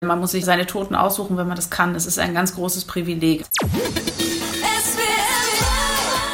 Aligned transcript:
Man 0.00 0.20
muss 0.20 0.30
sich 0.30 0.44
seine 0.44 0.64
Toten 0.64 0.94
aussuchen, 0.94 1.36
wenn 1.36 1.48
man 1.48 1.56
das 1.56 1.70
kann. 1.70 1.96
Es 1.96 2.06
ist 2.06 2.20
ein 2.20 2.32
ganz 2.32 2.54
großes 2.54 2.84
Privileg. 2.84 3.44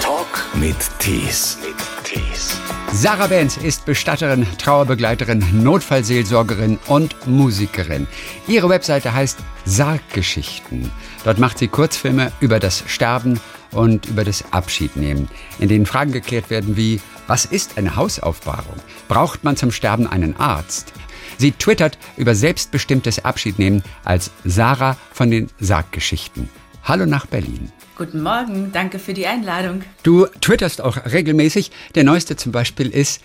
Talk 0.03 0.27
mit 0.53 0.77
Tees. 0.99 1.57
Sarah 2.93 3.27
Benz 3.27 3.57
ist 3.57 3.87
Bestatterin, 3.87 4.47
Trauerbegleiterin, 4.59 5.63
Notfallseelsorgerin 5.63 6.79
und 6.89 7.27
Musikerin. 7.27 8.07
Ihre 8.47 8.69
Webseite 8.69 9.15
heißt 9.15 9.39
Sarggeschichten. 9.65 10.91
Dort 11.25 11.39
macht 11.39 11.57
sie 11.57 11.69
Kurzfilme 11.69 12.33
über 12.41 12.61
das 12.61 12.85
Sterben 12.87 13.41
und 13.71 14.05
über 14.07 14.25
das 14.25 14.45
Abschiednehmen, 14.53 15.29
in 15.59 15.71
denen 15.71 15.87
Fragen 15.87 16.13
geklärt 16.13 16.51
werden 16.51 16.77
wie, 16.77 17.01
was 17.27 17.47
ist 17.47 17.79
eine 17.79 17.97
Hausaufbahrung? 17.97 18.77
Braucht 19.09 19.43
man 19.43 19.57
zum 19.57 19.73
Sterben 19.73 20.07
einen 20.07 20.37
Arzt? 20.37 20.93
Sie 21.39 21.53
twittert 21.53 21.99
über 22.17 22.35
selbstbestimmtes 22.35 23.25
Abschiednehmen 23.25 23.83
als 24.05 24.31
Sarah 24.45 24.97
von 25.13 25.31
den 25.31 25.49
Sarggeschichten. 25.61 26.49
Hallo 26.83 27.07
nach 27.07 27.27
Berlin. 27.27 27.73
Guten 27.97 28.23
Morgen, 28.23 28.73
danke 28.73 28.99
für 28.99 29.15
die 29.15 29.27
Einladung. 29.27 29.83
Du 30.03 30.27
twitterst 30.41 30.81
auch 30.81 30.97
regelmäßig. 31.07 31.71
Der 31.95 32.05
neueste 32.05 32.37
zum 32.37 32.53
Beispiel 32.53 32.91
ist 32.91 33.23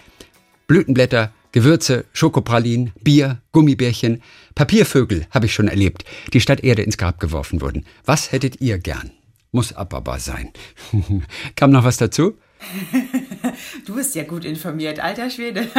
Blütenblätter, 0.68 1.34
Gewürze, 1.52 2.06
Schokopralinen, 2.14 2.92
Bier, 3.02 3.40
Gummibärchen, 3.52 4.22
Papiervögel 4.54 5.26
habe 5.32 5.48
ich 5.48 5.54
schon 5.54 5.68
erlebt, 5.68 6.06
die 6.34 6.42
statt 6.42 6.64
Erde 6.64 6.84
ins 6.84 6.98
Grab 6.98 7.20
geworfen 7.20 7.62
wurden. 7.62 7.86
Was 8.06 8.32
hättet 8.32 8.62
ihr 8.62 8.78
gern? 8.78 9.12
Muss 9.52 9.74
abbaubar 9.74 10.20
sein. 10.20 10.52
Kam 11.56 11.72
noch 11.72 11.84
was 11.84 11.98
dazu? 11.98 12.38
Du 13.86 13.96
bist 13.96 14.16
ja 14.16 14.24
gut 14.24 14.46
informiert, 14.46 15.00
alter 15.00 15.30
Schwede. 15.30 15.68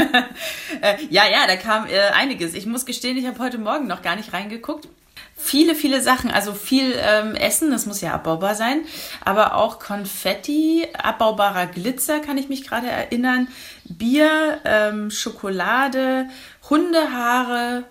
Äh, 0.82 0.96
ja, 1.10 1.24
ja, 1.28 1.46
da 1.46 1.56
kam 1.56 1.86
äh, 1.86 1.98
einiges. 2.14 2.54
Ich 2.54 2.64
muss 2.64 2.86
gestehen, 2.86 3.18
ich 3.18 3.26
habe 3.26 3.38
heute 3.40 3.58
Morgen 3.58 3.86
noch 3.86 4.00
gar 4.00 4.16
nicht 4.16 4.32
reingeguckt. 4.32 4.88
Viele, 5.36 5.74
viele 5.74 6.00
Sachen, 6.00 6.30
also 6.30 6.54
viel 6.54 6.94
ähm, 6.96 7.34
Essen, 7.34 7.70
das 7.70 7.86
muss 7.86 8.00
ja 8.00 8.12
abbaubar 8.14 8.54
sein, 8.54 8.82
aber 9.24 9.56
auch 9.56 9.78
Konfetti, 9.78 10.86
abbaubarer 10.92 11.66
Glitzer, 11.66 12.20
kann 12.20 12.38
ich 12.38 12.48
mich 12.48 12.66
gerade 12.66 12.86
erinnern, 12.86 13.48
Bier, 13.84 14.58
ähm, 14.64 15.10
Schokolade, 15.10 16.28
Hundehaare, 16.68 17.84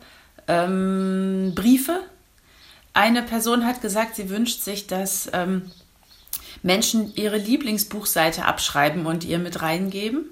ähm, 0.48 1.54
Briefe. 1.54 2.02
Eine 2.94 3.24
Person 3.24 3.66
hat 3.66 3.82
gesagt, 3.82 4.16
sie 4.16 4.30
wünscht 4.30 4.62
sich, 4.62 4.88
dass 4.88 5.30
ähm, 5.34 5.72
Menschen 6.64 7.14
ihre 7.16 7.38
Lieblingsbuchseite 7.38 8.46
abschreiben 8.46 9.06
und 9.06 9.24
ihr 9.24 9.40
mit 9.40 9.62
reingeben. 9.62 10.26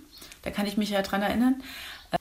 Da 0.43 0.51
kann 0.51 0.65
ich 0.65 0.77
mich 0.77 0.89
ja 0.89 1.01
dran 1.01 1.21
erinnern. 1.21 1.61
Äh, 2.11 2.17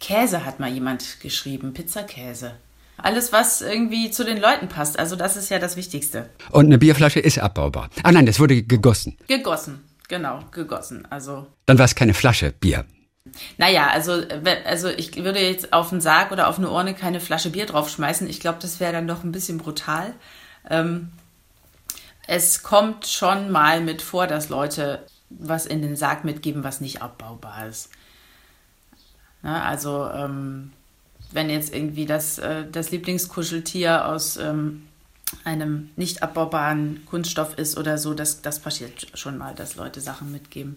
Käse 0.00 0.44
hat 0.44 0.60
mal 0.60 0.70
jemand 0.70 1.20
geschrieben, 1.20 1.74
Pizzakäse. 1.74 2.52
Alles, 2.98 3.32
was 3.32 3.60
irgendwie 3.60 4.10
zu 4.10 4.24
den 4.24 4.40
Leuten 4.40 4.68
passt. 4.68 4.98
Also 4.98 5.16
das 5.16 5.36
ist 5.36 5.50
ja 5.50 5.58
das 5.58 5.76
Wichtigste. 5.76 6.30
Und 6.50 6.66
eine 6.66 6.78
Bierflasche 6.78 7.20
ist 7.20 7.38
abbaubar. 7.38 7.90
Ah 8.02 8.12
nein, 8.12 8.26
das 8.26 8.40
wurde 8.40 8.62
gegossen. 8.62 9.18
Gegossen, 9.26 9.84
genau, 10.08 10.40
gegossen. 10.50 11.06
Also. 11.10 11.46
Dann 11.66 11.78
war 11.78 11.84
es 11.84 11.94
keine 11.94 12.14
Flasche 12.14 12.52
Bier. 12.52 12.86
Naja, 13.58 13.88
also, 13.88 14.22
also 14.64 14.88
ich 14.88 15.16
würde 15.16 15.40
jetzt 15.40 15.72
auf 15.72 15.92
einen 15.92 16.00
Sarg 16.00 16.32
oder 16.32 16.48
auf 16.48 16.58
eine 16.58 16.70
Urne 16.70 16.94
keine 16.94 17.20
Flasche 17.20 17.50
Bier 17.50 17.66
draufschmeißen. 17.66 18.28
Ich 18.28 18.40
glaube, 18.40 18.58
das 18.62 18.80
wäre 18.80 18.92
dann 18.92 19.08
doch 19.08 19.24
ein 19.24 19.32
bisschen 19.32 19.58
brutal. 19.58 20.14
Ähm, 20.70 21.10
es 22.26 22.62
kommt 22.62 23.06
schon 23.06 23.50
mal 23.50 23.80
mit 23.80 24.02
vor, 24.02 24.26
dass 24.26 24.48
Leute 24.48 25.04
was 25.28 25.66
in 25.66 25.82
den 25.82 25.96
Sarg 25.96 26.24
mitgeben, 26.24 26.64
was 26.64 26.80
nicht 26.80 27.02
abbaubar 27.02 27.66
ist. 27.66 27.90
Na, 29.42 29.64
also 29.64 30.08
ähm, 30.12 30.72
wenn 31.32 31.50
jetzt 31.50 31.74
irgendwie 31.74 32.06
das, 32.06 32.38
äh, 32.38 32.64
das 32.70 32.90
Lieblingskuscheltier 32.90 34.06
aus 34.06 34.36
ähm, 34.36 34.86
einem 35.44 35.90
nicht 35.96 36.22
abbaubaren 36.22 37.04
Kunststoff 37.06 37.58
ist 37.58 37.76
oder 37.76 37.98
so, 37.98 38.14
das, 38.14 38.42
das 38.42 38.60
passiert 38.60 39.08
schon 39.14 39.38
mal, 39.38 39.54
dass 39.54 39.76
Leute 39.76 40.00
Sachen 40.00 40.30
mitgeben. 40.30 40.76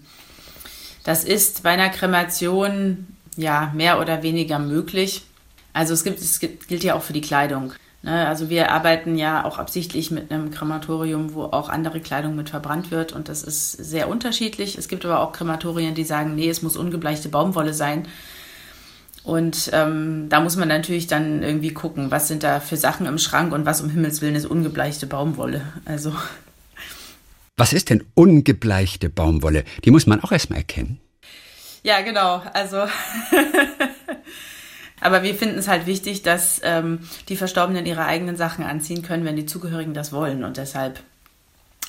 Das 1.03 1.23
ist 1.23 1.63
bei 1.63 1.71
einer 1.71 1.89
Kremation 1.89 3.07
ja 3.37 3.71
mehr 3.75 3.99
oder 3.99 4.23
weniger 4.23 4.59
möglich. 4.59 5.23
Also 5.71 5.93
es 5.93 6.03
gibt, 6.03 6.19
es 6.19 6.39
gibt, 6.39 6.67
gilt 6.67 6.83
ja 6.83 6.95
auch 6.95 7.03
für 7.03 7.13
die 7.13 7.21
Kleidung. 7.21 7.73
Ne? 8.01 8.27
Also 8.27 8.49
wir 8.49 8.71
arbeiten 8.71 9.17
ja 9.17 9.43
auch 9.45 9.57
absichtlich 9.57 10.11
mit 10.11 10.31
einem 10.31 10.51
Krematorium, 10.51 11.33
wo 11.33 11.43
auch 11.43 11.69
andere 11.69 11.99
Kleidung 11.99 12.35
mit 12.35 12.49
verbrannt 12.49 12.91
wird 12.91 13.11
und 13.11 13.29
das 13.29 13.43
ist 13.43 13.71
sehr 13.73 14.07
unterschiedlich. 14.07 14.77
Es 14.77 14.87
gibt 14.87 15.05
aber 15.05 15.19
auch 15.19 15.33
Krematorien, 15.33 15.95
die 15.95 16.03
sagen, 16.05 16.35
nee, 16.35 16.49
es 16.49 16.61
muss 16.61 16.77
ungebleichte 16.77 17.29
Baumwolle 17.29 17.73
sein. 17.73 18.07
Und 19.23 19.69
ähm, 19.73 20.27
da 20.29 20.39
muss 20.39 20.55
man 20.55 20.69
natürlich 20.69 21.07
dann 21.07 21.43
irgendwie 21.43 21.73
gucken, 21.73 22.09
was 22.09 22.27
sind 22.29 22.41
da 22.41 22.59
für 22.59 22.77
Sachen 22.77 23.05
im 23.05 23.17
Schrank 23.17 23.51
und 23.53 23.65
was 23.65 23.81
um 23.81 23.89
Himmels 23.89 24.21
Willen 24.21 24.35
ist 24.35 24.45
ungebleichte 24.45 25.07
Baumwolle. 25.07 25.61
Also. 25.85 26.13
Was 27.57 27.73
ist 27.73 27.89
denn 27.89 28.05
ungebleichte 28.15 29.09
Baumwolle? 29.09 29.65
Die 29.83 29.91
muss 29.91 30.07
man 30.07 30.23
auch 30.23 30.31
erstmal 30.31 30.59
erkennen. 30.59 31.01
Ja, 31.83 32.01
genau. 32.01 32.41
Also 32.53 32.77
Aber 35.01 35.23
wir 35.23 35.35
finden 35.35 35.57
es 35.57 35.67
halt 35.67 35.85
wichtig, 35.85 36.21
dass 36.21 36.61
ähm, 36.63 36.99
die 37.29 37.35
Verstorbenen 37.35 37.85
ihre 37.85 38.05
eigenen 38.05 38.37
Sachen 38.37 38.63
anziehen 38.63 39.01
können, 39.01 39.25
wenn 39.25 39.35
die 39.35 39.45
Zugehörigen 39.45 39.93
das 39.93 40.11
wollen. 40.11 40.43
Und 40.43 40.57
deshalb 40.57 40.99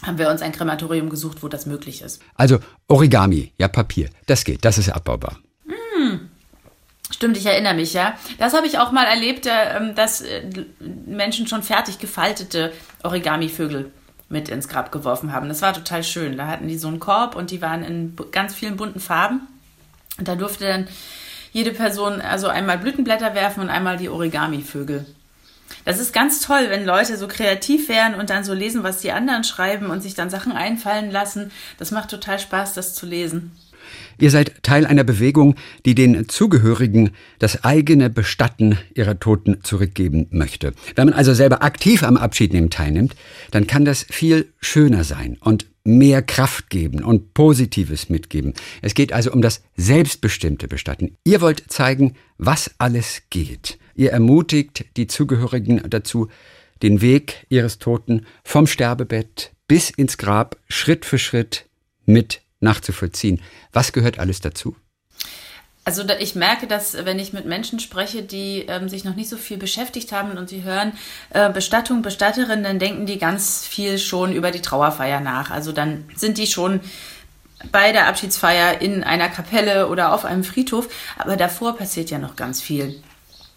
haben 0.03 0.19
wir 0.19 0.31
uns 0.31 0.43
ein 0.43 0.53
Krematorium 0.53 1.11
gesucht, 1.11 1.43
wo 1.43 1.49
das 1.49 1.67
möglich 1.67 2.03
ist. 2.03 2.23
Also 2.35 2.59
Origami, 2.89 3.53
ja 3.59 3.69
Papier, 3.69 4.09
das 4.27 4.45
geht, 4.45 4.65
das 4.65 4.79
ist 4.79 4.89
abbaubar. 4.89 5.39
Hm. 5.67 6.31
Stimmt, 7.11 7.37
ich 7.37 7.47
erinnere 7.47 7.75
mich, 7.75 7.93
ja. 7.93 8.15
Das 8.39 8.55
habe 8.55 8.67
ich 8.67 8.79
auch 8.79 8.93
mal 8.93 9.05
erlebt, 9.05 9.47
äh, 9.47 9.95
dass 9.95 10.21
äh, 10.23 10.43
Menschen 11.07 11.47
schon 11.47 11.63
fertig 11.63 11.99
gefaltete 11.99 12.73
Origami-Vögel 13.03 13.91
mit 14.29 14.49
ins 14.49 14.69
Grab 14.69 14.93
geworfen 14.93 15.33
haben. 15.33 15.49
Das 15.49 15.61
war 15.61 15.75
total 15.75 16.05
schön. 16.05 16.37
Da 16.37 16.47
hatten 16.47 16.69
die 16.69 16.79
so 16.79 16.89
einen 16.89 17.01
Korb 17.01 17.35
und 17.35 17.51
die 17.51 17.61
waren 17.61 17.83
in 17.83 18.17
ganz 18.31 18.55
vielen 18.55 18.77
bunten 18.77 19.01
Farben. 19.01 19.49
Und 20.19 20.29
da 20.29 20.37
durfte 20.37 20.67
dann 20.67 20.89
jede 21.53 21.73
Person 21.73 22.21
also 22.21 22.49
einmal 22.49 22.79
Blütenblätter 22.79 23.35
werfen 23.35 23.61
und 23.61 23.71
einmal 23.71 23.97
die 23.97 24.09
Origami-Vögel. 24.09 25.07
Das 25.85 25.99
ist 25.99 26.13
ganz 26.13 26.41
toll, 26.41 26.67
wenn 26.69 26.85
Leute 26.85 27.17
so 27.17 27.29
kreativ 27.29 27.89
wären 27.89 28.15
und 28.15 28.31
dann 28.31 28.45
so 28.45 28.55
lesen, 28.55 28.83
was 28.83 29.01
die 29.01 29.13
anderen 29.13 29.45
schreiben 29.45 29.87
und 29.87 30.03
sich 30.03 30.15
dann 30.15 30.31
Sachen 30.31 30.53
einfallen 30.53 31.11
lassen. 31.11 31.51
Das 31.79 31.91
macht 31.91 32.11
total 32.11 32.39
Spaß, 32.39 32.75
das 32.75 32.95
zu 32.95 33.07
lesen. 33.07 33.53
Ihr 34.19 34.31
seid 34.31 34.63
Teil 34.63 34.87
einer 34.87 35.05
Bewegung, 35.05 35.57
die 35.87 35.95
den 35.95 36.29
Zugehörigen 36.29 37.11
das 37.39 37.65
eigene 37.65 38.11
Bestatten 38.11 38.79
ihrer 38.95 39.19
Toten 39.19 39.65
zurückgeben 39.65 40.27
möchte. 40.31 40.75
Wenn 40.95 41.07
man 41.07 41.15
also 41.15 41.33
selber 41.33 41.63
aktiv 41.63 42.03
am 42.03 42.17
Abschiednehmen 42.17 42.71
teilnimmt, 42.71 43.17
dann 43.51 43.67
kann 43.67 43.85
das 43.85 44.05
viel 44.09 44.53
schöner 44.61 45.05
sein 45.05 45.39
und 45.41 45.67
mehr 45.85 46.23
Kraft 46.23 46.71
geben 46.71 47.03
und 47.03 47.35
Positives 47.35 48.09
mitgeben. 48.09 48.55
Es 48.83 48.95
geht 48.95 49.13
also 49.13 49.33
um 49.33 49.43
das 49.43 49.63
selbstbestimmte 49.77 50.69
Bestatten. 50.69 51.17
Ihr 51.25 51.41
wollt 51.41 51.65
zeigen, 51.69 52.15
was 52.39 52.71
alles 52.79 53.23
geht. 53.31 53.79
Ihr 53.95 54.13
ermutigt 54.13 54.85
die 54.97 55.07
Zugehörigen 55.07 55.83
dazu, 55.89 56.29
den 56.83 57.01
Weg 57.01 57.47
ihres 57.49 57.79
Toten 57.79 58.27
vom 58.45 58.67
Sterbebett 58.67 59.53
bis 59.69 59.91
ins 59.91 60.19
Grab 60.19 60.57
Schritt 60.69 61.05
für 61.05 61.19
Schritt 61.19 61.67
mit 62.07 62.43
nachzuvollziehen. 62.61 63.41
Was 63.73 63.93
gehört 63.93 64.19
alles 64.19 64.41
dazu? 64.41 64.77
Also 65.85 66.05
ich 66.19 66.35
merke, 66.35 66.67
dass 66.67 67.05
wenn 67.05 67.19
ich 67.19 67.33
mit 67.33 67.47
Menschen 67.47 67.81
spreche, 67.81 68.23
die 68.23 68.67
ähm, 68.69 68.89
sich 68.89 69.05
noch 69.05 69.17
nicht 69.17 69.31
so 69.31 69.37
viel 69.37 69.57
beschäftigt 69.57 70.13
haben 70.13 70.37
und 70.37 70.49
sie 70.49 70.63
hören 70.63 70.93
äh, 71.31 71.51
Bestattung, 71.51 72.03
Bestatterin, 72.03 72.63
dann 72.63 72.79
denken 72.79 73.07
die 73.07 73.19
ganz 73.19 73.67
viel 73.67 73.99
schon 73.99 74.33
über 74.33 74.51
die 74.51 74.61
Trauerfeier 74.61 75.21
nach. 75.21 75.51
Also 75.51 75.73
dann 75.73 76.05
sind 76.15 76.37
die 76.37 76.47
schon 76.47 76.81
bei 77.73 77.93
der 77.93 78.09
Abschiedsfeier 78.09 78.81
in 78.81 79.03
einer 79.03 79.29
Kapelle 79.29 79.89
oder 79.89 80.13
auf 80.13 80.25
einem 80.25 80.45
Friedhof, 80.45 80.89
aber 81.19 81.37
davor 81.37 81.77
passiert 81.77 82.11
ja 82.11 82.19
noch 82.19 82.37
ganz 82.37 82.61
viel. 82.61 83.03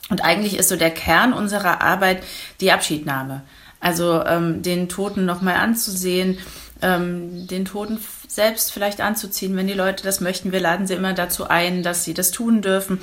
Und 0.09 0.23
eigentlich 0.23 0.57
ist 0.57 0.69
so 0.69 0.75
der 0.75 0.91
Kern 0.91 1.33
unserer 1.33 1.81
Arbeit 1.81 2.23
die 2.61 2.71
Abschiednahme. 2.71 3.41
Also 3.79 4.23
ähm, 4.25 4.61
den 4.61 4.87
Toten 4.87 5.25
nochmal 5.25 5.55
anzusehen, 5.55 6.37
ähm, 6.81 7.47
den 7.47 7.65
Toten 7.65 7.99
selbst 8.35 8.71
vielleicht 8.71 9.01
anzuziehen, 9.01 9.55
wenn 9.55 9.67
die 9.67 9.73
Leute 9.73 10.03
das 10.03 10.21
möchten. 10.21 10.51
Wir 10.51 10.59
laden 10.59 10.87
sie 10.87 10.95
immer 10.95 11.13
dazu 11.13 11.47
ein, 11.47 11.83
dass 11.83 12.03
sie 12.03 12.13
das 12.13 12.31
tun 12.31 12.61
dürfen. 12.61 12.99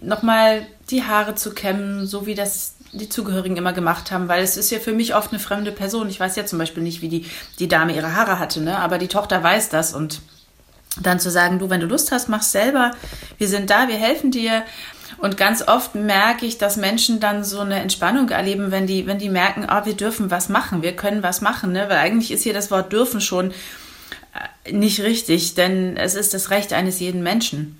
Nochmal 0.00 0.66
die 0.90 1.04
Haare 1.04 1.34
zu 1.34 1.52
kämmen, 1.52 2.06
so 2.06 2.26
wie 2.26 2.34
das 2.34 2.74
die 2.92 3.08
Zugehörigen 3.08 3.56
immer 3.56 3.72
gemacht 3.72 4.10
haben, 4.10 4.28
weil 4.28 4.42
es 4.42 4.58
ist 4.58 4.70
ja 4.70 4.78
für 4.78 4.92
mich 4.92 5.14
oft 5.14 5.30
eine 5.30 5.40
fremde 5.40 5.72
Person. 5.72 6.10
Ich 6.10 6.20
weiß 6.20 6.36
ja 6.36 6.44
zum 6.44 6.58
Beispiel 6.58 6.82
nicht, 6.82 7.00
wie 7.00 7.08
die, 7.08 7.26
die 7.58 7.68
Dame 7.68 7.94
ihre 7.94 8.14
Haare 8.14 8.38
hatte, 8.38 8.60
ne? 8.60 8.78
aber 8.78 8.98
die 8.98 9.08
Tochter 9.08 9.42
weiß 9.42 9.70
das 9.70 9.94
und 9.94 10.20
dann 11.00 11.18
zu 11.18 11.30
sagen, 11.30 11.58
du, 11.58 11.70
wenn 11.70 11.80
du 11.80 11.86
Lust 11.86 12.12
hast, 12.12 12.28
mach 12.28 12.42
selber. 12.42 12.90
Wir 13.38 13.48
sind 13.48 13.70
da, 13.70 13.88
wir 13.88 13.96
helfen 13.96 14.30
dir. 14.30 14.62
Und 15.16 15.38
ganz 15.38 15.66
oft 15.66 15.94
merke 15.94 16.44
ich, 16.44 16.58
dass 16.58 16.76
Menschen 16.76 17.18
dann 17.18 17.44
so 17.44 17.60
eine 17.60 17.80
Entspannung 17.80 18.28
erleben, 18.28 18.70
wenn 18.70 18.86
die, 18.86 19.06
wenn 19.06 19.18
die 19.18 19.30
merken, 19.30 19.64
ah, 19.66 19.86
wir 19.86 19.94
dürfen 19.94 20.30
was 20.30 20.50
machen, 20.50 20.82
wir 20.82 20.94
können 20.94 21.22
was 21.22 21.40
machen, 21.40 21.72
ne? 21.72 21.88
Weil 21.88 21.98
eigentlich 21.98 22.30
ist 22.30 22.42
hier 22.42 22.52
das 22.52 22.70
Wort 22.70 22.92
dürfen 22.92 23.20
schon 23.20 23.52
nicht 24.70 25.00
richtig, 25.00 25.54
denn 25.54 25.96
es 25.96 26.14
ist 26.14 26.34
das 26.34 26.50
Recht 26.50 26.72
eines 26.72 27.00
jeden 27.00 27.22
Menschen. 27.22 27.78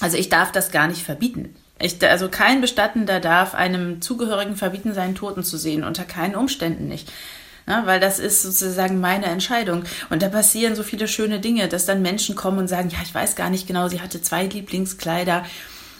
Also 0.00 0.16
ich 0.16 0.28
darf 0.28 0.52
das 0.52 0.70
gar 0.70 0.88
nicht 0.88 1.02
verbieten. 1.02 1.54
Ich, 1.80 2.02
also 2.08 2.28
kein 2.28 2.60
Bestattender 2.60 3.18
darf 3.20 3.54
einem 3.54 4.00
Zugehörigen 4.00 4.56
verbieten, 4.56 4.94
seinen 4.94 5.14
Toten 5.14 5.42
zu 5.42 5.56
sehen, 5.56 5.84
unter 5.84 6.04
keinen 6.04 6.36
Umständen 6.36 6.86
nicht. 6.86 7.10
Ja, 7.66 7.86
weil 7.86 8.00
das 8.00 8.18
ist 8.18 8.42
sozusagen 8.42 9.00
meine 9.00 9.26
Entscheidung. 9.26 9.84
Und 10.10 10.22
da 10.22 10.28
passieren 10.28 10.74
so 10.74 10.82
viele 10.82 11.06
schöne 11.06 11.38
Dinge, 11.38 11.68
dass 11.68 11.86
dann 11.86 12.02
Menschen 12.02 12.34
kommen 12.34 12.58
und 12.58 12.68
sagen, 12.68 12.90
ja, 12.90 12.98
ich 13.04 13.14
weiß 13.14 13.36
gar 13.36 13.50
nicht 13.50 13.68
genau, 13.68 13.88
sie 13.88 14.00
hatte 14.00 14.20
zwei 14.20 14.46
Lieblingskleider 14.46 15.44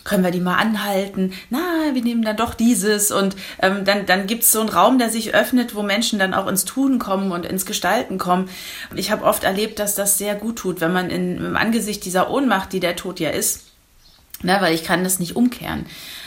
können 0.05 0.25
wir 0.25 0.31
die 0.31 0.41
mal 0.41 0.57
anhalten? 0.57 1.33
Na, 1.51 1.61
wir 1.93 2.03
nehmen 2.03 2.23
dann 2.23 2.37
doch 2.37 2.55
dieses. 2.55 3.11
Und 3.11 3.37
ähm, 3.61 3.85
dann, 3.85 4.07
dann 4.07 4.27
gibt 4.27 4.43
es 4.43 4.53
so 4.53 4.61
einen 4.61 4.69
Raum, 4.69 4.99
der 4.99 5.11
sich 5.11 5.35
öffnet, 5.35 5.75
wo 5.75 5.83
Menschen 5.83 6.19
dann 6.19 6.35
auch 6.35 6.47
ins 6.47 6.65
Tun 6.65 6.99
kommen 6.99 7.33
und 7.33 7.47
ins 7.47 7.67
Gestalten 7.67 8.19
kommen. 8.19 8.49
Ich 8.95 9.11
habe 9.11 9.25
oft 9.25 9.45
erlebt, 9.45 9.79
dass 9.79 9.95
das 9.95 10.19
sehr 10.19 10.35
gut 10.35 10.57
tut, 10.57 10.81
wenn 10.81 10.93
man 10.93 11.11
in, 11.11 11.37
im 11.39 11.57
Angesicht 11.57 12.05
dieser 12.05 12.31
Ohnmacht, 12.31 12.73
die 12.73 12.81
der 12.81 12.97
Tod 12.97 13.21
ja 13.21 13.31
ist, 13.31 13.67
ne, 14.43 14.57
weil 14.61 14.75
ich 14.75 14.85
kann 14.85 15.05
das 15.05 15.19
nicht 15.19 15.37
umkehren. 15.37 15.87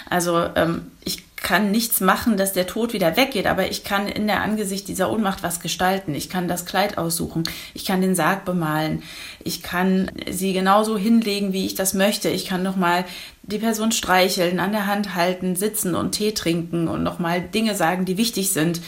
Also 0.10 0.50
ähm, 0.56 0.92
ich 1.04 1.25
kann 1.46 1.70
nichts 1.70 2.02
machen, 2.02 2.38
dass 2.38 2.54
der 2.54 2.66
Tod 2.66 2.92
wieder 2.92 3.16
weggeht, 3.18 3.46
aber 3.46 3.70
ich 3.70 3.84
kann 3.84 4.08
in 4.08 4.26
der 4.26 4.42
Angesicht 4.42 4.88
dieser 4.88 5.12
Ohnmacht 5.12 5.44
was 5.44 5.60
gestalten. 5.60 6.16
Ich 6.16 6.28
kann 6.28 6.48
das 6.48 6.66
Kleid 6.66 6.98
aussuchen, 6.98 7.44
ich 7.76 7.86
kann 7.86 8.02
den 8.02 8.16
Sarg 8.16 8.46
bemalen, 8.46 9.04
ich 9.44 9.62
kann 9.62 10.12
sie 10.28 10.54
genauso 10.54 10.98
hinlegen, 10.98 11.54
wie 11.54 11.68
ich 11.68 11.76
das 11.76 11.94
möchte. 11.94 12.30
Ich 12.30 12.48
kann 12.48 12.64
nochmal 12.64 13.06
die 13.44 13.60
Person 13.60 13.92
streicheln, 13.92 14.60
an 14.60 14.72
der 14.72 14.88
Hand 14.88 15.14
halten, 15.14 15.56
sitzen 15.56 15.94
und 15.94 16.14
Tee 16.14 16.32
trinken 16.32 16.88
und 16.88 17.04
nochmal 17.04 17.42
Dinge 17.42 17.76
sagen, 17.76 18.06
die 18.06 18.18
wichtig 18.18 18.52
sind, 18.52 18.82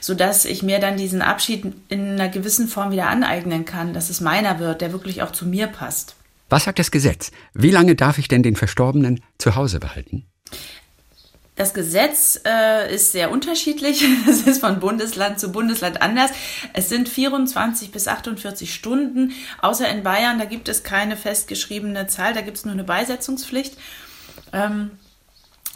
sodass 0.00 0.44
ich 0.44 0.62
mir 0.62 0.80
dann 0.80 0.98
diesen 0.98 1.22
Abschied 1.22 1.64
in 1.88 2.10
einer 2.10 2.28
gewissen 2.28 2.68
Form 2.68 2.92
wieder 2.92 3.08
aneignen 3.08 3.64
kann, 3.64 3.94
dass 3.94 4.10
es 4.10 4.20
meiner 4.20 4.58
wird, 4.58 4.82
der 4.82 4.92
wirklich 4.92 5.22
auch 5.22 5.32
zu 5.32 5.46
mir 5.46 5.66
passt. 5.66 6.14
Was 6.50 6.64
sagt 6.64 6.78
das 6.78 6.90
Gesetz? 6.90 7.30
Wie 7.54 7.70
lange 7.70 7.94
darf 7.94 8.18
ich 8.18 8.28
denn 8.28 8.42
den 8.42 8.56
Verstorbenen 8.56 9.20
zu 9.38 9.56
Hause 9.56 9.80
behalten? 9.80 10.26
Das 11.54 11.74
Gesetz 11.74 12.40
äh, 12.46 12.94
ist 12.94 13.12
sehr 13.12 13.30
unterschiedlich. 13.30 14.04
Es 14.28 14.42
ist 14.42 14.60
von 14.60 14.80
Bundesland 14.80 15.38
zu 15.38 15.52
Bundesland 15.52 16.00
anders. 16.00 16.30
Es 16.72 16.88
sind 16.88 17.08
24 17.08 17.92
bis 17.92 18.08
48 18.08 18.74
Stunden. 18.74 19.32
Außer 19.60 19.88
in 19.88 20.02
Bayern, 20.02 20.38
da 20.38 20.46
gibt 20.46 20.68
es 20.68 20.82
keine 20.82 21.16
festgeschriebene 21.16 22.06
Zahl, 22.06 22.32
da 22.32 22.40
gibt 22.40 22.56
es 22.56 22.64
nur 22.64 22.72
eine 22.72 22.84
Beisetzungspflicht. 22.84 23.76
Ähm, 24.54 24.92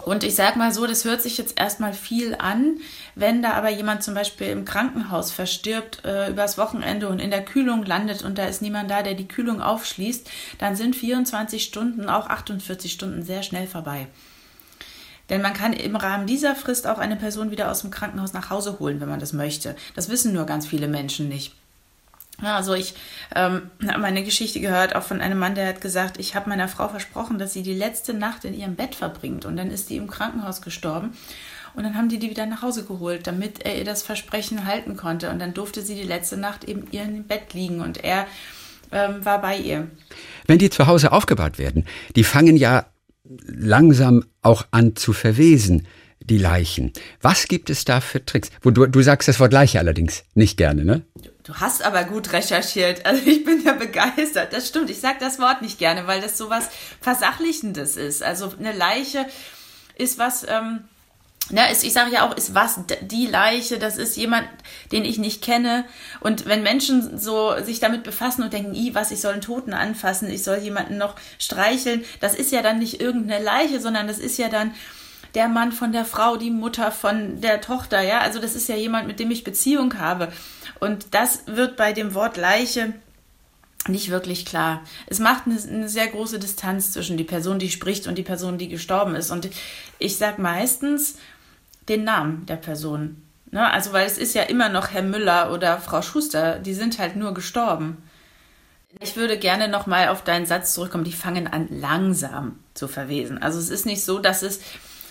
und 0.04 0.24
ich 0.24 0.34
sage 0.34 0.58
mal 0.58 0.72
so, 0.72 0.86
das 0.86 1.04
hört 1.04 1.22
sich 1.22 1.36
jetzt 1.38 1.58
erstmal 1.58 1.92
viel 1.92 2.34
an. 2.38 2.78
Wenn 3.14 3.42
da 3.42 3.52
aber 3.52 3.70
jemand 3.70 4.02
zum 4.02 4.14
Beispiel 4.14 4.48
im 4.48 4.64
Krankenhaus 4.64 5.30
verstirbt 5.30 6.04
äh, 6.04 6.30
übers 6.30 6.58
Wochenende 6.58 7.08
und 7.08 7.18
in 7.18 7.30
der 7.30 7.44
Kühlung 7.44 7.84
landet 7.84 8.22
und 8.22 8.38
da 8.38 8.46
ist 8.46 8.62
niemand 8.62 8.90
da, 8.90 9.02
der 9.02 9.14
die 9.14 9.28
Kühlung 9.28 9.60
aufschließt, 9.60 10.28
dann 10.58 10.74
sind 10.74 10.96
24 10.96 11.62
Stunden, 11.62 12.08
auch 12.08 12.28
48 12.28 12.92
Stunden 12.92 13.22
sehr 13.22 13.42
schnell 13.42 13.66
vorbei. 13.66 14.06
Denn 15.28 15.42
man 15.42 15.54
kann 15.54 15.72
im 15.72 15.96
Rahmen 15.96 16.26
dieser 16.26 16.54
Frist 16.54 16.86
auch 16.86 16.98
eine 16.98 17.16
Person 17.16 17.50
wieder 17.50 17.70
aus 17.70 17.80
dem 17.80 17.90
Krankenhaus 17.90 18.32
nach 18.32 18.50
Hause 18.50 18.78
holen, 18.78 19.00
wenn 19.00 19.08
man 19.08 19.20
das 19.20 19.32
möchte. 19.32 19.74
Das 19.94 20.08
wissen 20.08 20.32
nur 20.32 20.46
ganz 20.46 20.66
viele 20.66 20.88
Menschen 20.88 21.28
nicht. 21.28 21.54
Ja, 22.42 22.56
also 22.56 22.74
ich 22.74 22.94
ähm, 23.34 23.70
habe 23.88 23.98
meine 23.98 24.22
Geschichte 24.22 24.60
gehört, 24.60 24.94
auch 24.94 25.02
von 25.02 25.22
einem 25.22 25.38
Mann, 25.38 25.54
der 25.54 25.68
hat 25.68 25.80
gesagt, 25.80 26.18
ich 26.18 26.34
habe 26.34 26.50
meiner 26.50 26.68
Frau 26.68 26.88
versprochen, 26.88 27.38
dass 27.38 27.54
sie 27.54 27.62
die 27.62 27.74
letzte 27.74 28.12
Nacht 28.12 28.44
in 28.44 28.52
ihrem 28.52 28.76
Bett 28.76 28.94
verbringt. 28.94 29.46
Und 29.46 29.56
dann 29.56 29.70
ist 29.70 29.88
die 29.88 29.96
im 29.96 30.06
Krankenhaus 30.06 30.60
gestorben. 30.60 31.16
Und 31.74 31.84
dann 31.84 31.94
haben 31.94 32.08
die 32.08 32.18
die 32.18 32.30
wieder 32.30 32.46
nach 32.46 32.62
Hause 32.62 32.84
geholt, 32.84 33.26
damit 33.26 33.64
er 33.64 33.78
ihr 33.78 33.84
das 33.84 34.02
Versprechen 34.02 34.66
halten 34.66 34.96
konnte. 34.96 35.30
Und 35.30 35.38
dann 35.38 35.54
durfte 35.54 35.82
sie 35.82 35.94
die 35.94 36.02
letzte 36.02 36.36
Nacht 36.36 36.64
eben 36.64 36.86
ihr 36.90 37.02
im 37.02 37.24
Bett 37.24 37.54
liegen 37.54 37.80
und 37.80 38.04
er 38.04 38.26
ähm, 38.92 39.24
war 39.24 39.40
bei 39.40 39.58
ihr. 39.58 39.88
Wenn 40.46 40.58
die 40.58 40.70
zu 40.70 40.86
Hause 40.86 41.12
aufgebaut 41.12 41.58
werden, 41.58 41.86
die 42.16 42.24
fangen 42.24 42.56
ja 42.56 42.86
langsam 43.46 44.24
auch 44.42 44.66
an 44.70 44.96
zu 44.96 45.12
verwesen, 45.12 45.86
die 46.20 46.38
Leichen. 46.38 46.92
Was 47.20 47.46
gibt 47.46 47.70
es 47.70 47.84
da 47.84 48.00
für 48.00 48.24
Tricks? 48.24 48.50
Wo 48.62 48.70
du, 48.70 48.86
du 48.86 49.02
sagst 49.02 49.28
das 49.28 49.38
Wort 49.40 49.52
Leiche 49.52 49.78
allerdings 49.78 50.24
nicht 50.34 50.56
gerne, 50.56 50.84
ne? 50.84 51.02
Du 51.44 51.54
hast 51.54 51.84
aber 51.84 52.04
gut 52.04 52.32
recherchiert. 52.32 53.06
Also 53.06 53.22
ich 53.24 53.44
bin 53.44 53.62
ja 53.64 53.72
begeistert. 53.72 54.52
Das 54.52 54.66
stimmt. 54.66 54.90
Ich 54.90 55.00
sage 55.00 55.18
das 55.20 55.38
Wort 55.38 55.62
nicht 55.62 55.78
gerne, 55.78 56.06
weil 56.06 56.20
das 56.20 56.36
so 56.36 56.50
was 56.50 56.68
Versachlichendes 57.00 57.96
ist. 57.96 58.22
Also 58.22 58.52
eine 58.58 58.72
Leiche 58.72 59.26
ist 59.96 60.18
was, 60.18 60.44
ähm, 60.48 60.80
na, 61.50 61.66
ist, 61.66 61.84
ich 61.84 61.92
sage 61.92 62.12
ja 62.12 62.26
auch, 62.26 62.36
ist 62.36 62.54
was 62.54 62.80
die 63.02 63.26
Leiche, 63.26 63.78
das 63.78 63.98
ist 63.98 64.16
jemand, 64.16 64.48
den 64.90 65.04
ich 65.04 65.18
nicht 65.18 65.42
kenne. 65.42 65.84
Und 66.20 66.46
wenn 66.46 66.62
Menschen 66.62 67.18
so 67.18 67.54
sich 67.62 67.78
damit 67.78 68.02
befassen 68.02 68.42
und 68.42 68.52
denken, 68.52 68.74
i, 68.74 68.94
was, 68.94 69.12
ich 69.12 69.20
soll 69.20 69.34
einen 69.34 69.42
Toten 69.42 69.72
anfassen, 69.72 70.28
ich 70.28 70.42
soll 70.42 70.58
jemanden 70.58 70.98
noch 70.98 71.14
streicheln, 71.38 72.04
das 72.20 72.34
ist 72.34 72.50
ja 72.50 72.62
dann 72.62 72.80
nicht 72.80 73.00
irgendeine 73.00 73.44
Leiche, 73.44 73.80
sondern 73.80 74.08
das 74.08 74.18
ist 74.18 74.38
ja 74.38 74.48
dann 74.48 74.74
der 75.34 75.48
Mann 75.48 75.70
von 75.70 75.92
der 75.92 76.04
Frau, 76.04 76.36
die 76.36 76.50
Mutter 76.50 76.90
von 76.90 77.40
der 77.40 77.60
Tochter, 77.60 78.00
ja. 78.00 78.20
Also 78.20 78.40
das 78.40 78.56
ist 78.56 78.68
ja 78.68 78.74
jemand, 78.74 79.06
mit 79.06 79.20
dem 79.20 79.30
ich 79.30 79.44
Beziehung 79.44 79.98
habe. 79.98 80.32
Und 80.80 81.08
das 81.12 81.42
wird 81.46 81.76
bei 81.76 81.92
dem 81.92 82.14
Wort 82.14 82.36
Leiche 82.36 82.94
nicht 83.88 84.10
wirklich 84.10 84.44
klar. 84.44 84.82
Es 85.06 85.18
macht 85.20 85.44
eine, 85.46 85.60
eine, 85.60 85.88
sehr 85.88 86.08
große 86.08 86.38
Distanz 86.38 86.92
zwischen 86.92 87.16
die 87.16 87.24
Person, 87.24 87.58
die 87.58 87.70
spricht 87.70 88.06
und 88.08 88.16
die 88.16 88.22
Person, 88.22 88.58
die 88.58 88.68
gestorben 88.68 89.14
ist. 89.14 89.30
Und 89.30 89.48
ich 89.98 90.16
sage 90.16 90.40
meistens, 90.40 91.16
den 91.88 92.04
Namen 92.04 92.46
der 92.46 92.56
Person. 92.56 93.22
Ne? 93.50 93.70
Also, 93.70 93.92
weil 93.92 94.06
es 94.06 94.18
ist 94.18 94.34
ja 94.34 94.42
immer 94.42 94.68
noch 94.68 94.90
Herr 94.90 95.02
Müller 95.02 95.52
oder 95.52 95.78
Frau 95.78 96.02
Schuster, 96.02 96.58
die 96.58 96.74
sind 96.74 96.98
halt 96.98 97.16
nur 97.16 97.34
gestorben. 97.34 98.02
Ich 99.00 99.16
würde 99.16 99.38
gerne 99.38 99.68
nochmal 99.68 100.08
auf 100.08 100.24
deinen 100.24 100.46
Satz 100.46 100.72
zurückkommen, 100.72 101.04
die 101.04 101.12
fangen 101.12 101.46
an 101.46 101.68
langsam 101.70 102.58
zu 102.74 102.88
verwesen. 102.88 103.42
Also 103.42 103.58
es 103.58 103.68
ist 103.68 103.84
nicht 103.84 104.02
so, 104.02 104.18
dass 104.18 104.42
es, 104.42 104.60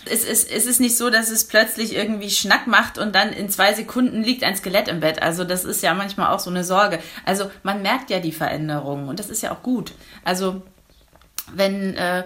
es 0.06 0.24
ist, 0.24 0.50
es 0.50 0.66
ist 0.66 0.80
nicht 0.80 0.96
so, 0.96 1.08
dass 1.08 1.30
es 1.30 1.44
plötzlich 1.44 1.94
irgendwie 1.94 2.30
Schnack 2.30 2.66
macht 2.66 2.98
und 2.98 3.14
dann 3.14 3.32
in 3.32 3.48
zwei 3.48 3.74
Sekunden 3.74 4.24
liegt 4.24 4.42
ein 4.42 4.56
Skelett 4.56 4.88
im 4.88 5.00
Bett. 5.00 5.22
Also 5.22 5.44
das 5.44 5.64
ist 5.64 5.82
ja 5.82 5.94
manchmal 5.94 6.34
auch 6.34 6.40
so 6.40 6.50
eine 6.50 6.64
Sorge. 6.64 6.98
Also 7.24 7.50
man 7.62 7.82
merkt 7.82 8.10
ja 8.10 8.18
die 8.18 8.32
Veränderungen 8.32 9.08
und 9.08 9.20
das 9.20 9.30
ist 9.30 9.42
ja 9.42 9.52
auch 9.52 9.62
gut. 9.62 9.92
Also 10.24 10.62
wenn, 11.54 11.94
äh, 11.94 12.24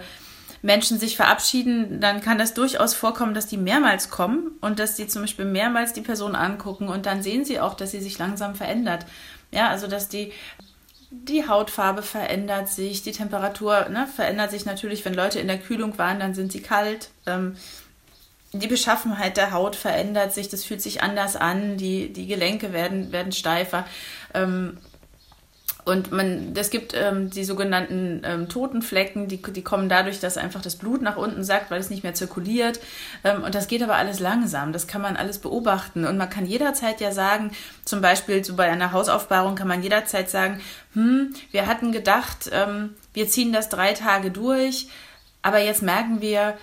Menschen 0.62 0.98
sich 0.98 1.16
verabschieden, 1.16 2.00
dann 2.00 2.20
kann 2.20 2.38
das 2.38 2.54
durchaus 2.54 2.94
vorkommen, 2.94 3.34
dass 3.34 3.46
die 3.46 3.56
mehrmals 3.56 4.10
kommen 4.10 4.52
und 4.60 4.78
dass 4.78 4.96
sie 4.96 5.06
zum 5.06 5.22
Beispiel 5.22 5.46
mehrmals 5.46 5.92
die 5.92 6.02
Person 6.02 6.34
angucken 6.34 6.88
und 6.88 7.06
dann 7.06 7.22
sehen 7.22 7.44
sie 7.44 7.60
auch, 7.60 7.74
dass 7.74 7.92
sie 7.92 8.00
sich 8.00 8.18
langsam 8.18 8.54
verändert. 8.54 9.06
Ja, 9.50 9.68
also 9.68 9.86
dass 9.86 10.08
die 10.08 10.32
die 11.10 11.48
Hautfarbe 11.48 12.02
verändert 12.02 12.68
sich, 12.68 13.02
die 13.02 13.10
Temperatur 13.10 13.88
ne, 13.88 14.06
verändert 14.06 14.52
sich 14.52 14.64
natürlich. 14.64 15.04
Wenn 15.04 15.14
Leute 15.14 15.40
in 15.40 15.48
der 15.48 15.58
Kühlung 15.58 15.98
waren, 15.98 16.20
dann 16.20 16.34
sind 16.34 16.52
sie 16.52 16.62
kalt. 16.62 17.10
Ähm, 17.26 17.56
die 18.52 18.68
Beschaffenheit 18.68 19.36
der 19.36 19.52
Haut 19.52 19.76
verändert 19.76 20.32
sich, 20.32 20.48
das 20.48 20.64
fühlt 20.64 20.82
sich 20.82 21.02
anders 21.02 21.36
an, 21.36 21.76
die, 21.76 22.12
die 22.12 22.26
Gelenke 22.26 22.72
werden, 22.72 23.10
werden 23.10 23.32
steifer. 23.32 23.86
Ähm, 24.34 24.79
und 25.84 26.13
man, 26.13 26.53
es 26.56 26.70
gibt 26.70 26.94
ähm, 26.94 27.31
die 27.31 27.44
sogenannten 27.44 28.22
ähm, 28.25 28.49
Totenflecken, 28.49 29.29
die, 29.29 29.41
die 29.41 29.63
kommen 29.63 29.89
dadurch, 29.89 30.20
dass 30.20 30.37
einfach 30.37 30.60
das 30.60 30.77
Blut 30.77 31.01
nach 31.01 31.17
unten 31.17 31.43
sackt, 31.43 31.70
weil 31.70 31.81
es 31.81 31.91
nicht 31.91 32.03
mehr 32.03 32.15
zirkuliert. 32.15 32.81
Ähm, 33.25 33.43
und 33.43 33.55
das 33.55 33.67
geht 33.67 33.82
aber 33.82 33.96
alles 33.96 34.20
langsam. 34.20 34.72
Das 34.72 34.87
kann 34.87 35.01
man 35.01 35.17
alles 35.17 35.39
beobachten. 35.39 36.05
Und 36.05 36.19
man 36.19 36.29
kann 36.29 36.46
jederzeit 36.46 37.01
ja 37.01 37.13
sagen, 37.13 37.53
zum 37.84 38.01
Beispiel 38.01 38.44
so 38.44 38.56
bei 38.56 38.70
einer 38.70 38.93
Hausaufbahrung 38.93 39.55
kann 39.55 39.69
man 39.69 39.82
jederzeit 39.82 40.29
sagen, 40.29 40.60
hm, 40.94 41.34
wir 41.51 41.67
hatten 41.67 41.93
gedacht, 41.93 42.51
ähm, 42.53 42.94
wir 43.15 43.29
ziehen 43.29 43.53
das 43.53 43.69
drei 43.69 43.94
Tage 43.94 44.31
durch, 44.31 44.89
aber 45.43 45.58
jetzt 45.58 45.82
merken 45.82 46.20
wir, 46.20 46.58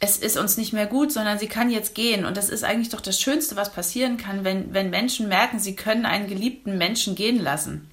es 0.00 0.16
ist 0.16 0.36
uns 0.36 0.56
nicht 0.56 0.72
mehr 0.72 0.86
gut, 0.86 1.12
sondern 1.12 1.38
sie 1.38 1.48
kann 1.48 1.70
jetzt 1.70 1.94
gehen. 1.94 2.24
Und 2.24 2.36
das 2.36 2.48
ist 2.48 2.64
eigentlich 2.64 2.88
doch 2.88 3.00
das 3.00 3.20
Schönste, 3.20 3.56
was 3.56 3.72
passieren 3.72 4.16
kann, 4.16 4.44
wenn, 4.44 4.72
wenn 4.72 4.90
Menschen 4.90 5.28
merken, 5.28 5.58
sie 5.58 5.76
können 5.76 6.06
einen 6.06 6.28
geliebten 6.28 6.78
Menschen 6.78 7.14
gehen 7.14 7.42
lassen 7.42 7.90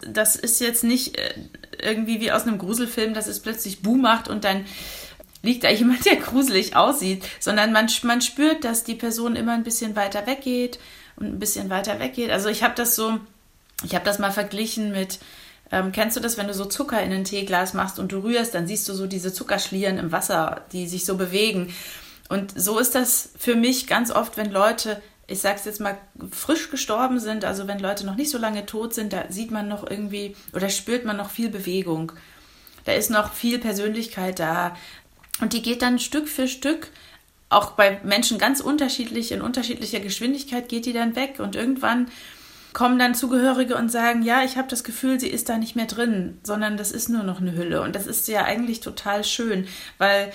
das 0.00 0.36
ist 0.36 0.60
jetzt 0.60 0.84
nicht 0.84 1.18
äh, 1.18 1.34
irgendwie 1.80 2.20
wie 2.20 2.32
aus 2.32 2.42
einem 2.42 2.58
Gruselfilm, 2.58 3.14
dass 3.14 3.26
es 3.26 3.40
plötzlich 3.40 3.82
Boom 3.82 4.02
macht 4.02 4.28
und 4.28 4.44
dann 4.44 4.64
liegt 5.42 5.64
da 5.64 5.70
jemand, 5.70 6.04
der 6.06 6.16
gruselig 6.16 6.76
aussieht, 6.76 7.24
sondern 7.40 7.72
man, 7.72 7.88
man 8.02 8.20
spürt, 8.20 8.64
dass 8.64 8.84
die 8.84 8.94
Person 8.94 9.36
immer 9.36 9.52
ein 9.52 9.64
bisschen 9.64 9.96
weiter 9.96 10.26
weggeht 10.26 10.78
und 11.16 11.26
ein 11.26 11.38
bisschen 11.38 11.70
weiter 11.70 11.98
weggeht. 11.98 12.30
Also 12.30 12.48
ich 12.48 12.62
habe 12.62 12.74
das 12.74 12.94
so, 12.94 13.18
ich 13.84 13.94
habe 13.94 14.04
das 14.04 14.18
mal 14.18 14.32
verglichen 14.32 14.92
mit, 14.92 15.18
ähm, 15.70 15.92
kennst 15.92 16.16
du 16.16 16.20
das, 16.20 16.36
wenn 16.38 16.46
du 16.46 16.54
so 16.54 16.64
Zucker 16.64 17.02
in 17.02 17.12
ein 17.12 17.24
Teeglas 17.24 17.74
machst 17.74 17.98
und 17.98 18.12
du 18.12 18.18
rührst, 18.18 18.54
dann 18.54 18.66
siehst 18.66 18.88
du 18.88 18.94
so 18.94 19.06
diese 19.06 19.32
Zuckerschlieren 19.32 19.98
im 19.98 20.12
Wasser, 20.12 20.62
die 20.72 20.88
sich 20.88 21.04
so 21.04 21.16
bewegen. 21.16 21.74
Und 22.28 22.58
so 22.58 22.78
ist 22.78 22.94
das 22.94 23.30
für 23.38 23.56
mich 23.56 23.86
ganz 23.86 24.10
oft, 24.10 24.36
wenn 24.36 24.50
Leute 24.50 25.00
ich 25.28 25.40
sag's 25.40 25.66
jetzt 25.66 25.80
mal, 25.80 25.98
frisch 26.32 26.70
gestorben 26.70 27.20
sind, 27.20 27.44
also 27.44 27.68
wenn 27.68 27.78
Leute 27.78 28.06
noch 28.06 28.16
nicht 28.16 28.30
so 28.30 28.38
lange 28.38 28.64
tot 28.66 28.94
sind, 28.94 29.12
da 29.12 29.26
sieht 29.28 29.50
man 29.50 29.68
noch 29.68 29.88
irgendwie 29.88 30.34
oder 30.54 30.70
spürt 30.70 31.04
man 31.04 31.18
noch 31.18 31.30
viel 31.30 31.50
Bewegung. 31.50 32.12
Da 32.84 32.92
ist 32.92 33.10
noch 33.10 33.32
viel 33.34 33.58
Persönlichkeit 33.58 34.38
da. 34.38 34.74
Und 35.40 35.52
die 35.52 35.62
geht 35.62 35.82
dann 35.82 35.98
Stück 35.98 36.28
für 36.28 36.48
Stück, 36.48 36.88
auch 37.50 37.72
bei 37.72 38.00
Menschen 38.02 38.38
ganz 38.38 38.60
unterschiedlich, 38.60 39.32
in 39.32 39.42
unterschiedlicher 39.42 40.00
Geschwindigkeit 40.00 40.68
geht 40.68 40.86
die 40.86 40.92
dann 40.94 41.14
weg. 41.14 41.36
Und 41.38 41.56
irgendwann 41.56 42.08
kommen 42.72 42.98
dann 42.98 43.14
Zugehörige 43.14 43.76
und 43.76 43.90
sagen, 43.90 44.22
ja, 44.22 44.42
ich 44.44 44.56
habe 44.56 44.68
das 44.68 44.84
Gefühl, 44.84 45.18
sie 45.20 45.28
ist 45.28 45.48
da 45.48 45.58
nicht 45.58 45.76
mehr 45.76 45.86
drin, 45.86 46.38
sondern 46.42 46.76
das 46.76 46.92
ist 46.92 47.08
nur 47.08 47.22
noch 47.22 47.40
eine 47.40 47.54
Hülle. 47.54 47.82
Und 47.82 47.94
das 47.94 48.06
ist 48.06 48.28
ja 48.28 48.44
eigentlich 48.44 48.80
total 48.80 49.24
schön, 49.24 49.66
weil 49.98 50.32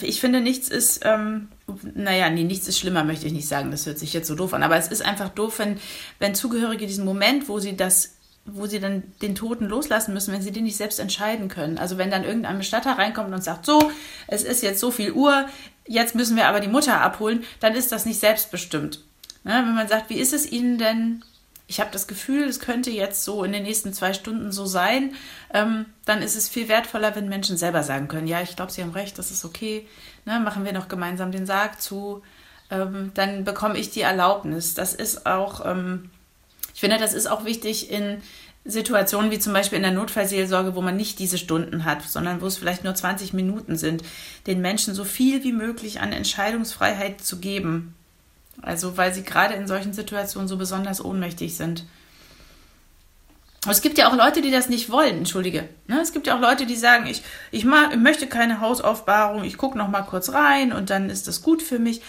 ich 0.00 0.20
finde, 0.20 0.40
nichts 0.40 0.68
ist, 0.68 1.00
ähm, 1.04 1.48
naja, 1.94 2.30
nee, 2.30 2.44
nichts 2.44 2.68
ist 2.68 2.78
schlimmer, 2.78 3.04
möchte 3.04 3.26
ich 3.26 3.32
nicht 3.32 3.48
sagen. 3.48 3.70
Das 3.70 3.86
hört 3.86 3.98
sich 3.98 4.12
jetzt 4.12 4.28
so 4.28 4.34
doof 4.34 4.54
an. 4.54 4.62
Aber 4.62 4.76
es 4.76 4.88
ist 4.88 5.04
einfach 5.04 5.28
doof, 5.28 5.58
wenn, 5.58 5.78
wenn 6.18 6.34
Zugehörige 6.34 6.86
diesen 6.86 7.04
Moment, 7.04 7.48
wo 7.48 7.58
sie 7.58 7.76
das 7.76 8.16
wo 8.44 8.66
sie 8.66 8.80
dann 8.80 9.04
den 9.22 9.34
Toten 9.34 9.66
loslassen 9.66 10.12
müssen, 10.14 10.34
wenn 10.34 10.42
sie 10.42 10.50
den 10.50 10.64
nicht 10.64 10.76
selbst 10.76 10.98
entscheiden 10.98 11.48
können. 11.48 11.78
Also 11.78 11.96
wenn 11.96 12.10
dann 12.10 12.24
irgendein 12.24 12.58
Bestatter 12.58 12.98
reinkommt 12.98 13.32
und 13.32 13.44
sagt, 13.44 13.66
so, 13.66 13.92
es 14.26 14.42
ist 14.42 14.62
jetzt 14.62 14.80
so 14.80 14.90
viel 14.90 15.12
Uhr, 15.12 15.46
jetzt 15.86 16.14
müssen 16.14 16.36
wir 16.36 16.48
aber 16.48 16.60
die 16.60 16.68
Mutter 16.68 17.00
abholen, 17.00 17.44
dann 17.60 17.74
ist 17.74 17.92
das 17.92 18.04
nicht 18.04 18.18
selbstbestimmt. 18.18 19.04
Ne? 19.44 19.62
Wenn 19.64 19.74
man 19.74 19.88
sagt, 19.88 20.10
wie 20.10 20.18
ist 20.18 20.32
es 20.32 20.50
Ihnen 20.50 20.78
denn? 20.78 21.24
Ich 21.66 21.80
habe 21.80 21.90
das 21.90 22.06
Gefühl, 22.06 22.44
es 22.44 22.60
könnte 22.60 22.90
jetzt 22.90 23.24
so 23.24 23.44
in 23.44 23.52
den 23.52 23.62
nächsten 23.62 23.92
zwei 23.92 24.12
Stunden 24.12 24.52
so 24.52 24.66
sein, 24.66 25.14
ähm, 25.54 25.86
dann 26.04 26.20
ist 26.22 26.36
es 26.36 26.48
viel 26.48 26.68
wertvoller, 26.68 27.14
wenn 27.16 27.28
Menschen 27.28 27.56
selber 27.56 27.82
sagen 27.82 28.08
können, 28.08 28.26
ja, 28.26 28.42
ich 28.42 28.56
glaube, 28.56 28.72
Sie 28.72 28.82
haben 28.82 28.90
recht, 28.90 29.18
das 29.18 29.30
ist 29.30 29.44
okay, 29.44 29.86
ne? 30.24 30.40
machen 30.40 30.64
wir 30.64 30.72
noch 30.72 30.88
gemeinsam 30.88 31.32
den 31.32 31.46
Sarg 31.46 31.80
zu, 31.80 32.22
ähm, 32.70 33.12
dann 33.14 33.44
bekomme 33.44 33.78
ich 33.78 33.90
die 33.90 34.02
Erlaubnis. 34.02 34.74
Das 34.74 34.94
ist 34.94 35.26
auch... 35.26 35.64
Ähm, 35.64 36.10
ich 36.74 36.80
finde, 36.80 36.98
das 36.98 37.12
ist 37.12 37.26
auch 37.26 37.44
wichtig 37.44 37.90
in 37.90 38.22
Situationen 38.64 39.30
wie 39.30 39.38
zum 39.38 39.52
Beispiel 39.52 39.76
in 39.76 39.82
der 39.82 39.92
Notfallseelsorge, 39.92 40.74
wo 40.74 40.82
man 40.82 40.96
nicht 40.96 41.18
diese 41.18 41.36
Stunden 41.36 41.84
hat, 41.84 42.02
sondern 42.02 42.40
wo 42.40 42.46
es 42.46 42.56
vielleicht 42.56 42.84
nur 42.84 42.94
20 42.94 43.32
Minuten 43.32 43.76
sind, 43.76 44.02
den 44.46 44.60
Menschen 44.60 44.94
so 44.94 45.04
viel 45.04 45.42
wie 45.42 45.52
möglich 45.52 46.00
an 46.00 46.12
Entscheidungsfreiheit 46.12 47.20
zu 47.20 47.38
geben. 47.38 47.94
Also 48.62 48.96
weil 48.96 49.12
sie 49.12 49.24
gerade 49.24 49.54
in 49.54 49.66
solchen 49.66 49.92
Situationen 49.92 50.48
so 50.48 50.56
besonders 50.56 51.04
ohnmächtig 51.04 51.56
sind. 51.56 51.84
Es 53.68 53.80
gibt 53.80 53.96
ja 53.96 54.10
auch 54.10 54.16
Leute, 54.16 54.42
die 54.42 54.50
das 54.50 54.68
nicht 54.68 54.90
wollen, 54.90 55.18
entschuldige. 55.18 55.68
Ne? 55.86 56.00
Es 56.00 56.12
gibt 56.12 56.26
ja 56.26 56.36
auch 56.36 56.40
Leute, 56.40 56.66
die 56.66 56.74
sagen, 56.74 57.06
ich, 57.06 57.22
ich, 57.52 57.64
mag, 57.64 57.92
ich 57.92 57.98
möchte 57.98 58.26
keine 58.26 58.60
Hausaufbahrung, 58.60 59.44
ich 59.44 59.56
gucke 59.56 59.78
noch 59.78 59.88
mal 59.88 60.02
kurz 60.02 60.32
rein 60.32 60.72
und 60.72 60.90
dann 60.90 61.10
ist 61.10 61.28
das 61.28 61.42
gut 61.42 61.62
für 61.62 61.78
mich. 61.78 62.02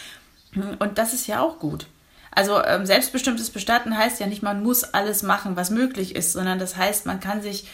Und 0.80 0.98
das 0.98 1.14
ist 1.14 1.28
ja 1.28 1.42
auch 1.42 1.60
gut. 1.60 1.86
Also 2.32 2.64
ähm, 2.64 2.88
selbstbestimmtes 2.88 3.52
Bestatten 3.52 3.96
heißt 3.96 4.20
ja 4.20 4.26
nicht, 4.26 4.42
man 4.42 4.64
muss 4.64 4.84
alles 4.84 5.22
machen, 5.22 5.56
was 5.56 5.70
möglich 5.70 6.16
ist, 6.16 6.34
sondern 6.34 6.58
das 6.58 6.76
heißt, 6.76 7.06
man 7.06 7.20
kann 7.20 7.44
sich 7.44 7.68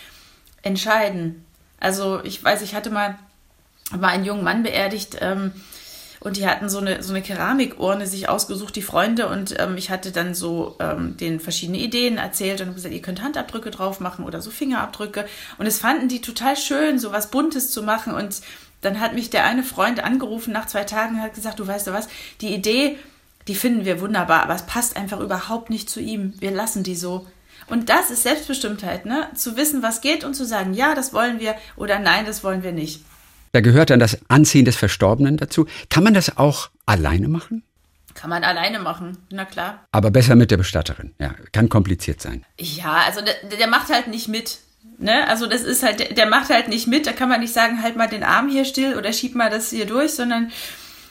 entscheiden. 0.62 1.45
Also 1.79 2.21
ich 2.24 2.43
weiß, 2.43 2.62
ich 2.62 2.75
hatte 2.75 2.89
mal, 2.89 3.17
mal 3.98 4.09
einen 4.09 4.25
jungen 4.25 4.43
Mann 4.43 4.63
beerdigt 4.63 5.17
ähm, 5.21 5.53
und 6.19 6.35
die 6.35 6.45
hatten 6.45 6.69
so 6.69 6.79
eine, 6.79 7.01
so 7.01 7.13
eine 7.13 7.21
Keramikurne 7.21 8.05
sich 8.05 8.27
ausgesucht, 8.27 8.75
die 8.75 8.81
Freunde, 8.81 9.27
und 9.27 9.57
ähm, 9.59 9.77
ich 9.77 9.89
hatte 9.89 10.11
dann 10.11 10.35
so 10.35 10.75
ähm, 10.79 11.15
den 11.17 11.39
verschiedene 11.39 11.77
Ideen 11.77 12.17
erzählt 12.17 12.61
und 12.61 12.75
gesagt, 12.75 12.93
ihr 12.93 13.01
könnt 13.01 13.21
Handabdrücke 13.21 13.71
drauf 13.71 13.99
machen 13.99 14.25
oder 14.25 14.41
so 14.41 14.51
Fingerabdrücke. 14.51 15.25
Und 15.57 15.65
es 15.65 15.79
fanden 15.79 16.09
die 16.09 16.21
total 16.21 16.57
schön, 16.57 16.99
so 16.99 17.11
was 17.11 17.31
Buntes 17.31 17.71
zu 17.71 17.83
machen. 17.83 18.13
Und 18.13 18.41
dann 18.81 18.99
hat 18.99 19.13
mich 19.13 19.29
der 19.29 19.45
eine 19.45 19.63
Freund 19.63 20.03
angerufen 20.03 20.51
nach 20.51 20.67
zwei 20.67 20.83
Tagen 20.83 21.15
und 21.15 21.21
hat 21.21 21.35
gesagt, 21.35 21.59
du 21.59 21.67
weißt 21.67 21.88
du 21.88 21.93
was, 21.93 22.09
die 22.41 22.53
Idee, 22.53 22.97
die 23.47 23.55
finden 23.55 23.85
wir 23.85 24.01
wunderbar, 24.01 24.43
aber 24.43 24.55
es 24.55 24.65
passt 24.65 24.97
einfach 24.97 25.19
überhaupt 25.19 25.69
nicht 25.69 25.89
zu 25.89 26.01
ihm. 26.01 26.33
Wir 26.39 26.51
lassen 26.51 26.83
die 26.83 26.95
so. 26.95 27.27
Und 27.67 27.89
das 27.89 28.11
ist 28.11 28.23
Selbstbestimmtheit, 28.23 29.05
ne? 29.05 29.27
Zu 29.35 29.55
wissen, 29.55 29.83
was 29.83 30.01
geht 30.01 30.23
und 30.23 30.33
zu 30.33 30.45
sagen, 30.45 30.73
ja, 30.73 30.95
das 30.95 31.13
wollen 31.13 31.39
wir 31.39 31.55
oder 31.75 31.99
nein, 31.99 32.25
das 32.25 32.43
wollen 32.43 32.63
wir 32.63 32.71
nicht. 32.71 33.03
Da 33.51 33.61
gehört 33.61 33.89
dann 33.89 33.99
das 33.99 34.17
Anziehen 34.27 34.65
des 34.65 34.75
Verstorbenen 34.75 35.37
dazu. 35.37 35.65
Kann 35.89 36.03
man 36.03 36.13
das 36.13 36.37
auch 36.37 36.69
alleine 36.85 37.27
machen? 37.27 37.63
Kann 38.13 38.29
man 38.29 38.43
alleine 38.43 38.79
machen, 38.79 39.17
na 39.29 39.45
klar. 39.45 39.85
Aber 39.91 40.11
besser 40.11 40.35
mit 40.35 40.51
der 40.51 40.57
Bestatterin. 40.57 41.13
Ja, 41.19 41.33
kann 41.51 41.69
kompliziert 41.69 42.21
sein. 42.21 42.45
Ja, 42.59 43.03
also 43.05 43.21
der, 43.21 43.57
der 43.57 43.67
macht 43.67 43.89
halt 43.89 44.07
nicht 44.07 44.27
mit. 44.27 44.59
Ne? 44.97 45.27
Also 45.27 45.47
das 45.47 45.61
ist 45.61 45.83
halt, 45.83 45.99
der, 45.99 46.13
der 46.13 46.27
macht 46.27 46.49
halt 46.49 46.67
nicht 46.67 46.87
mit. 46.87 47.07
Da 47.07 47.13
kann 47.13 47.29
man 47.29 47.39
nicht 47.39 47.53
sagen, 47.53 47.81
halt 47.81 47.95
mal 47.95 48.07
den 48.07 48.23
Arm 48.23 48.49
hier 48.49 48.65
still 48.65 48.97
oder 48.97 49.13
schieb 49.13 49.35
mal 49.35 49.49
das 49.49 49.69
hier 49.69 49.85
durch, 49.85 50.11
sondern 50.11 50.51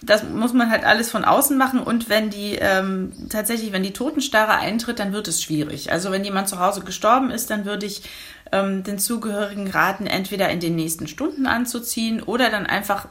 das 0.03 0.23
muss 0.23 0.53
man 0.53 0.71
halt 0.71 0.85
alles 0.85 1.11
von 1.11 1.25
außen 1.25 1.57
machen 1.57 1.81
und 1.81 2.09
wenn 2.09 2.31
die 2.31 2.57
ähm, 2.61 3.13
tatsächlich, 3.31 3.73
wenn 3.73 3.83
die 3.83 3.93
Totenstarre 3.93 4.53
eintritt, 4.53 5.01
dann 5.01 5.13
wird 5.13 5.27
es 5.27 5.43
schwierig. 5.43 5.91
Also 5.91 6.13
wenn 6.13 6.25
jemand 6.25 6.49
zu 6.49 6.61
Hause 6.61 6.83
gestorben 6.83 7.31
ist, 7.31 7.51
dann 7.51 7.65
würde 7.65 7.87
ich 7.87 8.03
ähm, 8.53 8.83
den 8.85 8.99
Zugehörigen 8.99 9.69
raten, 9.69 10.07
entweder 10.07 10.49
in 10.51 10.61
den 10.61 10.77
nächsten 10.77 11.09
Stunden 11.09 11.47
anzuziehen 11.47 12.23
oder 12.23 12.51
dann 12.51 12.67
einfach 12.67 13.09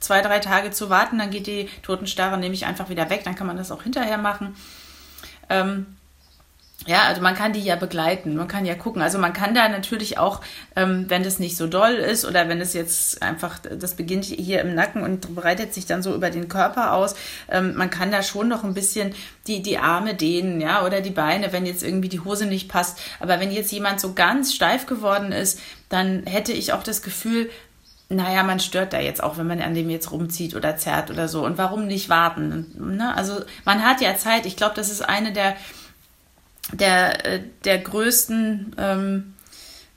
zwei, 0.00 0.20
drei 0.20 0.38
Tage 0.38 0.70
zu 0.70 0.90
warten, 0.90 1.18
dann 1.18 1.30
geht 1.30 1.46
die 1.46 1.68
Totenstarre 1.82 2.38
nämlich 2.38 2.66
einfach 2.66 2.88
wieder 2.88 3.10
weg, 3.10 3.22
dann 3.24 3.34
kann 3.34 3.46
man 3.46 3.56
das 3.56 3.72
auch 3.72 3.82
hinterher 3.82 4.18
machen. 4.18 4.54
Ähm, 5.48 5.93
ja, 6.86 7.04
also 7.04 7.22
man 7.22 7.34
kann 7.34 7.54
die 7.54 7.60
ja 7.60 7.76
begleiten, 7.76 8.36
man 8.36 8.46
kann 8.46 8.66
ja 8.66 8.74
gucken. 8.74 9.00
Also 9.00 9.18
man 9.18 9.32
kann 9.32 9.54
da 9.54 9.68
natürlich 9.68 10.18
auch, 10.18 10.42
ähm, 10.76 11.06
wenn 11.08 11.22
das 11.22 11.38
nicht 11.38 11.56
so 11.56 11.66
doll 11.66 11.94
ist 11.94 12.26
oder 12.26 12.48
wenn 12.48 12.60
es 12.60 12.74
jetzt 12.74 13.22
einfach, 13.22 13.58
das 13.58 13.94
beginnt 13.94 14.26
hier 14.26 14.60
im 14.60 14.74
Nacken 14.74 15.02
und 15.02 15.34
breitet 15.34 15.72
sich 15.72 15.86
dann 15.86 16.02
so 16.02 16.14
über 16.14 16.30
den 16.30 16.48
Körper 16.48 16.92
aus, 16.92 17.14
ähm, 17.50 17.74
man 17.74 17.88
kann 17.88 18.10
da 18.10 18.22
schon 18.22 18.48
noch 18.48 18.64
ein 18.64 18.74
bisschen 18.74 19.14
die, 19.46 19.62
die 19.62 19.78
Arme 19.78 20.14
dehnen, 20.14 20.60
ja, 20.60 20.84
oder 20.84 21.00
die 21.00 21.10
Beine, 21.10 21.52
wenn 21.52 21.64
jetzt 21.64 21.82
irgendwie 21.82 22.10
die 22.10 22.20
Hose 22.20 22.44
nicht 22.44 22.68
passt. 22.68 23.00
Aber 23.18 23.40
wenn 23.40 23.50
jetzt 23.50 23.72
jemand 23.72 23.98
so 23.98 24.12
ganz 24.12 24.52
steif 24.52 24.84
geworden 24.84 25.32
ist, 25.32 25.60
dann 25.88 26.24
hätte 26.26 26.52
ich 26.52 26.74
auch 26.74 26.82
das 26.82 27.00
Gefühl, 27.00 27.48
naja, 28.10 28.42
man 28.42 28.60
stört 28.60 28.92
da 28.92 29.00
jetzt 29.00 29.22
auch, 29.22 29.38
wenn 29.38 29.46
man 29.46 29.62
an 29.62 29.74
dem 29.74 29.88
jetzt 29.88 30.12
rumzieht 30.12 30.54
oder 30.54 30.76
zerrt 30.76 31.10
oder 31.10 31.28
so. 31.28 31.44
Und 31.44 31.56
warum 31.56 31.86
nicht 31.86 32.10
warten? 32.10 32.96
Ne? 32.96 33.14
Also 33.16 33.40
man 33.64 33.82
hat 33.82 34.02
ja 34.02 34.16
Zeit. 34.16 34.44
Ich 34.44 34.56
glaube, 34.56 34.74
das 34.76 34.90
ist 34.90 35.00
eine 35.00 35.32
der 35.32 35.56
der, 36.72 37.26
äh, 37.26 37.40
der 37.64 37.78
größten, 37.78 38.76
ähm, 38.78 39.34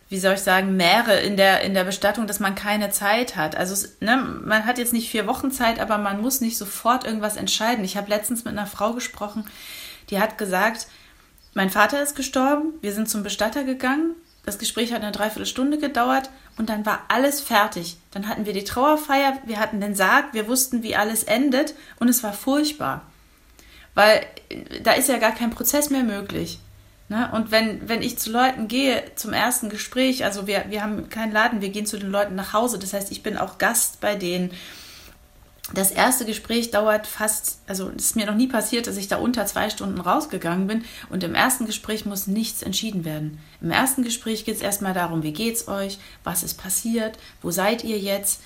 wie 0.10 0.20
soll 0.20 0.36
ich 0.36 0.42
sagen, 0.42 0.78
Meere 0.78 1.20
in 1.20 1.38
der, 1.38 1.62
in 1.62 1.74
der 1.74 1.84
Bestattung, 1.84 2.28
dass 2.28 2.40
man 2.40 2.56
keine 2.56 2.90
Zeit 2.90 3.36
hat. 3.36 3.56
Also 3.56 3.88
ne, 4.00 4.18
man 4.18 4.66
hat 4.66 4.78
jetzt 4.78 4.94
nicht 4.94 5.10
vier 5.10 5.28
Wochen 5.28 5.52
Zeit, 5.52 5.80
aber 5.80 5.98
man 5.98 6.22
muss 6.22 6.42
nicht 6.42 6.58
sofort 6.58 7.06
irgendwas 7.06 7.36
entscheiden. 7.36 7.84
Ich 7.84 7.98
habe 7.98 8.10
letztens 8.10 8.46
mit 8.46 8.54
einer 8.54 8.68
Frau 8.68 8.94
gesprochen, 8.94 9.46
die 10.10 10.20
hat 10.20 10.38
gesagt, 10.38 10.88
mein 11.54 11.70
Vater 11.70 12.02
ist 12.02 12.16
gestorben, 12.16 12.74
wir 12.82 12.94
sind 12.94 13.10
zum 13.10 13.24
Bestatter 13.24 13.64
gegangen, 13.64 14.16
das 14.46 14.60
Gespräch 14.60 14.94
hat 14.94 15.02
eine 15.02 15.12
Dreiviertelstunde 15.12 15.78
gedauert 15.78 16.30
und 16.58 16.70
dann 16.70 16.86
war 16.86 17.04
alles 17.10 17.42
fertig. 17.42 17.98
Dann 18.12 18.30
hatten 18.30 18.46
wir 18.46 18.54
die 18.54 18.64
Trauerfeier, 18.64 19.40
wir 19.46 19.60
hatten 19.60 19.82
den 19.82 19.94
Sarg, 19.94 20.34
wir 20.34 20.48
wussten, 20.48 20.84
wie 20.84 20.96
alles 20.96 21.24
endet 21.24 21.74
und 22.00 22.08
es 22.08 22.24
war 22.24 22.32
furchtbar. 22.32 23.02
Weil 23.98 24.28
da 24.84 24.92
ist 24.92 25.10
ja 25.10 25.18
gar 25.18 25.34
kein 25.34 25.50
Prozess 25.50 25.90
mehr 25.90 26.04
möglich. 26.04 26.60
Ne? 27.10 27.32
Und 27.34 27.50
wenn, 27.50 27.90
wenn 27.90 28.04
ich 28.04 28.20
zu 28.20 28.32
Leuten 28.32 28.68
gehe 28.68 29.02
zum 29.16 29.34
ersten 29.34 29.70
Gespräch, 29.70 30.24
also 30.24 30.46
wir, 30.46 30.66
wir 30.70 30.84
haben 30.84 31.10
keinen 31.10 31.32
Laden, 31.32 31.62
wir 31.62 31.70
gehen 31.70 31.88
zu 31.88 31.98
den 31.98 32.12
Leuten 32.12 32.36
nach 32.36 32.54
Hause, 32.54 32.78
das 32.78 32.94
heißt, 32.94 33.12
ich 33.12 33.24
bin 33.24 33.38
auch 33.38 33.58
Gast 33.58 34.00
bei 34.00 34.14
denen. 34.14 34.52
Das 35.74 35.90
erste 35.90 36.26
Gespräch 36.26 36.70
dauert 36.70 37.08
fast, 37.08 37.58
also 37.66 37.90
es 37.98 38.06
ist 38.06 38.16
mir 38.16 38.28
noch 38.28 38.36
nie 38.36 38.46
passiert, 38.46 38.86
dass 38.86 38.98
ich 38.98 39.08
da 39.08 39.18
unter 39.18 39.48
zwei 39.48 39.68
Stunden 39.72 40.00
rausgegangen 40.00 40.68
bin 40.68 40.86
und 41.10 41.24
im 41.24 41.34
ersten 41.34 41.66
Gespräch 41.66 42.06
muss 42.06 42.28
nichts 42.28 42.62
entschieden 42.62 43.04
werden. 43.04 43.40
Im 43.62 43.72
ersten 43.72 44.04
Gespräch 44.04 44.46
geht 44.46 44.58
es 44.58 44.62
erstmal 44.62 44.94
darum, 44.94 45.24
wie 45.24 45.34
geht's 45.34 45.68
euch, 45.68 45.98
was 46.24 46.44
ist 46.44 46.62
passiert, 46.62 47.18
wo 47.42 47.50
seid 47.50 47.84
ihr 47.84 47.98
jetzt, 47.98 48.44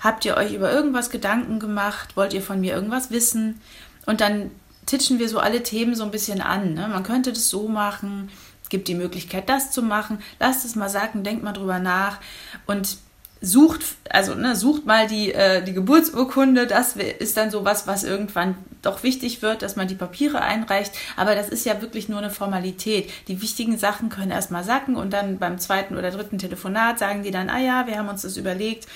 habt 0.00 0.24
ihr 0.24 0.38
euch 0.38 0.54
über 0.54 0.72
irgendwas 0.72 1.10
Gedanken 1.10 1.58
gemacht, 1.58 2.16
wollt 2.16 2.32
ihr 2.32 2.42
von 2.42 2.58
mir 2.58 2.72
irgendwas 2.72 3.10
wissen 3.10 3.60
und 4.06 4.22
dann 4.22 4.50
titschen 4.86 5.18
wir 5.18 5.28
so 5.28 5.38
alle 5.38 5.62
Themen 5.62 5.94
so 5.94 6.04
ein 6.04 6.10
bisschen 6.10 6.40
an. 6.40 6.74
Ne? 6.74 6.88
Man 6.88 7.02
könnte 7.02 7.32
das 7.32 7.48
so 7.48 7.68
machen, 7.68 8.30
gibt 8.68 8.88
die 8.88 8.94
Möglichkeit, 8.94 9.48
das 9.48 9.70
zu 9.70 9.82
machen. 9.82 10.18
Lasst 10.40 10.64
es 10.64 10.74
mal 10.74 10.88
sagen, 10.88 11.22
denkt 11.22 11.42
mal 11.42 11.52
drüber 11.52 11.78
nach 11.78 12.18
und 12.66 12.98
sucht, 13.40 13.84
also 14.08 14.34
ne, 14.34 14.56
sucht 14.56 14.86
mal 14.86 15.06
die, 15.06 15.32
äh, 15.32 15.62
die 15.62 15.74
Geburtsurkunde. 15.74 16.66
Das 16.66 16.96
ist 16.96 17.36
dann 17.36 17.50
so 17.50 17.64
was, 17.64 17.86
was 17.86 18.04
irgendwann 18.04 18.56
doch 18.82 19.02
wichtig 19.02 19.42
wird, 19.42 19.62
dass 19.62 19.76
man 19.76 19.88
die 19.88 19.94
Papiere 19.94 20.40
einreicht. 20.40 20.92
Aber 21.16 21.34
das 21.34 21.48
ist 21.48 21.66
ja 21.66 21.80
wirklich 21.80 22.08
nur 22.08 22.18
eine 22.18 22.30
Formalität. 22.30 23.10
Die 23.28 23.42
wichtigen 23.42 23.78
Sachen 23.78 24.08
können 24.08 24.30
erstmal 24.30 24.64
sacken 24.64 24.96
und 24.96 25.12
dann 25.12 25.38
beim 25.38 25.58
zweiten 25.58 25.96
oder 25.96 26.10
dritten 26.10 26.38
Telefonat 26.38 26.98
sagen 26.98 27.22
die 27.22 27.30
dann, 27.30 27.50
ah 27.50 27.60
ja, 27.60 27.86
wir 27.86 27.98
haben 27.98 28.08
uns 28.08 28.22
das 28.22 28.36
überlegt, 28.36 28.86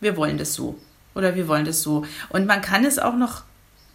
wir 0.00 0.16
wollen 0.16 0.38
das 0.38 0.54
so. 0.54 0.76
Oder 1.14 1.34
wir 1.34 1.46
wollen 1.46 1.64
das 1.64 1.82
so. 1.82 2.04
Und 2.30 2.46
man 2.46 2.62
kann 2.62 2.84
es 2.84 2.98
auch 2.98 3.16
noch 3.16 3.42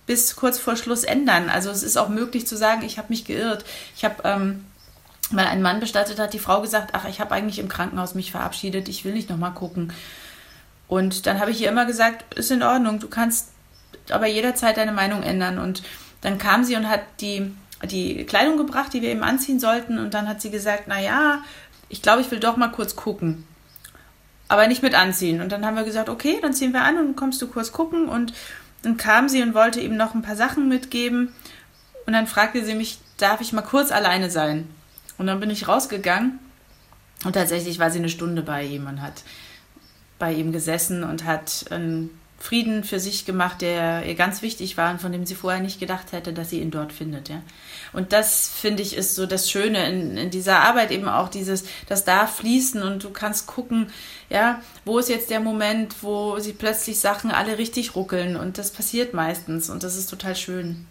bis 0.08 0.36
kurz 0.36 0.58
vor 0.58 0.76
Schluss 0.76 1.04
ändern. 1.04 1.50
Also 1.50 1.70
es 1.70 1.84
ist 1.84 1.98
auch 1.98 2.10
möglich 2.10 2.48
zu 2.48 2.58
sagen, 2.58 2.82
ich 2.84 2.98
habe 2.98 3.10
mich 3.10 3.26
geirrt. 3.26 3.64
Ich 3.96 4.04
habe 4.04 4.16
ähm, 4.24 4.66
weil 5.32 5.46
ein 5.46 5.62
Mann 5.62 5.80
bestattet 5.80 6.20
hat, 6.20 6.34
die 6.34 6.40
Frau 6.40 6.62
gesagt, 6.62 6.92
ach, 6.94 7.06
ich 7.06 7.20
habe 7.20 7.36
eigentlich 7.36 7.60
im 7.60 7.68
Krankenhaus 7.68 8.16
mich 8.16 8.32
verabschiedet, 8.32 8.88
ich 8.88 9.04
will 9.04 9.14
nicht 9.14 9.30
nochmal 9.30 9.54
gucken. 9.54 9.92
Und 10.88 11.26
dann 11.26 11.40
habe 11.40 11.52
ich 11.52 11.62
ihr 11.62 11.70
immer 11.70 11.86
gesagt, 11.86 12.36
ist 12.36 12.52
in 12.52 12.64
Ordnung, 12.64 13.00
du 13.00 13.10
kannst 13.10 13.50
aber 14.10 14.28
jederzeit 14.28 14.78
deine 14.78 14.94
Meinung 14.94 15.24
ändern. 15.24 15.60
Und 15.60 15.84
dann 16.22 16.38
kam 16.38 16.64
sie 16.64 16.78
und 16.78 16.88
hat 16.88 17.02
die, 17.20 17.54
die 17.84 18.26
Kleidung 18.26 18.58
gebracht, 18.58 18.94
die 18.94 19.02
wir 19.02 19.10
eben 19.10 19.24
anziehen 19.24 19.60
sollten. 19.60 20.00
Und 20.00 20.14
dann 20.14 20.30
hat 20.30 20.42
sie 20.42 20.50
gesagt, 20.50 20.84
na 20.88 21.00
ja, 21.00 21.44
ich 21.90 22.02
glaube, 22.02 22.22
ich 22.22 22.32
will 22.32 22.40
doch 22.40 22.56
mal 22.56 22.70
kurz 22.70 22.96
gucken. 22.96 23.46
Aber 24.48 24.68
nicht 24.68 24.82
mit 24.82 24.96
anziehen. 24.96 25.42
Und 25.42 25.52
dann 25.52 25.66
haben 25.66 25.76
wir 25.76 25.84
gesagt, 25.84 26.08
okay, 26.08 26.40
dann 26.42 26.54
ziehen 26.54 26.72
wir 26.72 26.84
an 26.84 26.98
und 26.98 27.18
kommst 27.18 27.42
du 27.42 27.48
kurz 27.48 27.74
gucken. 27.74 28.08
Und 28.08 28.32
dann 28.81 28.98
kam 28.98 29.29
sie 29.29 29.41
und 29.41 29.53
wollte 29.53 29.79
ihm 29.79 29.98
noch 29.98 30.13
ein 30.13 30.22
paar 30.22 30.36
Sachen 30.36 30.67
mitgeben. 30.69 31.34
Und 32.05 32.13
dann 32.13 32.27
fragte 32.27 32.63
sie 32.63 32.75
mich, 32.75 33.00
darf 33.17 33.41
ich 33.41 33.53
mal 33.53 33.62
kurz 33.62 33.91
alleine 33.91 34.29
sein? 34.29 34.67
Und 35.17 35.27
dann 35.27 35.39
bin 35.39 35.50
ich 35.50 35.67
rausgegangen. 35.67 36.39
Und 37.25 37.34
tatsächlich 37.34 37.79
war 37.79 37.89
sie 37.89 38.00
eine 38.00 38.10
Stunde 38.10 38.43
bei 38.43 38.63
ihm 38.63 38.88
und 38.88 39.01
hat 39.01 39.24
bei 40.19 40.34
ihm 40.34 40.51
gesessen 40.51 41.03
und 41.03 41.25
hat, 41.25 41.65
ähm, 41.72 42.12
Frieden 42.39 42.84
für 42.84 43.00
sich 43.00 43.25
gemacht, 43.25 43.62
der 43.62 44.06
ihr 44.06 44.15
ganz 44.15 44.41
wichtig 44.41 44.77
war 44.77 44.91
und 44.91 45.01
von 45.01 45.12
dem 45.12 45.25
sie 45.25 45.36
vorher 45.36 45.62
nicht 45.62 45.79
gedacht 45.79 46.12
hätte, 46.12 46.34
dass 46.34 46.51
sie 46.51 46.62
ihn 46.62 46.72
dort 46.72 46.94
findet. 46.94 47.29
Ja. 47.29 47.41
Und 47.94 48.13
das 48.13 48.50
finde 48.50 48.84
ich 48.84 48.96
ist 48.96 49.15
so 49.15 49.25
das 49.25 49.50
Schöne 49.50 49.89
in, 49.89 50.17
in 50.17 50.29
dieser 50.29 50.60
Arbeit 50.60 50.91
eben 50.91 51.08
auch 51.08 51.29
dieses, 51.29 51.65
das 51.88 52.06
darf 52.06 52.38
fließen 52.38 52.84
und 52.84 53.03
du 53.03 53.10
kannst 53.10 53.48
gucken, 53.48 53.88
ja, 54.29 54.62
wo 54.86 55.00
ist 55.00 55.10
jetzt 55.10 55.29
der 55.32 55.39
Moment, 55.39 55.96
wo 56.01 56.38
sie 56.39 56.53
plötzlich 56.53 57.00
Sachen 57.00 57.32
alle 57.32 57.58
richtig 57.58 57.96
ruckeln 57.96 58.36
und 58.36 58.58
das 58.58 58.72
passiert 58.72 59.13
meistens 59.13 59.70
und 59.70 59.84
das 59.84 59.96
ist 59.96 60.10
total 60.10 60.36
schön. 60.36 60.86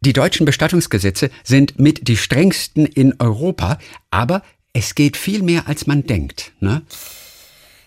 Die 0.00 0.12
deutschen 0.12 0.44
Bestattungsgesetze 0.44 1.30
sind 1.42 1.80
mit 1.80 2.08
die 2.08 2.18
strengsten 2.18 2.84
in 2.86 3.14
Europa, 3.18 3.78
aber 4.10 4.42
es 4.74 4.94
geht 4.94 5.16
viel 5.16 5.42
mehr, 5.42 5.66
als 5.66 5.86
man 5.86 6.04
denkt. 6.06 6.52
Ne? 6.60 6.82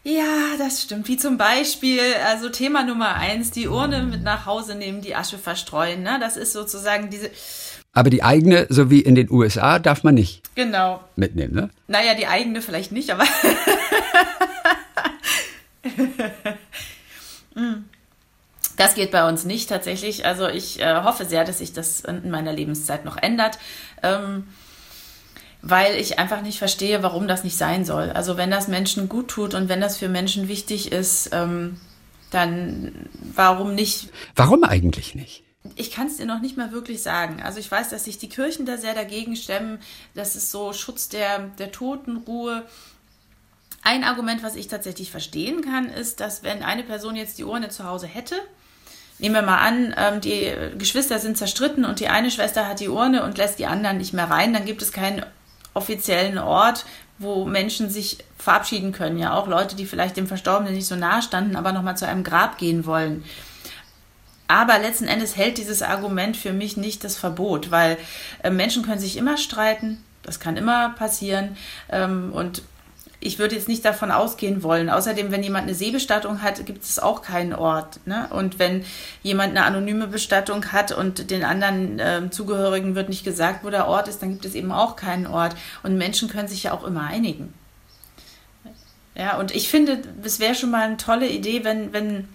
Ja, 0.07 0.55
das 0.57 0.83
stimmt. 0.83 1.09
Wie 1.09 1.17
zum 1.17 1.37
Beispiel, 1.37 1.99
also 2.25 2.47
Thema 2.47 2.85
Nummer 2.85 3.15
eins, 3.15 3.51
die 3.51 3.67
Urne 3.67 4.03
mit 4.03 4.23
nach 4.23 4.45
Hause 4.45 4.75
nehmen, 4.75 5.01
die 5.01 5.15
Asche 5.15 5.37
verstreuen. 5.37 6.01
Ne? 6.01 6.17
Das 6.21 6.37
ist 6.37 6.53
sozusagen 6.53 7.09
diese. 7.09 7.29
Aber 7.91 8.09
die 8.09 8.23
eigene, 8.23 8.67
so 8.69 8.89
wie 8.89 9.01
in 9.01 9.15
den 9.15 9.29
USA, 9.29 9.79
darf 9.79 10.05
man 10.05 10.15
nicht 10.15 10.43
genau. 10.55 11.03
mitnehmen, 11.17 11.53
ne? 11.53 11.69
Naja, 11.89 12.13
die 12.13 12.25
eigene 12.25 12.61
vielleicht 12.61 12.93
nicht, 12.93 13.11
aber. 13.11 13.25
Das 18.77 18.93
geht 18.93 19.09
bei 19.09 19.27
uns 19.27 19.43
nicht 19.43 19.67
tatsächlich. 19.67 20.23
Also 20.23 20.47
ich 20.47 20.79
äh, 20.79 21.01
hoffe 21.01 21.25
sehr, 21.25 21.43
dass 21.43 21.57
sich 21.57 21.73
das 21.73 22.01
in 22.01 22.29
meiner 22.29 22.53
Lebenszeit 22.53 23.03
noch 23.05 23.17
ändert. 23.17 23.57
Ähm, 24.03 24.43
weil 25.69 25.95
ich 25.95 26.17
einfach 26.17 26.41
nicht 26.41 26.59
verstehe, 26.59 27.03
warum 27.03 27.27
das 27.27 27.43
nicht 27.43 27.57
sein 27.57 27.83
soll. 27.83 28.11
Also 28.11 28.37
wenn 28.37 28.49
das 28.49 28.67
Menschen 28.67 29.09
gut 29.09 29.27
tut 29.27 29.53
und 29.53 29.67
wenn 29.67 29.81
das 29.81 29.97
für 29.97 30.07
Menschen 30.07 30.47
wichtig 30.47 30.91
ist, 30.91 31.29
ähm, 31.33 31.79
dann 32.31 33.09
warum 33.35 33.75
nicht? 33.75 34.09
Warum 34.35 34.63
eigentlich 34.63 35.13
nicht? 35.15 35.43
Ich 35.75 35.91
kann 35.91 36.07
es 36.07 36.17
dir 36.17 36.25
noch 36.25 36.39
nicht 36.39 36.55
mal 36.55 36.71
wirklich 36.71 37.01
sagen. 37.01 37.41
Also 37.43 37.59
ich 37.59 37.69
weiß, 37.69 37.89
dass 37.89 38.05
sich 38.05 38.17
die 38.17 38.29
Kirchen 38.29 38.65
da 38.65 38.77
sehr 38.77 38.93
dagegen 38.93 39.35
stemmen. 39.35 39.79
Das 40.15 40.37
ist 40.37 40.51
so 40.51 40.71
Schutz 40.71 41.09
der, 41.09 41.39
der 41.59 41.73
Totenruhe. 41.73 42.63
Ein 43.83 44.05
Argument, 44.05 44.43
was 44.43 44.55
ich 44.55 44.67
tatsächlich 44.67 45.11
verstehen 45.11 45.61
kann, 45.61 45.89
ist, 45.89 46.21
dass 46.21 46.43
wenn 46.43 46.63
eine 46.63 46.83
Person 46.83 47.17
jetzt 47.17 47.37
die 47.37 47.43
Urne 47.43 47.69
zu 47.69 47.83
Hause 47.83 48.07
hätte, 48.07 48.35
nehmen 49.19 49.35
wir 49.35 49.41
mal 49.41 49.59
an, 49.59 49.93
ähm, 49.97 50.21
die 50.21 50.53
Geschwister 50.77 51.19
sind 51.19 51.37
zerstritten 51.37 51.83
und 51.83 51.99
die 51.99 52.07
eine 52.07 52.31
Schwester 52.31 52.67
hat 52.67 52.79
die 52.79 52.89
Urne 52.89 53.23
und 53.23 53.37
lässt 53.37 53.59
die 53.59 53.65
anderen 53.65 53.97
nicht 53.97 54.13
mehr 54.13 54.29
rein, 54.29 54.53
dann 54.53 54.65
gibt 54.65 54.81
es 54.81 54.93
keinen 54.93 55.25
offiziellen 55.77 56.37
Ort, 56.37 56.85
wo 57.19 57.45
Menschen 57.45 57.89
sich 57.89 58.17
verabschieden 58.37 58.91
können. 58.91 59.17
Ja, 59.17 59.33
auch 59.33 59.47
Leute, 59.47 59.75
die 59.75 59.85
vielleicht 59.85 60.17
dem 60.17 60.27
Verstorbenen 60.27 60.73
nicht 60.73 60.87
so 60.87 60.95
nahe 60.95 61.21
standen, 61.21 61.55
aber 61.55 61.71
nochmal 61.71 61.97
zu 61.97 62.07
einem 62.07 62.23
Grab 62.23 62.57
gehen 62.57 62.85
wollen. 62.85 63.23
Aber 64.47 64.79
letzten 64.79 65.07
Endes 65.07 65.35
hält 65.35 65.57
dieses 65.57 65.81
Argument 65.81 66.37
für 66.37 66.53
mich 66.53 66.77
nicht 66.77 67.03
das 67.03 67.17
Verbot, 67.17 67.71
weil 67.71 67.97
äh, 68.43 68.49
Menschen 68.49 68.83
können 68.83 68.99
sich 68.99 69.17
immer 69.17 69.37
streiten, 69.37 70.03
das 70.23 70.39
kann 70.39 70.57
immer 70.57 70.89
passieren. 70.89 71.57
Ähm, 71.89 72.31
und 72.33 72.61
ich 73.19 73.39
würde 73.39 73.55
jetzt 73.55 73.67
nicht 73.67 73.83
davon 73.83 74.11
ausgehen 74.11 74.61
wollen. 74.61 74.89
Außerdem, 74.89 75.31
wenn 75.31 75.41
jemand 75.41 75.63
eine 75.63 75.73
Seebestattung 75.73 76.41
hat, 76.43 76.65
gibt 76.65 76.83
es 76.83 76.99
auch 76.99 77.23
keinen 77.23 77.53
Ort. 77.53 77.99
Ne? 78.05 78.27
Und 78.29 78.59
wenn 78.59 78.85
jemand 79.23 79.51
eine 79.51 79.65
anonyme 79.65 80.07
Bestattung 80.07 80.71
hat 80.71 80.91
und 80.91 81.31
den 81.31 81.43
anderen 81.43 81.99
äh, 81.99 82.29
Zugehörigen 82.29 82.93
wird 82.95 83.09
nicht 83.09 83.23
gesagt, 83.23 83.63
wo 83.63 83.69
der 83.69 83.87
Ort 83.87 84.07
ist, 84.07 84.21
dann 84.21 84.29
gibt 84.29 84.45
es 84.45 84.53
eben 84.53 84.71
auch 84.71 84.95
keinen 84.95 85.25
Ort. 85.25 85.55
Und 85.81 85.97
Menschen 85.97 86.29
können 86.29 86.47
sich 86.47 86.63
ja 86.63 86.73
auch 86.73 86.83
immer 86.83 87.03
einigen. 87.03 87.53
Ja, 89.15 89.37
und 89.37 89.55
ich 89.55 89.67
finde, 89.67 89.99
es 90.23 90.39
wäre 90.39 90.53
schon 90.53 90.69
mal 90.69 90.83
eine 90.83 90.97
tolle 90.97 91.27
Idee, 91.27 91.63
wenn, 91.63 91.91
wenn 91.91 92.27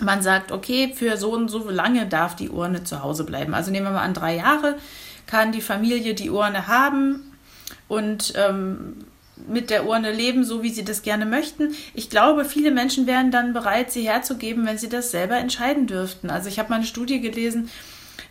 man 0.00 0.22
sagt, 0.22 0.52
okay, 0.52 0.92
für 0.94 1.16
so 1.16 1.32
und 1.32 1.48
so 1.48 1.70
lange 1.70 2.06
darf 2.06 2.36
die 2.36 2.50
Urne 2.50 2.84
zu 2.84 3.02
Hause 3.02 3.24
bleiben. 3.24 3.54
Also 3.54 3.70
nehmen 3.70 3.86
wir 3.86 3.92
mal 3.92 4.02
an, 4.02 4.12
drei 4.12 4.36
Jahre 4.36 4.76
kann 5.26 5.52
die 5.52 5.62
Familie 5.62 6.14
die 6.14 6.28
Urne 6.28 6.66
haben 6.66 7.32
und 7.88 8.34
ähm, 8.36 8.96
mit 9.48 9.70
der 9.70 9.86
Urne 9.86 10.12
leben, 10.12 10.44
so 10.44 10.62
wie 10.62 10.70
sie 10.70 10.84
das 10.84 11.02
gerne 11.02 11.26
möchten. 11.26 11.74
Ich 11.94 12.10
glaube, 12.10 12.44
viele 12.44 12.70
Menschen 12.70 13.06
wären 13.06 13.30
dann 13.30 13.52
bereit, 13.52 13.90
sie 13.90 14.08
herzugeben, 14.08 14.66
wenn 14.66 14.78
sie 14.78 14.88
das 14.88 15.10
selber 15.10 15.36
entscheiden 15.36 15.86
dürften. 15.86 16.30
Also 16.30 16.48
ich 16.48 16.58
habe 16.58 16.70
mal 16.70 16.76
eine 16.76 16.84
Studie 16.84 17.20
gelesen, 17.20 17.70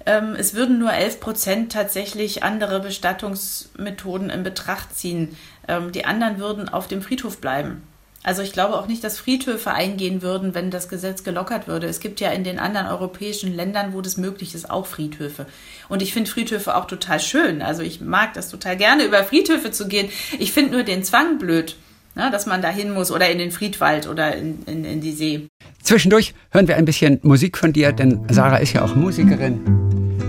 ähm, 0.05 0.35
es 0.37 0.53
würden 0.53 0.79
nur 0.79 0.93
11 0.93 1.19
Prozent 1.19 1.71
tatsächlich 1.71 2.43
andere 2.43 2.79
Bestattungsmethoden 2.79 4.29
in 4.29 4.43
Betracht 4.43 4.95
ziehen. 4.95 5.35
Ähm, 5.67 5.91
die 5.91 6.05
anderen 6.05 6.39
würden 6.39 6.69
auf 6.69 6.87
dem 6.87 7.01
Friedhof 7.01 7.39
bleiben. 7.39 7.83
Also 8.21 8.41
ich 8.41 8.51
glaube 8.51 8.77
auch 8.77 8.87
nicht, 8.87 9.03
dass 9.03 9.17
Friedhöfe 9.17 9.71
eingehen 9.71 10.21
würden, 10.21 10.53
wenn 10.53 10.71
das 10.71 10.89
Gesetz 10.89 11.23
gelockert 11.23 11.67
würde. 11.67 11.87
Es 11.87 12.01
gibt 12.01 12.19
ja 12.19 12.31
in 12.31 12.43
den 12.43 12.59
anderen 12.59 12.87
europäischen 12.87 13.55
Ländern, 13.55 13.93
wo 13.93 14.01
das 14.01 14.17
möglich 14.17 14.53
ist, 14.53 14.69
auch 14.69 14.85
Friedhöfe. 14.85 15.45
Und 15.87 16.01
ich 16.01 16.13
finde 16.13 16.29
Friedhöfe 16.29 16.75
auch 16.75 16.85
total 16.85 17.19
schön. 17.21 17.61
Also 17.61 17.81
ich 17.81 18.01
mag 18.01 18.33
das 18.33 18.49
total 18.49 18.75
gerne, 18.75 19.05
über 19.05 19.23
Friedhöfe 19.23 19.71
zu 19.71 19.87
gehen. 19.87 20.09
Ich 20.37 20.51
finde 20.51 20.71
nur 20.71 20.83
den 20.83 21.03
Zwang 21.03 21.37
blöd, 21.37 21.77
ne, 22.15 22.29
dass 22.29 22.45
man 22.45 22.61
da 22.61 22.69
hin 22.69 22.91
muss 22.91 23.09
oder 23.09 23.29
in 23.29 23.37
den 23.37 23.51
Friedwald 23.51 24.07
oder 24.07 24.35
in, 24.35 24.63
in, 24.65 24.83
in 24.83 24.99
die 24.99 25.13
See. 25.13 25.47
Zwischendurch 25.81 26.33
hören 26.51 26.67
wir 26.67 26.75
ein 26.75 26.85
bisschen 26.85 27.19
Musik 27.23 27.57
von 27.57 27.71
dir, 27.71 27.93
denn 27.93 28.25
Sarah 28.29 28.57
ist 28.57 28.73
ja 28.73 28.83
auch 28.83 28.95
Musikerin. 28.95 29.61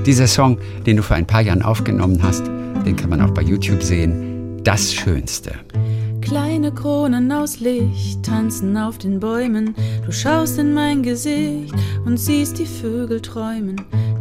Dieser 0.06 0.28
Song, 0.28 0.60
den 0.86 0.96
du 0.96 1.02
vor 1.02 1.16
ein 1.16 1.26
paar 1.26 1.42
Jahren 1.42 1.62
aufgenommen 1.62 2.22
hast, 2.22 2.46
den 2.46 2.96
kann 2.96 3.10
man 3.10 3.20
auch 3.20 3.34
bei 3.34 3.42
YouTube 3.42 3.82
sehen. 3.82 4.62
Das 4.62 4.94
Schönste. 4.94 5.54
Kleine 6.30 6.70
Kronen 6.70 7.32
aus 7.32 7.58
Licht 7.58 8.22
tanzen 8.22 8.76
auf 8.76 8.98
den 8.98 9.18
Bäumen. 9.18 9.74
Du 10.06 10.12
schaust 10.12 10.60
in 10.60 10.72
mein 10.72 11.02
Gesicht 11.02 11.74
und 12.04 12.18
siehst 12.18 12.60
die 12.60 12.66
Vögel 12.66 13.20
träumen. 13.20 13.74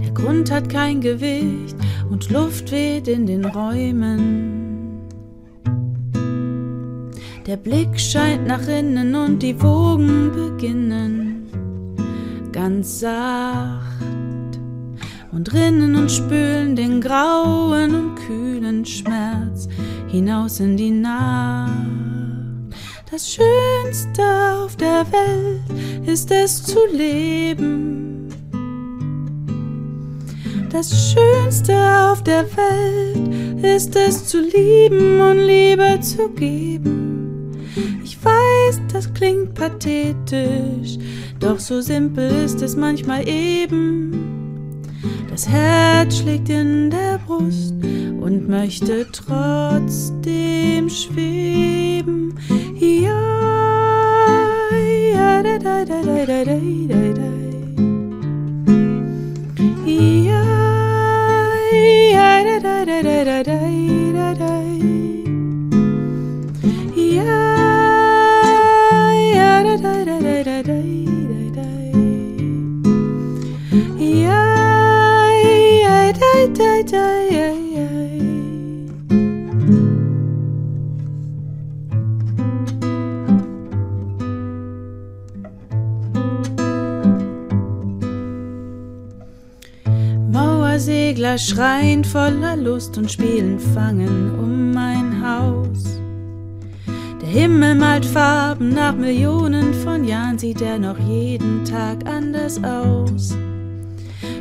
Der 0.04 0.10
Grund 0.10 0.50
hat 0.50 0.70
kein 0.70 1.02
Gewicht 1.02 1.76
und 2.10 2.32
Luft 2.32 2.72
weht 2.72 3.08
in 3.08 3.28
den 3.28 3.46
Räumen. 3.46 5.02
Der 7.46 7.58
Blick 7.58 8.00
scheint 8.00 8.48
nach 8.48 8.68
innen 8.68 9.14
und 9.14 9.44
die 9.44 9.62
Wogen 9.62 10.32
beginnen 10.32 11.48
ganz 12.52 13.02
sacht 13.02 13.84
und 15.32 15.54
rinnen 15.54 15.96
und 15.96 16.12
spülen 16.12 16.76
den 16.76 17.02
grauen 17.02 17.94
und 17.94 18.16
kühlen 18.16 18.84
Schmerz 18.84 19.68
hinaus 20.12 20.60
in 20.60 20.76
die 20.76 20.92
Nacht. 20.92 21.72
Das 23.12 23.30
Schönste 23.30 24.24
auf 24.64 24.76
der 24.76 25.06
Welt 25.12 26.08
ist 26.08 26.32
es 26.32 26.64
zu 26.64 26.80
leben. 26.92 28.30
Das 30.72 31.14
Schönste 31.14 31.76
auf 31.76 32.24
der 32.24 32.46
Welt 32.56 33.64
ist 33.64 33.96
es 33.96 34.28
zu 34.28 34.40
lieben 34.42 35.20
und 35.20 35.40
Liebe 35.40 36.00
zu 36.02 36.30
geben. 36.30 37.52
Ich 38.04 38.18
weiß, 38.24 38.82
das 38.92 39.12
klingt 39.14 39.54
pathetisch, 39.56 40.98
doch 41.40 41.60
so 41.60 41.82
simpel 41.82 42.30
ist 42.46 42.62
es 42.62 42.76
manchmal 42.76 43.28
eben. 43.28 44.82
Das 45.30 45.48
Herz 45.48 46.20
schlägt 46.20 46.50
in 46.50 46.90
der 46.90 47.20
Brust 47.26 47.74
und 48.22 48.48
möchte 48.48 49.08
trotzdem 49.12 50.90
schweben. 50.90 52.34
Ja, 52.80 53.10
ja, 55.14 55.44
da, 55.44 55.58
da, 55.58 55.86
da, 55.86 56.02
da, 56.04 56.26
da, 56.26 56.46
da, 56.46 57.09
Mauersegler 91.30 91.38
schreien 91.38 92.04
voller 92.04 92.56
Lust 92.56 92.98
und 92.98 93.12
spielen 93.12 93.60
Fangen 93.60 94.32
um 94.40 94.72
mein 94.72 95.22
Haus. 95.24 96.00
Der 97.22 97.28
Himmel 97.28 97.76
malt 97.76 98.06
Farben, 98.06 98.70
nach 98.70 98.96
Millionen 98.96 99.74
von 99.74 100.06
Jahren 100.06 100.40
sieht 100.40 100.62
er 100.62 100.80
noch 100.80 100.98
jeden 100.98 101.66
Tag 101.66 102.08
anders 102.08 102.60
aus. 102.64 103.36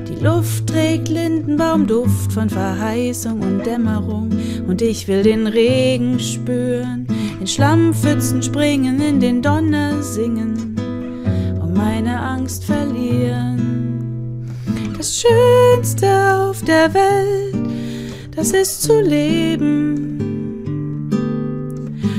Die 0.08 0.24
Luft 0.24 0.68
trägt 0.68 1.08
Lindenbaumduft 1.08 2.32
von 2.32 2.48
Verheißung 2.48 3.40
und 3.40 3.66
Dämmerung 3.66 4.30
und 4.66 4.80
ich 4.80 5.08
will 5.08 5.22
den 5.22 5.46
Regen 5.46 6.18
spüren, 6.18 7.06
in 7.38 7.46
Schlammpfützen 7.46 8.42
springen, 8.42 9.00
in 9.00 9.20
den 9.20 9.42
Donner 9.42 10.02
singen. 10.02 10.76
Und 11.60 11.74
meine 11.74 12.18
Angst 12.20 12.64
verlieren. 12.64 13.77
Das 14.98 15.22
Schönste 15.22 16.08
auf 16.34 16.60
der 16.64 16.92
Welt, 16.92 17.54
das 18.34 18.50
ist 18.50 18.82
zu 18.82 19.00
leben. 19.00 20.18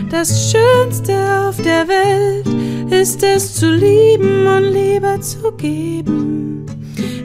Das 0.09 0.49
Schönste 0.49 1.13
auf 1.41 1.57
der 1.57 1.85
Welt 1.89 2.47
ist 2.89 3.21
es 3.21 3.55
zu 3.55 3.69
lieben 3.69 4.47
und 4.47 4.71
Liebe 4.71 5.19
zu 5.19 5.51
geben. 5.57 6.65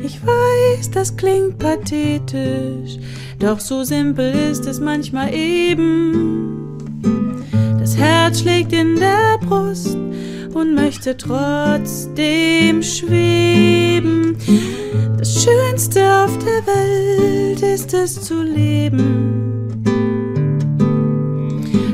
Ich 0.02 0.20
weiß, 0.26 0.90
das 0.90 1.16
klingt 1.16 1.60
pathetisch, 1.60 2.98
doch 3.38 3.60
so 3.60 3.84
simpel 3.84 4.34
ist 4.50 4.66
es 4.66 4.80
manchmal 4.80 5.32
eben. 5.32 6.78
Das 7.78 7.96
Herz 7.96 8.40
schlägt 8.40 8.72
in 8.72 8.98
der 8.98 9.38
Brust 9.38 9.96
und 10.52 10.74
möchte 10.74 11.16
trotzdem 11.16 12.82
schweben. 12.82 14.36
Das 15.24 15.42
Schönste 15.42 16.02
auf 16.22 16.36
der 16.36 16.66
Welt 16.66 17.62
ist 17.62 17.94
es 17.94 18.20
zu 18.20 18.42
leben. 18.42 19.82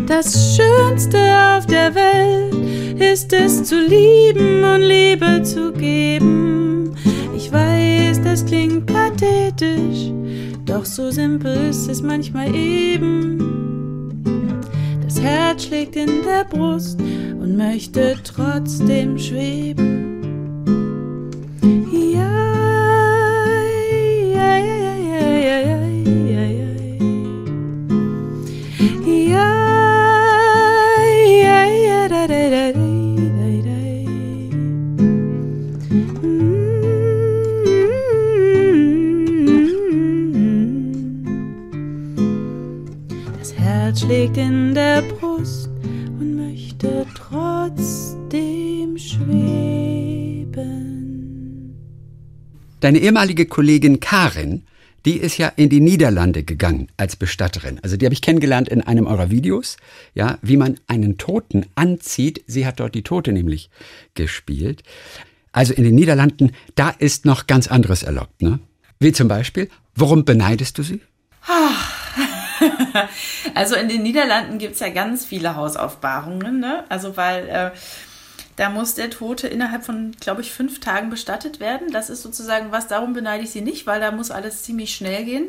Das 0.08 0.56
Schönste 0.56 1.16
auf 1.56 1.64
der 1.66 1.94
Welt 1.94 3.00
ist 3.00 3.32
es 3.32 3.62
zu 3.62 3.80
lieben 3.80 4.64
und 4.64 4.80
Liebe 4.80 5.44
zu 5.44 5.72
geben. 5.72 6.96
Ich 7.36 7.52
weiß, 7.52 8.20
das 8.20 8.44
klingt 8.44 8.86
pathetisch, 8.86 10.10
doch 10.64 10.84
so 10.84 11.12
simpel 11.12 11.68
ist 11.70 11.88
es 11.88 12.02
manchmal 12.02 12.52
eben. 12.52 14.24
Das 15.04 15.20
Herz 15.20 15.66
schlägt 15.66 15.94
in 15.94 16.24
der 16.24 16.42
Brust 16.46 16.98
und 17.00 17.56
möchte 17.56 18.16
trotzdem 18.24 19.16
schweben. 19.16 20.19
Deine 52.90 53.04
ehemalige 53.04 53.46
Kollegin 53.46 54.00
Karin, 54.00 54.64
die 55.04 55.18
ist 55.18 55.38
ja 55.38 55.52
in 55.54 55.68
die 55.68 55.78
Niederlande 55.78 56.42
gegangen 56.42 56.88
als 56.96 57.14
Bestatterin. 57.14 57.78
Also 57.84 57.96
die 57.96 58.04
habe 58.04 58.14
ich 58.14 58.20
kennengelernt 58.20 58.68
in 58.68 58.82
einem 58.82 59.06
eurer 59.06 59.30
Videos, 59.30 59.76
ja, 60.12 60.38
wie 60.42 60.56
man 60.56 60.76
einen 60.88 61.16
Toten 61.16 61.66
anzieht. 61.76 62.42
Sie 62.48 62.66
hat 62.66 62.80
dort 62.80 62.96
die 62.96 63.04
Tote 63.04 63.30
nämlich 63.30 63.70
gespielt. 64.14 64.82
Also 65.52 65.72
in 65.72 65.84
den 65.84 65.94
Niederlanden, 65.94 66.50
da 66.74 66.90
ist 66.90 67.26
noch 67.26 67.46
ganz 67.46 67.68
anderes 67.68 68.02
erlaubt, 68.02 68.42
ne? 68.42 68.58
Wie 68.98 69.12
zum 69.12 69.28
Beispiel, 69.28 69.70
warum 69.94 70.24
beneidest 70.24 70.76
du 70.76 70.82
sie? 70.82 71.00
also 73.54 73.76
in 73.76 73.88
den 73.88 74.02
Niederlanden 74.02 74.58
gibt 74.58 74.74
es 74.74 74.80
ja 74.80 74.88
ganz 74.88 75.24
viele 75.24 75.54
Hausaufbahrungen, 75.54 76.58
ne? 76.58 76.82
Also 76.88 77.16
weil 77.16 77.48
äh, 77.48 77.70
da 78.60 78.68
muss 78.68 78.94
der 78.94 79.08
Tote 79.08 79.48
innerhalb 79.48 79.86
von, 79.86 80.12
glaube 80.20 80.42
ich, 80.42 80.52
fünf 80.52 80.80
Tagen 80.80 81.08
bestattet 81.08 81.60
werden. 81.60 81.92
Das 81.92 82.10
ist 82.10 82.20
sozusagen 82.20 82.72
was, 82.72 82.88
darum 82.88 83.14
beneide 83.14 83.42
ich 83.42 83.52
sie 83.52 83.62
nicht, 83.62 83.86
weil 83.86 84.00
da 84.00 84.10
muss 84.10 84.30
alles 84.30 84.64
ziemlich 84.64 84.94
schnell 84.94 85.24
gehen. 85.24 85.46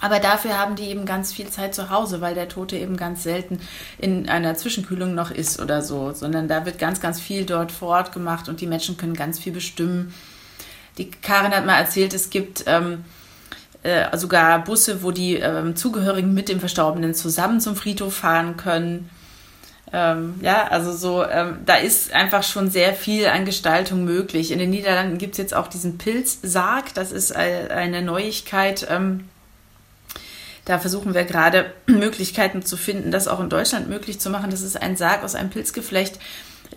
Aber 0.00 0.18
dafür 0.18 0.58
haben 0.58 0.76
die 0.76 0.84
eben 0.84 1.04
ganz 1.04 1.30
viel 1.30 1.50
Zeit 1.50 1.74
zu 1.74 1.90
Hause, 1.90 2.22
weil 2.22 2.34
der 2.34 2.48
Tote 2.48 2.78
eben 2.78 2.96
ganz 2.96 3.22
selten 3.22 3.60
in 3.98 4.30
einer 4.30 4.54
Zwischenkühlung 4.54 5.14
noch 5.14 5.30
ist 5.30 5.60
oder 5.60 5.82
so, 5.82 6.14
sondern 6.14 6.48
da 6.48 6.64
wird 6.64 6.78
ganz, 6.78 7.02
ganz 7.02 7.20
viel 7.20 7.44
dort 7.44 7.70
vor 7.70 7.88
Ort 7.88 8.12
gemacht 8.12 8.48
und 8.48 8.62
die 8.62 8.66
Menschen 8.66 8.96
können 8.96 9.12
ganz 9.12 9.38
viel 9.38 9.52
bestimmen. 9.52 10.14
Die 10.96 11.10
Karin 11.10 11.52
hat 11.52 11.66
mal 11.66 11.78
erzählt, 11.78 12.14
es 12.14 12.30
gibt 12.30 12.64
ähm, 12.66 13.04
äh, 13.82 14.16
sogar 14.16 14.64
Busse, 14.64 15.02
wo 15.02 15.10
die 15.10 15.34
ähm, 15.34 15.76
Zugehörigen 15.76 16.32
mit 16.32 16.48
dem 16.48 16.60
Verstorbenen 16.60 17.12
zusammen 17.12 17.60
zum 17.60 17.76
Friedhof 17.76 18.14
fahren 18.14 18.56
können. 18.56 19.10
Ähm, 19.92 20.34
ja, 20.40 20.68
also 20.68 20.92
so, 20.92 21.24
ähm, 21.24 21.58
da 21.66 21.76
ist 21.76 22.12
einfach 22.12 22.44
schon 22.44 22.70
sehr 22.70 22.94
viel 22.94 23.26
an 23.26 23.44
Gestaltung 23.44 24.04
möglich. 24.04 24.52
In 24.52 24.58
den 24.58 24.70
Niederlanden 24.70 25.18
gibt 25.18 25.32
es 25.32 25.38
jetzt 25.38 25.54
auch 25.54 25.66
diesen 25.66 25.98
Pilzsarg, 25.98 26.94
das 26.94 27.10
ist 27.10 27.34
eine 27.34 28.02
Neuigkeit. 28.02 28.86
Ähm, 28.88 29.28
da 30.64 30.78
versuchen 30.78 31.14
wir 31.14 31.24
gerade 31.24 31.72
Möglichkeiten 31.86 32.64
zu 32.64 32.76
finden, 32.76 33.10
das 33.10 33.26
auch 33.26 33.40
in 33.40 33.48
Deutschland 33.48 33.88
möglich 33.88 34.20
zu 34.20 34.30
machen. 34.30 34.50
Das 34.50 34.62
ist 34.62 34.80
ein 34.80 34.96
Sarg 34.96 35.24
aus 35.24 35.34
einem 35.34 35.50
Pilzgeflecht, 35.50 36.20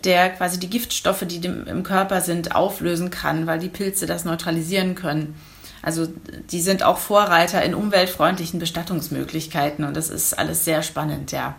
der 0.02 0.30
quasi 0.30 0.58
die 0.58 0.70
Giftstoffe, 0.70 1.24
die 1.24 1.36
im 1.46 1.84
Körper 1.84 2.20
sind, 2.20 2.56
auflösen 2.56 3.10
kann, 3.10 3.46
weil 3.46 3.60
die 3.60 3.68
Pilze 3.68 4.06
das 4.06 4.24
neutralisieren 4.24 4.96
können. 4.96 5.36
Also 5.82 6.08
die 6.50 6.62
sind 6.62 6.82
auch 6.82 6.98
Vorreiter 6.98 7.62
in 7.62 7.74
umweltfreundlichen 7.74 8.58
Bestattungsmöglichkeiten 8.58 9.84
und 9.84 9.94
das 9.96 10.08
ist 10.08 10.36
alles 10.36 10.64
sehr 10.64 10.82
spannend, 10.82 11.30
ja. 11.30 11.54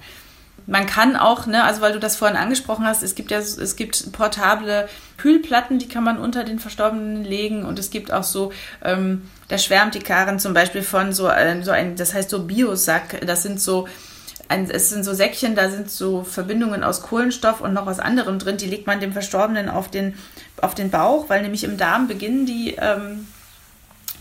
Man 0.68 0.88
kann 0.88 1.16
auch, 1.16 1.46
ne, 1.46 1.64
also 1.64 1.82
weil 1.82 1.94
du 1.94 2.00
das 2.00 2.16
vorhin 2.16 2.38
angesprochen 2.38 2.86
hast, 2.86 3.04
es 3.04 3.14
gibt 3.14 3.30
ja, 3.30 3.38
es 3.38 3.76
gibt 3.76 4.12
portable 4.12 4.90
Kühlplatten, 5.18 5.78
die 5.78 5.88
kann 5.88 6.04
man 6.04 6.18
unter 6.18 6.44
den 6.44 6.60
Verstorbenen 6.60 7.24
legen 7.24 7.66
und 7.66 7.78
es 7.78 7.92
gibt 7.92 8.12
auch 8.12 8.24
so, 8.24 8.52
ähm, 8.84 9.30
da 9.48 9.58
schwärmt 9.60 9.94
die 9.94 10.00
Karin 10.00 10.40
zum 10.40 10.54
Beispiel 10.54 10.82
von 10.82 11.14
so, 11.14 11.30
äh, 11.30 11.62
so 11.62 11.72
ein, 11.72 11.96
das 11.96 12.14
heißt 12.14 12.32
so 12.32 12.44
Biosack, 12.44 13.26
das 13.28 13.44
sind 13.44 13.62
so, 13.62 13.88
ein, 14.48 14.70
es 14.70 14.90
sind 14.90 15.04
so 15.04 15.14
Säckchen, 15.14 15.56
da 15.56 15.70
sind 15.70 15.90
so 15.90 16.24
Verbindungen 16.24 16.84
aus 16.84 17.02
Kohlenstoff 17.04 17.62
und 17.62 17.74
noch 17.74 17.86
was 17.86 18.00
anderem 18.00 18.40
drin, 18.40 18.58
die 18.58 18.68
legt 18.68 18.88
man 18.88 19.00
dem 19.00 19.14
Verstorbenen 19.14 19.70
auf 19.70 19.90
den, 19.90 20.16
auf 20.62 20.74
den 20.74 20.90
Bauch, 20.90 21.30
weil 21.30 21.44
nämlich 21.44 21.64
im 21.64 21.78
Darm 21.78 22.08
beginnen 22.08 22.48
die, 22.48 22.76
ähm, 22.80 23.28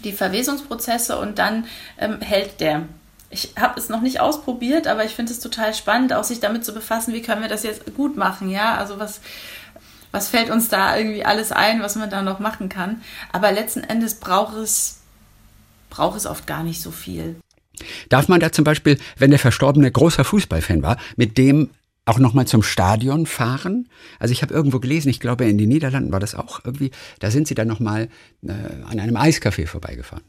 die 0.04 0.12
Verwesungsprozesse 0.12 1.18
und 1.18 1.38
dann 1.38 1.66
ähm, 1.98 2.20
hält 2.20 2.60
der. 2.60 2.82
Ich 3.34 3.54
habe 3.58 3.80
es 3.80 3.88
noch 3.88 4.00
nicht 4.00 4.20
ausprobiert, 4.20 4.86
aber 4.86 5.04
ich 5.04 5.16
finde 5.16 5.32
es 5.32 5.40
total 5.40 5.74
spannend, 5.74 6.12
auch 6.12 6.22
sich 6.22 6.38
damit 6.38 6.64
zu 6.64 6.72
befassen, 6.72 7.12
wie 7.12 7.20
können 7.20 7.42
wir 7.42 7.48
das 7.48 7.64
jetzt 7.64 7.82
gut 7.96 8.16
machen, 8.16 8.48
ja? 8.48 8.76
Also 8.76 9.00
was, 9.00 9.20
was 10.12 10.28
fällt 10.28 10.50
uns 10.50 10.68
da 10.68 10.96
irgendwie 10.96 11.24
alles 11.24 11.50
ein, 11.50 11.82
was 11.82 11.96
man 11.96 12.08
da 12.10 12.22
noch 12.22 12.38
machen 12.38 12.68
kann. 12.68 13.02
Aber 13.32 13.50
letzten 13.50 13.80
Endes 13.80 14.14
braucht 14.20 14.54
es, 14.54 15.00
braucht 15.90 16.16
es 16.16 16.26
oft 16.26 16.46
gar 16.46 16.62
nicht 16.62 16.80
so 16.80 16.92
viel. 16.92 17.34
Darf 18.08 18.28
man 18.28 18.38
da 18.38 18.52
zum 18.52 18.62
Beispiel, 18.64 19.00
wenn 19.18 19.30
der 19.30 19.40
Verstorbene 19.40 19.90
großer 19.90 20.22
Fußballfan 20.22 20.84
war, 20.84 20.96
mit 21.16 21.36
dem 21.36 21.70
auch 22.04 22.20
nochmal 22.20 22.46
zum 22.46 22.62
Stadion 22.62 23.26
fahren. 23.26 23.88
Also 24.20 24.30
ich 24.30 24.42
habe 24.42 24.54
irgendwo 24.54 24.78
gelesen, 24.78 25.08
ich 25.08 25.18
glaube 25.18 25.46
in 25.46 25.58
den 25.58 25.70
Niederlanden 25.70 26.12
war 26.12 26.20
das 26.20 26.36
auch 26.36 26.60
irgendwie, 26.64 26.92
da 27.18 27.32
sind 27.32 27.48
sie 27.48 27.56
dann 27.56 27.66
nochmal 27.66 28.10
äh, 28.46 28.52
an 28.88 29.00
einem 29.00 29.16
Eiscafé 29.16 29.66
vorbeigefahren. 29.66 30.22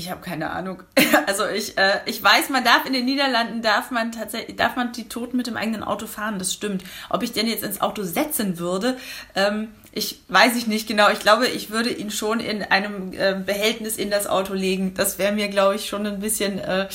Ich 0.00 0.10
habe 0.10 0.22
keine 0.22 0.50
Ahnung. 0.50 0.82
Also 1.26 1.46
ich, 1.46 1.78
äh, 1.78 2.00
ich 2.06 2.20
weiß, 2.22 2.48
man 2.48 2.64
darf 2.64 2.86
in 2.86 2.92
den 2.92 3.04
Niederlanden 3.04 3.62
darf 3.62 3.92
man 3.92 4.10
tatsächlich 4.10 4.56
darf 4.56 4.74
man 4.74 4.92
die 4.92 5.08
Toten 5.08 5.36
mit 5.36 5.46
dem 5.46 5.56
eigenen 5.56 5.84
Auto 5.84 6.06
fahren. 6.06 6.40
Das 6.40 6.52
stimmt. 6.52 6.82
Ob 7.08 7.22
ich 7.22 7.30
den 7.32 7.46
jetzt 7.46 7.62
ins 7.62 7.80
Auto 7.80 8.02
setzen 8.02 8.58
würde, 8.58 8.96
ähm, 9.36 9.68
ich 9.92 10.20
weiß 10.26 10.56
ich 10.56 10.66
nicht 10.66 10.88
genau. 10.88 11.08
Ich 11.10 11.20
glaube, 11.20 11.46
ich 11.46 11.70
würde 11.70 11.90
ihn 11.90 12.10
schon 12.10 12.40
in 12.40 12.64
einem 12.64 13.12
äh, 13.12 13.40
Behältnis 13.44 13.96
in 13.96 14.10
das 14.10 14.26
Auto 14.26 14.54
legen. 14.54 14.94
Das 14.94 15.18
wäre 15.18 15.32
mir, 15.32 15.48
glaube 15.48 15.76
ich, 15.76 15.88
schon 15.88 16.04
ein 16.04 16.18
bisschen. 16.18 16.58
Äh, 16.58 16.88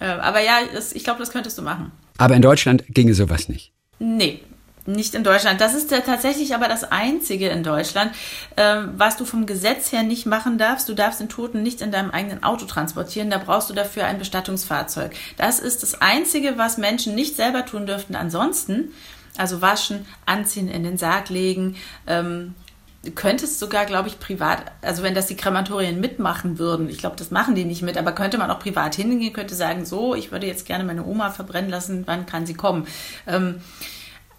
äh 0.00 0.04
aber 0.04 0.40
ja, 0.40 0.60
das, 0.72 0.94
ich 0.94 1.04
glaube, 1.04 1.20
das 1.20 1.30
könntest 1.30 1.58
du 1.58 1.62
machen. 1.62 1.92
Aber 2.16 2.34
in 2.34 2.42
Deutschland 2.42 2.84
ginge 2.88 3.12
sowas 3.12 3.50
nicht. 3.50 3.72
Nee, 3.98 4.40
nicht 4.86 5.14
in 5.14 5.24
Deutschland. 5.24 5.60
Das 5.60 5.74
ist 5.74 5.90
ja 5.90 6.00
tatsächlich 6.00 6.54
aber 6.54 6.68
das 6.68 6.84
Einzige 6.84 7.48
in 7.48 7.62
Deutschland, 7.62 8.12
äh, 8.56 8.82
was 8.96 9.16
du 9.16 9.24
vom 9.24 9.46
Gesetz 9.46 9.92
her 9.92 10.02
nicht 10.02 10.26
machen 10.26 10.58
darfst. 10.58 10.88
Du 10.88 10.94
darfst 10.94 11.20
den 11.20 11.28
Toten 11.28 11.62
nicht 11.62 11.80
in 11.80 11.90
deinem 11.90 12.10
eigenen 12.10 12.42
Auto 12.42 12.66
transportieren. 12.66 13.30
Da 13.30 13.38
brauchst 13.38 13.70
du 13.70 13.74
dafür 13.74 14.04
ein 14.04 14.18
Bestattungsfahrzeug. 14.18 15.14
Das 15.36 15.58
ist 15.58 15.82
das 15.82 16.00
Einzige, 16.00 16.58
was 16.58 16.78
Menschen 16.78 17.14
nicht 17.14 17.36
selber 17.36 17.64
tun 17.64 17.86
dürften. 17.86 18.16
Ansonsten, 18.16 18.92
also 19.36 19.60
waschen, 19.60 20.06
anziehen, 20.24 20.68
in 20.68 20.82
den 20.82 20.98
Sarg 20.98 21.28
legen, 21.28 21.76
ähm, 22.06 22.54
könntest 23.14 23.58
sogar, 23.58 23.86
glaube 23.86 24.08
ich, 24.08 24.18
privat, 24.18 24.64
also 24.82 25.02
wenn 25.02 25.14
das 25.14 25.26
die 25.26 25.36
Krematorien 25.36 26.00
mitmachen 26.00 26.58
würden, 26.58 26.88
ich 26.88 26.98
glaube, 26.98 27.16
das 27.16 27.30
machen 27.30 27.54
die 27.54 27.64
nicht 27.64 27.82
mit, 27.82 27.96
aber 27.96 28.12
könnte 28.12 28.38
man 28.38 28.50
auch 28.50 28.58
privat 28.58 28.94
hingehen, 28.94 29.32
könnte 29.32 29.54
sagen, 29.54 29.84
so, 29.84 30.14
ich 30.14 30.32
würde 30.32 30.46
jetzt 30.46 30.66
gerne 30.66 30.84
meine 30.84 31.04
Oma 31.04 31.30
verbrennen 31.30 31.70
lassen, 31.70 32.02
wann 32.06 32.26
kann 32.26 32.46
sie 32.46 32.54
kommen? 32.54 32.86
Ähm, 33.26 33.60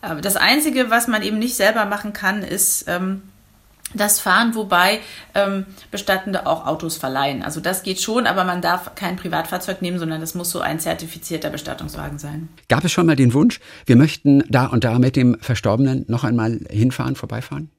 das 0.01 0.35
Einzige, 0.35 0.89
was 0.89 1.07
man 1.07 1.21
eben 1.21 1.39
nicht 1.39 1.55
selber 1.55 1.85
machen 1.85 2.13
kann, 2.13 2.43
ist 2.43 2.85
ähm, 2.87 3.23
das 3.93 4.19
Fahren, 4.19 4.53
wobei 4.55 4.99
ähm, 5.33 5.65
Bestattende 5.91 6.45
auch 6.45 6.67
Autos 6.67 6.97
verleihen. 6.97 7.41
Also 7.41 7.61
das 7.61 7.83
geht 7.83 8.01
schon, 8.01 8.27
aber 8.27 8.43
man 8.43 8.61
darf 8.61 8.95
kein 8.95 9.15
Privatfahrzeug 9.15 9.81
nehmen, 9.81 9.97
sondern 9.97 10.19
das 10.19 10.35
muss 10.35 10.51
so 10.51 10.59
ein 10.59 10.79
zertifizierter 10.79 11.49
Bestattungswagen 11.49 12.19
sein. 12.19 12.49
Gab 12.67 12.83
es 12.83 12.91
schon 12.91 13.05
mal 13.05 13.15
den 13.15 13.33
Wunsch, 13.33 13.59
wir 13.85 13.95
möchten 13.95 14.43
da 14.49 14.65
und 14.67 14.83
da 14.83 14.99
mit 14.99 15.15
dem 15.15 15.37
Verstorbenen 15.39 16.05
noch 16.07 16.23
einmal 16.23 16.59
hinfahren, 16.69 17.15
vorbeifahren? 17.15 17.71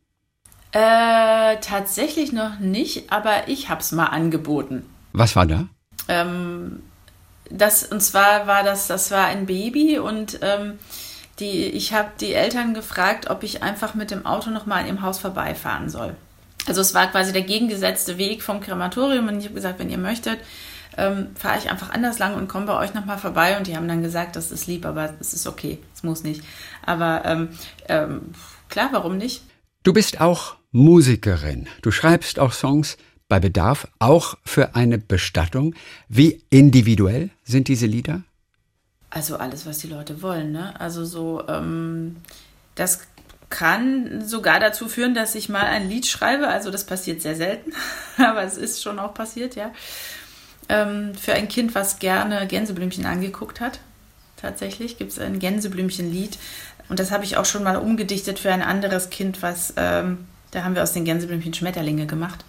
Äh, 0.72 1.57
tatsächlich 1.61 2.33
noch 2.33 2.59
nicht, 2.59 3.11
aber 3.12 3.48
ich 3.48 3.68
habe 3.68 3.81
es 3.81 3.92
mal 3.92 4.07
angeboten. 4.07 4.85
Was 5.12 5.37
war 5.37 5.46
da? 5.46 5.66
Ähm, 6.09 6.83
das, 7.50 7.85
und 7.85 8.02
zwar 8.02 8.46
war 8.46 8.62
das, 8.62 8.87
das 8.87 9.11
war 9.11 9.26
ein 9.26 9.46
Baby 9.46 9.98
und 9.98 10.38
ähm, 10.42 10.78
die, 11.40 11.66
ich 11.66 11.92
habe 11.92 12.11
die 12.20 12.35
Eltern 12.35 12.74
gefragt, 12.74 13.31
ob 13.31 13.42
ich 13.42 13.62
einfach 13.62 13.94
mit 13.94 14.11
dem 14.11 14.27
Auto 14.27 14.51
nochmal 14.51 14.87
ihrem 14.87 15.03
Haus 15.03 15.18
vorbeifahren 15.18 15.88
soll. 15.88 16.14
Also 16.66 16.81
es 16.81 16.94
war 16.94 17.11
quasi 17.11 17.33
der 17.33 17.42
gegengesetzte 17.42 18.18
Weg 18.18 18.42
vom 18.42 18.61
Krematorium 18.61 19.29
und 19.29 19.38
ich 19.38 19.44
habe 19.44 19.55
gesagt, 19.55 19.79
wenn 19.79 19.90
ihr 19.90 19.98
möchtet, 19.98 20.38
ähm, 20.96 21.29
fahre 21.35 21.59
ich 21.59 21.70
einfach 21.70 21.90
anders 21.90 22.18
lang 22.18 22.35
und 22.35 22.48
komme 22.48 22.66
bei 22.66 22.79
euch 22.79 22.92
nochmal 22.92 23.18
vorbei. 23.18 23.57
Und 23.57 23.66
die 23.66 23.77
haben 23.77 23.88
dann 23.88 24.03
gesagt, 24.03 24.37
das 24.37 24.51
ist 24.51 24.66
lieb, 24.66 24.85
aber 24.85 25.14
es 25.20 25.33
ist 25.33 25.46
okay, 25.46 25.79
es 25.94 26.03
muss 26.03 26.24
nicht. 26.24 26.42
Aber 26.85 27.22
ähm, 27.24 27.48
ähm, 27.88 28.20
klar, 28.68 28.88
warum 28.92 29.16
nicht? 29.16 29.42
Du 29.85 29.92
bist 29.92 30.20
auch 30.20 30.57
Musikerin. 30.72 31.68
Du 31.83 31.90
schreibst 31.90 32.38
auch 32.38 32.53
Songs 32.53 32.98
bei 33.29 33.40
Bedarf, 33.40 33.88
auch 33.98 34.37
für 34.44 34.74
eine 34.74 34.98
Bestattung. 34.98 35.74
Wie 36.09 36.42
individuell 36.51 37.31
sind 37.44 37.68
diese 37.68 37.87
Lieder? 37.87 38.22
Also 39.11 39.37
alles, 39.37 39.66
was 39.66 39.79
die 39.79 39.88
Leute 39.88 40.23
wollen. 40.23 40.53
Ne? 40.53 40.79
Also 40.79 41.05
so, 41.05 41.42
ähm, 41.49 42.16
das 42.75 43.01
kann 43.51 44.27
sogar 44.27 44.61
dazu 44.61 44.88
führen, 44.88 45.14
dass 45.14 45.35
ich 45.35 45.49
mal 45.49 45.64
ein 45.64 45.88
Lied 45.88 46.07
schreibe. 46.07 46.49
Also 46.49 46.71
das 46.71 46.85
passiert 46.85 47.23
sehr 47.23 47.35
selten, 47.35 47.73
aber 48.18 48.42
es 48.42 48.57
ist 48.57 48.83
schon 48.83 48.99
auch 48.99 49.14
passiert, 49.14 49.57
ja. 49.57 49.73
Ähm, 50.68 51.14
für 51.14 51.33
ein 51.33 51.49
Kind, 51.49 51.75
was 51.75 51.99
gerne 51.99 52.47
Gänseblümchen 52.47 53.07
angeguckt 53.07 53.61
hat. 53.61 53.81
Tatsächlich 54.37 54.99
gibt 54.99 55.12
es 55.12 55.18
ein 55.18 55.38
Gänseblümchenlied. 55.38 56.38
Und 56.90 57.01
das 57.01 57.11
habe 57.11 57.25
ich 57.25 57.37
auch 57.37 57.44
schon 57.44 57.62
mal 57.62 57.77
umgedichtet 57.77 58.38
für 58.38 58.53
ein 58.53 58.62
anderes 58.62 59.11
Kind, 59.11 59.42
was, 59.42 59.73
ähm, 59.77 60.27
da 60.51 60.64
haben 60.64 60.75
wir 60.75 60.83
aus 60.83 60.92
den 60.92 61.05
Gänseblümchen 61.05 61.55
Schmetterlinge 61.55 62.07
gemacht. 62.07 62.44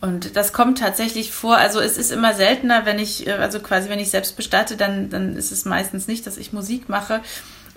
Und 0.00 0.36
das 0.36 0.52
kommt 0.52 0.78
tatsächlich 0.78 1.32
vor. 1.32 1.56
Also 1.56 1.80
es 1.80 1.96
ist 1.96 2.12
immer 2.12 2.34
seltener, 2.34 2.84
wenn 2.84 2.98
ich, 2.98 3.26
äh, 3.26 3.32
also 3.32 3.60
quasi 3.60 3.88
wenn 3.88 3.98
ich 3.98 4.10
selbst 4.10 4.36
bestatte, 4.36 4.76
dann, 4.76 5.10
dann 5.10 5.36
ist 5.36 5.50
es 5.50 5.64
meistens 5.64 6.06
nicht, 6.06 6.26
dass 6.26 6.36
ich 6.36 6.52
Musik 6.52 6.88
mache. 6.88 7.20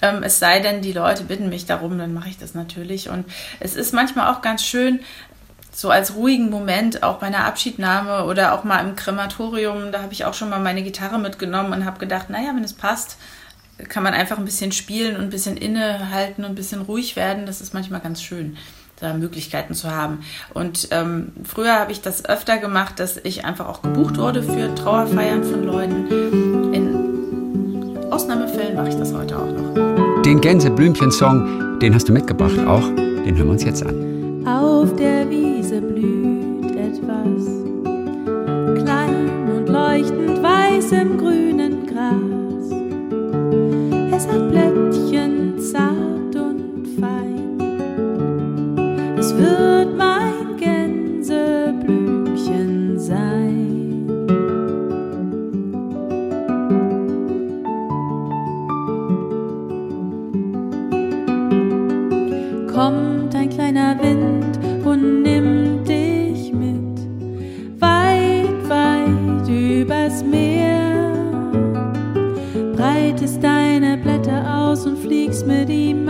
Ähm, 0.01 0.23
es 0.23 0.39
sei 0.39 0.59
denn, 0.59 0.81
die 0.81 0.93
Leute 0.93 1.23
bitten 1.23 1.49
mich 1.49 1.65
darum, 1.65 1.97
dann 1.97 2.13
mache 2.13 2.29
ich 2.29 2.37
das 2.37 2.53
natürlich. 2.53 3.09
Und 3.09 3.25
es 3.59 3.75
ist 3.75 3.93
manchmal 3.93 4.33
auch 4.33 4.41
ganz 4.41 4.63
schön, 4.63 4.99
so 5.71 5.91
als 5.91 6.15
ruhigen 6.15 6.49
Moment, 6.49 7.03
auch 7.03 7.19
bei 7.19 7.27
einer 7.27 7.45
Abschiednahme 7.45 8.25
oder 8.25 8.53
auch 8.53 8.63
mal 8.63 8.79
im 8.79 8.95
Krematorium, 8.95 9.91
da 9.91 10.01
habe 10.01 10.11
ich 10.11 10.25
auch 10.25 10.33
schon 10.33 10.49
mal 10.49 10.59
meine 10.59 10.81
Gitarre 10.81 11.19
mitgenommen 11.19 11.71
und 11.71 11.85
habe 11.85 11.99
gedacht, 11.99 12.31
naja, 12.31 12.51
wenn 12.55 12.63
es 12.63 12.73
passt, 12.73 13.17
kann 13.87 14.01
man 14.01 14.15
einfach 14.15 14.39
ein 14.39 14.45
bisschen 14.45 14.71
spielen 14.71 15.15
und 15.15 15.21
ein 15.21 15.29
bisschen 15.29 15.55
innehalten 15.55 16.43
und 16.45 16.51
ein 16.51 16.55
bisschen 16.55 16.81
ruhig 16.81 17.15
werden. 17.15 17.45
Das 17.45 17.61
ist 17.61 17.75
manchmal 17.75 17.99
ganz 17.99 18.23
schön 18.23 18.57
da 18.99 19.13
Möglichkeiten 19.13 19.73
zu 19.73 19.91
haben. 19.91 20.19
Und 20.53 20.89
ähm, 20.91 21.31
früher 21.43 21.79
habe 21.79 21.91
ich 21.91 22.01
das 22.01 22.25
öfter 22.25 22.57
gemacht, 22.57 22.99
dass 22.99 23.17
ich 23.17 23.45
einfach 23.45 23.67
auch 23.67 23.81
gebucht 23.81 24.17
wurde 24.17 24.43
für 24.43 24.73
Trauerfeiern 24.75 25.43
von 25.43 25.63
Leuten. 25.63 26.73
In 26.73 28.11
Ausnahmefällen 28.11 28.75
mache 28.75 28.89
ich 28.89 28.95
das 28.95 29.13
heute 29.13 29.37
auch 29.37 29.45
noch. 29.45 30.21
Den 30.23 30.41
Gänseblümchen-Song, 30.41 31.79
den 31.79 31.93
hast 31.93 32.09
du 32.09 32.13
mitgebracht 32.13 32.59
auch. 32.65 32.83
Den 32.95 33.35
hören 33.37 33.47
wir 33.47 33.51
uns 33.51 33.63
jetzt 33.63 33.85
an. 33.85 34.45
Auf 34.47 34.95
der 34.95 35.29
Wiese 35.29 35.81
blüht 35.81 36.71
etwas, 36.71 37.45
klein 38.81 39.29
und 39.55 39.67
leuchtend 39.67 40.41
weiß 40.41 40.91
im 40.93 41.17
grünen 41.17 41.85
Gras. 41.85 42.71
Es 44.15 44.27
hat 44.27 44.49
Blättchen 44.49 44.76
wird 49.37 49.95
mein 49.95 50.57
Gänseblümchen 50.57 52.99
sein. 52.99 54.07
Kommt 62.73 63.35
ein 63.35 63.49
kleiner 63.49 63.95
Wind 64.01 64.57
und 64.85 65.21
nimmt 65.23 65.87
dich 65.87 66.53
mit, 66.53 66.99
weit, 67.79 68.69
weit 68.69 69.49
übers 69.49 70.23
Meer. 70.23 71.13
Breitest 72.75 73.43
deine 73.43 73.97
Blätter 73.97 74.57
aus 74.57 74.85
und 74.85 74.97
fliegst 74.99 75.47
mit 75.47 75.69
ihm 75.69 76.06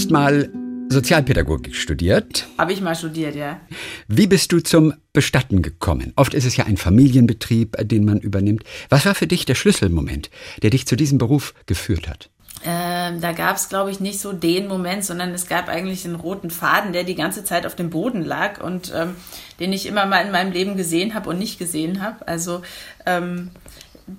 hast 0.00 0.10
mal 0.10 0.48
Sozialpädagogik 0.88 1.76
studiert. 1.76 2.46
Habe 2.56 2.72
ich 2.72 2.80
mal 2.80 2.94
studiert, 2.94 3.34
ja. 3.34 3.60
Wie 4.08 4.26
bist 4.26 4.50
du 4.50 4.60
zum 4.60 4.94
Bestatten 5.12 5.60
gekommen? 5.60 6.14
Oft 6.16 6.32
ist 6.32 6.46
es 6.46 6.56
ja 6.56 6.64
ein 6.64 6.78
Familienbetrieb, 6.78 7.76
den 7.82 8.06
man 8.06 8.18
übernimmt. 8.18 8.64
Was 8.88 9.04
war 9.04 9.14
für 9.14 9.26
dich 9.26 9.44
der 9.44 9.56
Schlüsselmoment, 9.56 10.30
der 10.62 10.70
dich 10.70 10.86
zu 10.86 10.96
diesem 10.96 11.18
Beruf 11.18 11.52
geführt 11.66 12.08
hat? 12.08 12.30
Ähm, 12.64 13.20
da 13.20 13.32
gab 13.32 13.56
es, 13.56 13.68
glaube 13.68 13.90
ich, 13.90 14.00
nicht 14.00 14.20
so 14.20 14.32
den 14.32 14.68
Moment, 14.68 15.04
sondern 15.04 15.32
es 15.32 15.46
gab 15.48 15.68
eigentlich 15.68 16.06
einen 16.06 16.14
roten 16.14 16.50
Faden, 16.50 16.94
der 16.94 17.04
die 17.04 17.14
ganze 17.14 17.44
Zeit 17.44 17.66
auf 17.66 17.76
dem 17.76 17.90
Boden 17.90 18.24
lag 18.24 18.62
und 18.62 18.90
ähm, 18.96 19.16
den 19.60 19.74
ich 19.74 19.84
immer 19.84 20.06
mal 20.06 20.24
in 20.24 20.32
meinem 20.32 20.50
Leben 20.52 20.78
gesehen 20.78 21.12
habe 21.12 21.28
und 21.28 21.38
nicht 21.38 21.58
gesehen 21.58 22.00
habe. 22.00 22.26
Also 22.26 22.62
ähm, 23.04 23.50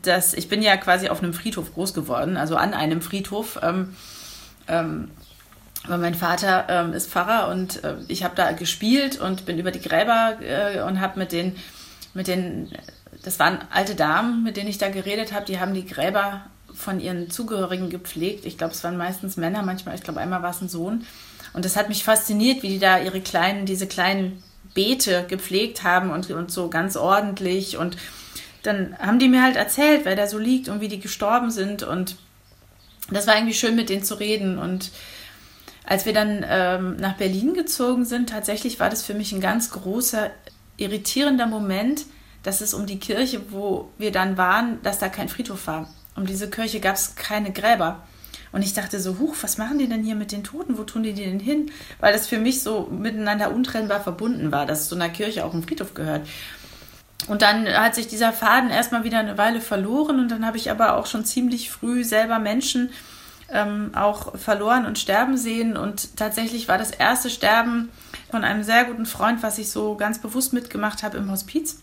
das, 0.03 0.35
ich 0.35 0.47
bin 0.47 0.61
ja 0.61 0.77
quasi 0.77 1.09
auf 1.09 1.23
einem 1.23 1.33
Friedhof 1.33 1.73
groß 1.73 1.95
geworden, 1.95 2.37
also 2.37 2.55
an 2.55 2.75
einem 2.75 3.01
Friedhof. 3.01 3.59
Aber 5.83 5.97
mein 5.97 6.15
Vater 6.15 6.65
ähm, 6.69 6.93
ist 6.93 7.09
Pfarrer 7.09 7.49
und 7.49 7.83
äh, 7.83 7.95
ich 8.07 8.23
habe 8.23 8.35
da 8.35 8.51
gespielt 8.51 9.19
und 9.19 9.45
bin 9.45 9.57
über 9.57 9.71
die 9.71 9.81
Gräber 9.81 10.37
äh, 10.41 10.81
und 10.81 11.01
habe 11.01 11.17
mit 11.17 11.31
den, 11.31 11.55
mit 12.13 12.27
den, 12.27 12.71
das 13.23 13.39
waren 13.39 13.59
alte 13.71 13.95
Damen, 13.95 14.43
mit 14.43 14.57
denen 14.57 14.69
ich 14.69 14.77
da 14.77 14.89
geredet 14.89 15.33
habe, 15.33 15.45
die 15.45 15.59
haben 15.59 15.73
die 15.73 15.85
Gräber 15.85 16.41
von 16.73 16.99
ihren 16.99 17.29
Zugehörigen 17.29 17.89
gepflegt. 17.89 18.45
Ich 18.45 18.57
glaube, 18.57 18.73
es 18.73 18.83
waren 18.83 18.97
meistens 18.97 19.37
Männer, 19.37 19.63
manchmal, 19.63 19.95
ich 19.95 20.03
glaube, 20.03 20.19
einmal 20.19 20.43
war 20.43 20.51
es 20.51 20.61
ein 20.61 20.69
Sohn. 20.69 21.05
Und 21.53 21.65
das 21.65 21.75
hat 21.75 21.89
mich 21.89 22.03
fasziniert, 22.03 22.63
wie 22.63 22.69
die 22.69 22.79
da 22.79 22.99
ihre 22.99 23.21
kleinen, 23.21 23.65
diese 23.65 23.87
kleinen 23.87 24.41
Beete 24.73 25.25
gepflegt 25.27 25.83
haben 25.83 26.11
und, 26.11 26.29
und 26.31 26.51
so 26.51 26.69
ganz 26.69 26.95
ordentlich. 26.95 27.77
Und 27.77 27.97
dann 28.63 28.97
haben 28.99 29.19
die 29.19 29.27
mir 29.27 29.43
halt 29.43 29.55
erzählt, 29.55 30.01
wer 30.05 30.15
da 30.15 30.27
so 30.27 30.37
liegt 30.37 30.69
und 30.69 30.79
wie 30.79 30.87
die 30.87 30.99
gestorben 30.99 31.51
sind. 31.51 31.83
Und 31.83 32.15
das 33.09 33.27
war 33.27 33.35
irgendwie 33.35 33.53
schön, 33.53 33.75
mit 33.75 33.89
denen 33.89 34.03
zu 34.03 34.15
reden. 34.15 34.57
Und 34.57 34.91
als 35.83 36.05
wir 36.05 36.13
dann 36.13 36.45
ähm, 36.47 36.95
nach 36.97 37.17
Berlin 37.17 37.53
gezogen 37.53 38.05
sind, 38.05 38.29
tatsächlich 38.29 38.79
war 38.79 38.89
das 38.89 39.03
für 39.03 39.13
mich 39.13 39.31
ein 39.31 39.41
ganz 39.41 39.71
großer, 39.71 40.29
irritierender 40.77 41.47
Moment, 41.47 42.05
dass 42.43 42.61
es 42.61 42.73
um 42.73 42.85
die 42.85 42.99
Kirche, 42.99 43.41
wo 43.51 43.89
wir 43.97 44.11
dann 44.11 44.37
waren, 44.37 44.81
dass 44.83 44.99
da 44.99 45.09
kein 45.09 45.29
Friedhof 45.29 45.67
war. 45.67 45.89
Um 46.15 46.25
diese 46.25 46.49
Kirche 46.49 46.79
gab 46.79 46.95
es 46.95 47.15
keine 47.15 47.51
Gräber. 47.51 48.03
Und 48.51 48.63
ich 48.63 48.73
dachte 48.73 48.99
so, 48.99 49.17
huch, 49.17 49.35
was 49.41 49.57
machen 49.57 49.79
die 49.79 49.87
denn 49.87 50.03
hier 50.03 50.15
mit 50.15 50.31
den 50.31 50.43
Toten? 50.43 50.77
Wo 50.77 50.83
tun 50.83 51.03
die 51.03 51.13
die 51.13 51.23
denn 51.23 51.39
hin? 51.39 51.71
Weil 51.99 52.11
das 52.11 52.27
für 52.27 52.37
mich 52.37 52.63
so 52.63 52.89
miteinander 52.91 53.53
untrennbar 53.53 54.01
verbunden 54.01 54.51
war, 54.51 54.65
dass 54.65 54.89
zu 54.89 54.95
einer 54.95 55.09
Kirche 55.09 55.45
auch 55.45 55.53
ein 55.53 55.63
Friedhof 55.63 55.93
gehört. 55.93 56.27
Und 57.27 57.43
dann 57.43 57.67
hat 57.67 57.95
sich 57.95 58.07
dieser 58.07 58.33
Faden 58.33 58.71
erstmal 58.71 59.03
wieder 59.03 59.19
eine 59.19 59.37
Weile 59.37 59.61
verloren 59.61 60.19
und 60.19 60.29
dann 60.29 60.45
habe 60.45 60.57
ich 60.57 60.71
aber 60.71 60.97
auch 60.97 61.05
schon 61.05 61.23
ziemlich 61.23 61.69
früh 61.69 62.03
selber 62.03 62.39
Menschen 62.39 62.89
ähm, 63.51 63.91
auch 63.95 64.37
verloren 64.37 64.85
und 64.85 64.99
sterben 64.99 65.37
sehen. 65.37 65.77
Und 65.77 66.17
tatsächlich 66.17 66.67
war 66.67 66.77
das 66.77 66.91
erste 66.91 67.29
Sterben 67.29 67.89
von 68.29 68.43
einem 68.43 68.63
sehr 68.63 68.85
guten 68.85 69.05
Freund, 69.05 69.43
was 69.43 69.57
ich 69.57 69.69
so 69.69 69.95
ganz 69.95 70.19
bewusst 70.19 70.53
mitgemacht 70.53 71.03
habe 71.03 71.17
im 71.17 71.31
Hospiz. 71.31 71.79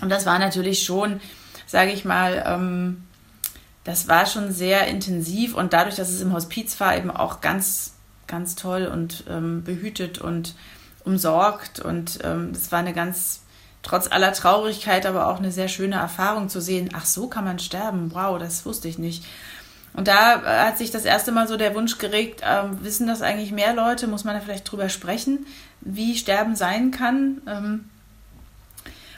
Und 0.00 0.10
das 0.10 0.26
war 0.26 0.38
natürlich 0.38 0.84
schon, 0.84 1.20
sage 1.66 1.92
ich 1.92 2.04
mal, 2.04 2.44
ähm, 2.46 3.04
das 3.84 4.08
war 4.08 4.26
schon 4.26 4.50
sehr 4.50 4.86
intensiv 4.86 5.54
und 5.54 5.72
dadurch, 5.72 5.96
dass 5.96 6.08
es 6.08 6.22
im 6.22 6.32
Hospiz 6.32 6.80
war, 6.80 6.96
eben 6.96 7.10
auch 7.10 7.42
ganz, 7.42 7.92
ganz 8.26 8.54
toll 8.54 8.86
und 8.86 9.24
ähm, 9.28 9.62
behütet 9.62 10.18
und 10.18 10.54
umsorgt. 11.04 11.80
Und 11.80 12.18
ähm, 12.24 12.52
das 12.52 12.72
war 12.72 12.78
eine 12.78 12.94
ganz, 12.94 13.42
trotz 13.82 14.10
aller 14.10 14.32
Traurigkeit, 14.32 15.04
aber 15.04 15.28
auch 15.28 15.38
eine 15.38 15.52
sehr 15.52 15.68
schöne 15.68 15.96
Erfahrung 15.96 16.48
zu 16.48 16.60
sehen. 16.60 16.90
Ach, 16.94 17.04
so 17.04 17.28
kann 17.28 17.44
man 17.44 17.58
sterben. 17.58 18.14
Wow, 18.14 18.38
das 18.38 18.64
wusste 18.64 18.88
ich 18.88 18.98
nicht. 18.98 19.24
Und 19.94 20.08
da 20.08 20.42
hat 20.66 20.76
sich 20.76 20.90
das 20.90 21.04
erste 21.04 21.30
Mal 21.30 21.46
so 21.46 21.56
der 21.56 21.74
Wunsch 21.74 21.98
geregt, 21.98 22.42
ähm, 22.44 22.78
wissen 22.82 23.06
das 23.06 23.22
eigentlich 23.22 23.52
mehr 23.52 23.74
Leute? 23.74 24.08
Muss 24.08 24.24
man 24.24 24.34
da 24.34 24.40
vielleicht 24.40 24.70
drüber 24.70 24.88
sprechen, 24.88 25.46
wie 25.80 26.16
Sterben 26.16 26.56
sein 26.56 26.90
kann? 26.90 27.40
Ähm, 27.46 27.84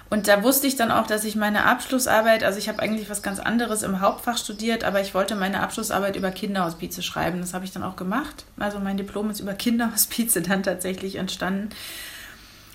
und 0.09 0.29
da 0.29 0.43
wusste 0.45 0.67
ich 0.67 0.77
dann 0.77 0.93
auch, 0.93 1.07
dass 1.07 1.25
ich 1.25 1.35
meine 1.35 1.65
Abschlussarbeit, 1.65 2.45
also 2.45 2.59
ich 2.59 2.69
habe 2.69 2.81
eigentlich 2.81 3.11
was 3.11 3.23
ganz 3.23 3.41
anderes 3.41 3.83
im 3.83 4.01
Hauptfach 4.01 4.39
studiert, 4.39 4.85
aber 4.85 5.01
ich 5.01 5.15
wollte 5.15 5.35
meine 5.35 5.61
Abschlussarbeit 5.61 6.15
über 6.15 6.31
Kinderhospize 6.31 7.03
schreiben. 7.03 7.41
Das 7.41 7.55
habe 7.55 7.65
ich 7.65 7.73
dann 7.73 7.83
auch 7.83 7.97
gemacht. 7.97 8.45
Also 8.59 8.79
mein 8.79 8.97
Diplom 8.97 9.31
ist 9.31 9.41
über 9.41 9.55
Kinderhospize 9.55 10.43
dann 10.49 10.63
tatsächlich 10.63 11.17
entstanden. 11.17 11.71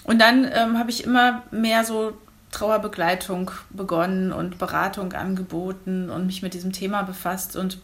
Und 0.03 0.19
dann 0.19 0.49
ähm, 0.51 0.77
habe 0.77 0.89
ich 0.89 1.03
immer 1.03 1.43
mehr 1.51 1.85
so 1.85 2.17
Trauerbegleitung 2.51 3.51
begonnen 3.69 4.33
und 4.33 4.57
Beratung 4.57 5.13
angeboten 5.13 6.09
und 6.09 6.25
mich 6.25 6.41
mit 6.41 6.53
diesem 6.53 6.73
Thema 6.73 7.03
befasst. 7.03 7.55
Und 7.55 7.77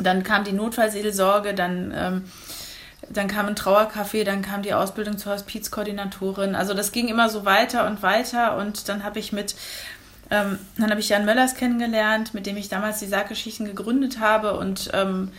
dann 0.00 0.22
kam 0.22 0.44
die 0.44 0.52
Notfallseelsorge, 0.52 1.54
dann 1.54 1.92
ähm, 1.96 2.24
dann 3.08 3.26
kam 3.28 3.46
ein 3.46 3.56
Trauercafé, 3.56 4.24
dann 4.24 4.42
kam 4.42 4.62
die 4.62 4.72
Ausbildung 4.72 5.18
zur 5.18 5.32
Hospizkoordinatorin. 5.32 6.54
Also 6.54 6.74
das 6.74 6.92
ging 6.92 7.08
immer 7.08 7.28
so 7.28 7.44
weiter 7.44 7.86
und 7.86 8.02
weiter 8.02 8.56
und 8.56 8.88
dann 8.88 9.02
habe 9.02 9.18
ich 9.18 9.32
mit 9.32 9.56
ähm, 10.30 10.58
dann 10.78 10.90
habe 10.90 11.00
ich 11.00 11.08
Jan 11.08 11.24
Möllers 11.24 11.56
kennengelernt, 11.56 12.34
mit 12.34 12.46
dem 12.46 12.56
ich 12.56 12.68
damals 12.68 13.00
die 13.00 13.06
Sarggeschichten 13.06 13.66
gegründet 13.66 14.20
habe 14.20 14.56
und 14.56 14.90
ähm, 14.92 15.32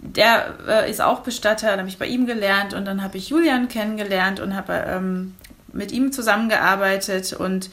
der 0.00 0.54
äh, 0.66 0.90
ist 0.90 1.02
auch 1.02 1.20
Bestatter, 1.20 1.68
dann 1.68 1.80
habe 1.80 1.88
ich 1.88 1.98
bei 1.98 2.06
ihm 2.06 2.26
gelernt 2.26 2.72
und 2.72 2.84
dann 2.84 3.02
habe 3.02 3.18
ich 3.18 3.28
Julian 3.28 3.68
kennengelernt 3.68 4.40
und 4.40 4.54
habe 4.54 4.84
ähm, 4.86 5.34
mit 5.72 5.92
ihm 5.92 6.12
zusammengearbeitet 6.12 7.34
und 7.34 7.68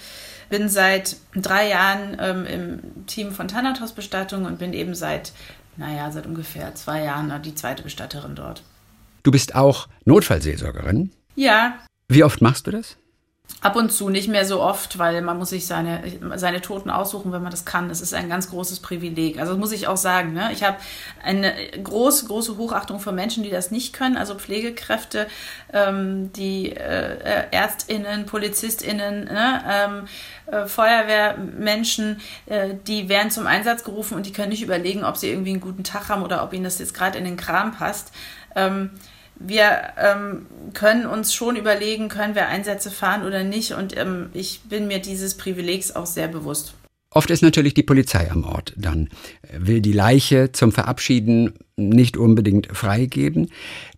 bin 0.49 0.69
seit 0.69 1.17
drei 1.35 1.69
Jahren 1.69 2.17
ähm, 2.19 2.45
im 2.45 3.05
Team 3.07 3.31
von 3.31 3.47
Thanatos 3.47 3.93
Bestattung 3.93 4.45
und 4.45 4.59
bin 4.59 4.73
eben 4.73 4.95
seit, 4.95 5.31
naja, 5.77 6.11
seit 6.11 6.25
ungefähr 6.25 6.73
zwei 6.75 7.03
Jahren 7.03 7.41
die 7.41 7.55
zweite 7.55 7.83
Bestatterin 7.83 8.35
dort. 8.35 8.63
Du 9.23 9.31
bist 9.31 9.55
auch 9.55 9.87
Notfallseelsorgerin? 10.05 11.11
Ja. 11.35 11.79
Wie 12.07 12.23
oft 12.23 12.41
machst 12.41 12.67
du 12.67 12.71
das? 12.71 12.97
Ab 13.65 13.75
und 13.77 13.91
zu, 13.91 14.09
nicht 14.09 14.27
mehr 14.27 14.45
so 14.45 14.61
oft, 14.61 14.99
weil 14.99 15.23
man 15.23 15.39
muss 15.39 15.49
sich 15.49 15.65
seine, 15.65 16.03
seine 16.35 16.61
Toten 16.61 16.91
aussuchen, 16.91 17.31
wenn 17.31 17.41
man 17.41 17.49
das 17.49 17.65
kann. 17.65 17.89
Das 17.89 17.99
ist 17.99 18.13
ein 18.13 18.29
ganz 18.29 18.51
großes 18.51 18.79
Privileg. 18.79 19.39
Also 19.39 19.57
muss 19.57 19.71
ich 19.71 19.87
auch 19.87 19.97
sagen, 19.97 20.33
ne? 20.33 20.51
ich 20.53 20.63
habe 20.63 20.77
eine 21.23 21.51
große, 21.81 22.27
große 22.27 22.57
Hochachtung 22.57 22.99
für 22.99 23.11
Menschen, 23.11 23.41
die 23.41 23.49
das 23.49 23.71
nicht 23.71 23.93
können. 23.93 24.17
Also 24.17 24.35
Pflegekräfte, 24.35 25.25
ähm, 25.73 26.31
die 26.33 26.75
äh, 26.75 27.47
Ärztinnen, 27.49 28.27
Polizistinnen, 28.27 29.25
ne? 29.25 29.63
ähm, 29.67 30.07
äh, 30.45 30.67
Feuerwehrmenschen, 30.67 32.21
äh, 32.45 32.75
die 32.85 33.09
werden 33.09 33.31
zum 33.31 33.47
Einsatz 33.47 33.83
gerufen 33.83 34.13
und 34.15 34.27
die 34.27 34.31
können 34.31 34.49
nicht 34.49 34.61
überlegen, 34.61 35.03
ob 35.03 35.17
sie 35.17 35.29
irgendwie 35.29 35.51
einen 35.51 35.61
guten 35.61 35.83
Tag 35.83 36.09
haben 36.09 36.21
oder 36.21 36.43
ob 36.43 36.53
ihnen 36.53 36.65
das 36.65 36.77
jetzt 36.77 36.93
gerade 36.93 37.17
in 37.17 37.25
den 37.25 37.37
Kram 37.37 37.71
passt. 37.71 38.11
Ähm, 38.55 38.91
wir 39.35 39.93
ähm, 39.97 40.45
können 40.73 41.05
uns 41.05 41.33
schon 41.33 41.55
überlegen, 41.55 42.09
können 42.09 42.35
wir 42.35 42.47
Einsätze 42.47 42.91
fahren 42.91 43.25
oder 43.25 43.43
nicht. 43.43 43.73
Und 43.73 43.95
ähm, 43.97 44.29
ich 44.33 44.61
bin 44.61 44.87
mir 44.87 44.99
dieses 44.99 45.35
Privilegs 45.35 45.91
auch 45.95 46.05
sehr 46.05 46.27
bewusst. 46.27 46.73
Oft 47.15 47.29
ist 47.29 47.41
natürlich 47.41 47.73
die 47.73 47.83
Polizei 47.83 48.29
am 48.29 48.43
Ort 48.43 48.73
dann, 48.75 49.09
will 49.57 49.79
die 49.79 49.93
Leiche 49.93 50.51
zum 50.51 50.73
Verabschieden 50.73 51.53
nicht 51.77 52.17
unbedingt 52.17 52.75
freigeben. 52.75 53.49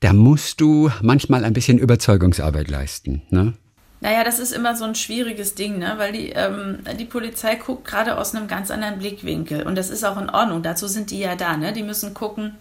Da 0.01 0.13
musst 0.13 0.61
du 0.61 0.91
manchmal 1.01 1.43
ein 1.43 1.53
bisschen 1.53 1.79
Überzeugungsarbeit 1.79 2.69
leisten. 2.69 3.23
Ne? 3.31 3.53
Naja, 4.01 4.23
das 4.23 4.37
ist 4.37 4.51
immer 4.51 4.75
so 4.75 4.85
ein 4.85 4.93
schwieriges 4.93 5.55
Ding, 5.55 5.79
ne? 5.79 5.95
weil 5.97 6.11
die, 6.11 6.29
ähm, 6.29 6.79
die 6.99 7.05
Polizei 7.05 7.55
guckt 7.55 7.85
gerade 7.85 8.19
aus 8.19 8.35
einem 8.35 8.47
ganz 8.47 8.69
anderen 8.69 8.99
Blickwinkel. 8.99 9.63
Und 9.63 9.75
das 9.75 9.89
ist 9.89 10.03
auch 10.03 10.21
in 10.21 10.29
Ordnung. 10.29 10.61
Dazu 10.61 10.87
sind 10.87 11.09
die 11.09 11.19
ja 11.19 11.35
da. 11.35 11.57
Ne? 11.57 11.73
Die 11.73 11.81
müssen 11.81 12.13
gucken, 12.13 12.55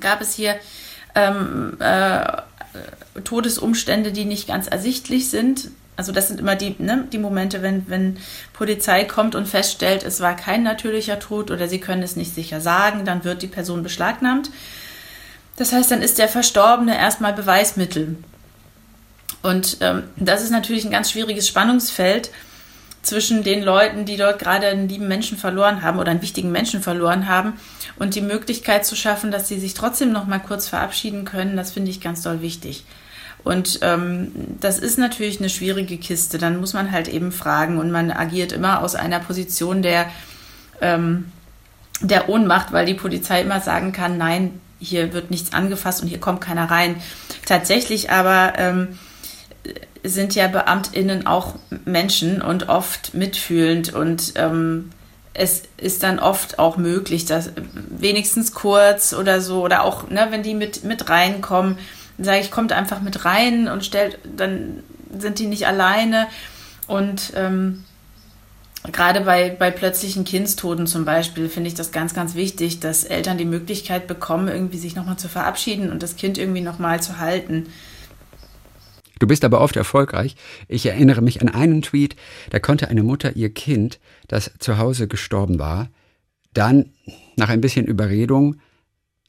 gab 0.00 0.20
es 0.20 0.34
hier 0.34 0.56
ähm, 1.14 1.76
äh, 1.80 2.42
Todesumstände, 3.24 4.12
die 4.12 4.24
nicht 4.24 4.48
ganz 4.48 4.66
ersichtlich 4.66 5.30
sind. 5.30 5.70
Also 5.96 6.12
das 6.12 6.28
sind 6.28 6.40
immer 6.40 6.56
die, 6.56 6.76
ne, 6.78 7.06
die 7.12 7.18
Momente, 7.18 7.62
wenn, 7.62 7.88
wenn 7.88 8.18
Polizei 8.52 9.04
kommt 9.04 9.34
und 9.34 9.46
feststellt, 9.46 10.02
es 10.02 10.20
war 10.20 10.34
kein 10.34 10.62
natürlicher 10.62 11.18
Tod 11.18 11.50
oder 11.50 11.68
sie 11.68 11.80
können 11.80 12.02
es 12.02 12.16
nicht 12.16 12.34
sicher 12.34 12.60
sagen, 12.60 13.04
dann 13.04 13.24
wird 13.24 13.42
die 13.42 13.48
Person 13.48 13.82
beschlagnahmt. 13.82 14.50
Das 15.56 15.72
heißt, 15.72 15.90
dann 15.90 16.00
ist 16.00 16.18
der 16.18 16.28
Verstorbene 16.28 16.96
erstmal 16.96 17.34
Beweismittel. 17.34 18.16
Und 19.42 19.78
ähm, 19.80 20.04
das 20.16 20.42
ist 20.42 20.50
natürlich 20.50 20.84
ein 20.84 20.90
ganz 20.90 21.10
schwieriges 21.10 21.46
Spannungsfeld 21.48 22.30
zwischen 23.02 23.42
den 23.42 23.62
Leuten, 23.62 24.04
die 24.04 24.16
dort 24.16 24.38
gerade 24.38 24.66
einen 24.66 24.88
lieben 24.88 25.08
Menschen 25.08 25.38
verloren 25.38 25.82
haben 25.82 25.98
oder 25.98 26.10
einen 26.10 26.22
wichtigen 26.22 26.52
Menschen 26.52 26.82
verloren 26.82 27.28
haben 27.28 27.54
und 27.98 28.14
die 28.14 28.20
Möglichkeit 28.20 28.84
zu 28.84 28.94
schaffen, 28.94 29.30
dass 29.30 29.48
sie 29.48 29.58
sich 29.58 29.74
trotzdem 29.74 30.12
noch 30.12 30.26
mal 30.26 30.38
kurz 30.38 30.68
verabschieden 30.68 31.24
können, 31.24 31.56
das 31.56 31.72
finde 31.72 31.90
ich 31.90 32.00
ganz 32.00 32.22
doll 32.22 32.42
wichtig. 32.42 32.84
Und 33.42 33.78
ähm, 33.82 34.32
das 34.60 34.78
ist 34.78 34.98
natürlich 34.98 35.38
eine 35.38 35.48
schwierige 35.48 35.96
Kiste. 35.96 36.38
Dann 36.38 36.60
muss 36.60 36.74
man 36.74 36.92
halt 36.92 37.08
eben 37.08 37.32
fragen 37.32 37.78
und 37.78 37.90
man 37.90 38.10
agiert 38.10 38.52
immer 38.52 38.82
aus 38.82 38.94
einer 38.94 39.18
Position 39.18 39.80
der, 39.82 40.10
ähm, 40.82 41.32
der 42.02 42.28
Ohnmacht, 42.28 42.72
weil 42.72 42.86
die 42.86 42.94
Polizei 42.94 43.40
immer 43.40 43.60
sagen 43.60 43.92
kann, 43.92 44.18
nein, 44.18 44.60
hier 44.78 45.12
wird 45.12 45.30
nichts 45.30 45.52
angefasst 45.52 46.02
und 46.02 46.08
hier 46.08 46.20
kommt 46.20 46.40
keiner 46.40 46.70
rein. 46.70 46.96
Tatsächlich 47.46 48.10
aber 48.10 48.54
ähm, 48.56 48.98
sind 50.04 50.34
ja 50.34 50.48
Beamtinnen 50.48 51.26
auch 51.26 51.56
Menschen 51.84 52.42
und 52.42 52.68
oft 52.68 53.14
mitfühlend 53.14 53.92
und 53.92 54.32
ähm, 54.36 54.90
es 55.32 55.62
ist 55.76 56.02
dann 56.02 56.18
oft 56.18 56.58
auch 56.58 56.76
möglich, 56.76 57.24
dass 57.24 57.52
wenigstens 57.88 58.52
kurz 58.52 59.12
oder 59.12 59.40
so 59.40 59.62
oder 59.62 59.84
auch, 59.84 60.08
ne, 60.10 60.28
wenn 60.30 60.42
die 60.42 60.54
mit, 60.54 60.84
mit 60.84 61.08
reinkommen, 61.08 61.78
sage 62.18 62.40
ich, 62.40 62.50
kommt 62.50 62.72
einfach 62.72 63.00
mit 63.00 63.24
rein 63.24 63.68
und 63.68 63.84
stellt, 63.84 64.18
dann 64.36 64.82
sind 65.16 65.38
die 65.38 65.46
nicht 65.46 65.66
alleine 65.66 66.26
und 66.86 67.32
ähm, 67.36 67.84
gerade 68.92 69.20
bei, 69.20 69.50
bei 69.50 69.70
plötzlichen 69.70 70.24
Kindstoten 70.24 70.86
zum 70.86 71.04
Beispiel 71.04 71.48
finde 71.48 71.68
ich 71.68 71.74
das 71.74 71.92
ganz, 71.92 72.14
ganz 72.14 72.34
wichtig, 72.34 72.80
dass 72.80 73.04
Eltern 73.04 73.38
die 73.38 73.44
Möglichkeit 73.44 74.06
bekommen, 74.06 74.48
irgendwie 74.48 74.78
sich 74.78 74.96
nochmal 74.96 75.18
zu 75.18 75.28
verabschieden 75.28 75.90
und 75.90 76.02
das 76.02 76.16
Kind 76.16 76.38
irgendwie 76.38 76.62
nochmal 76.62 77.02
zu 77.02 77.18
halten. 77.18 77.66
Du 79.20 79.26
bist 79.26 79.44
aber 79.44 79.60
oft 79.60 79.76
erfolgreich. 79.76 80.34
Ich 80.66 80.86
erinnere 80.86 81.20
mich 81.20 81.40
an 81.40 81.48
einen 81.48 81.82
Tweet, 81.82 82.16
da 82.50 82.58
konnte 82.58 82.88
eine 82.88 83.04
Mutter 83.04 83.36
ihr 83.36 83.54
Kind, 83.54 84.00
das 84.26 84.50
zu 84.58 84.78
Hause 84.78 85.06
gestorben 85.06 85.60
war, 85.60 85.88
dann 86.52 86.90
nach 87.36 87.50
ein 87.50 87.60
bisschen 87.60 87.86
Überredung 87.86 88.56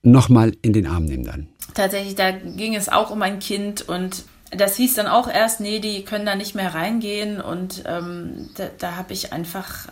nochmal 0.02 0.54
in 0.64 0.74
den 0.74 0.88
Arm 0.88 1.06
nehmen 1.06 1.26
dann. 1.26 1.48
Tatsächlich, 1.76 2.16
da 2.16 2.32
ging 2.32 2.74
es 2.74 2.90
auch 2.90 3.12
um 3.12 3.22
ein 3.22 3.40
Kind 3.40 3.88
und 3.88 4.24
das 4.50 4.76
hieß 4.78 4.96
dann 4.96 5.08
auch 5.08 5.28
erst, 5.28 5.60
nee, 5.60 5.80
die 5.80 6.04
können 6.04 6.26
da 6.26 6.36
nicht 6.36 6.56
mehr 6.56 6.74
reingehen 6.74 7.40
und 7.40 7.84
ähm, 7.86 8.50
da, 8.56 8.70
da 8.78 8.96
habe 8.96 9.14
ich 9.14 9.32
einfach 9.32 9.88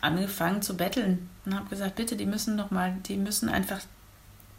angefangen 0.00 0.62
zu 0.62 0.76
betteln 0.76 1.30
und 1.46 1.54
habe 1.54 1.68
gesagt, 1.70 1.96
bitte, 1.96 2.16
die 2.16 2.26
müssen 2.26 2.56
noch 2.56 2.70
mal, 2.70 2.96
die 3.06 3.16
müssen 3.16 3.48
einfach 3.48 3.80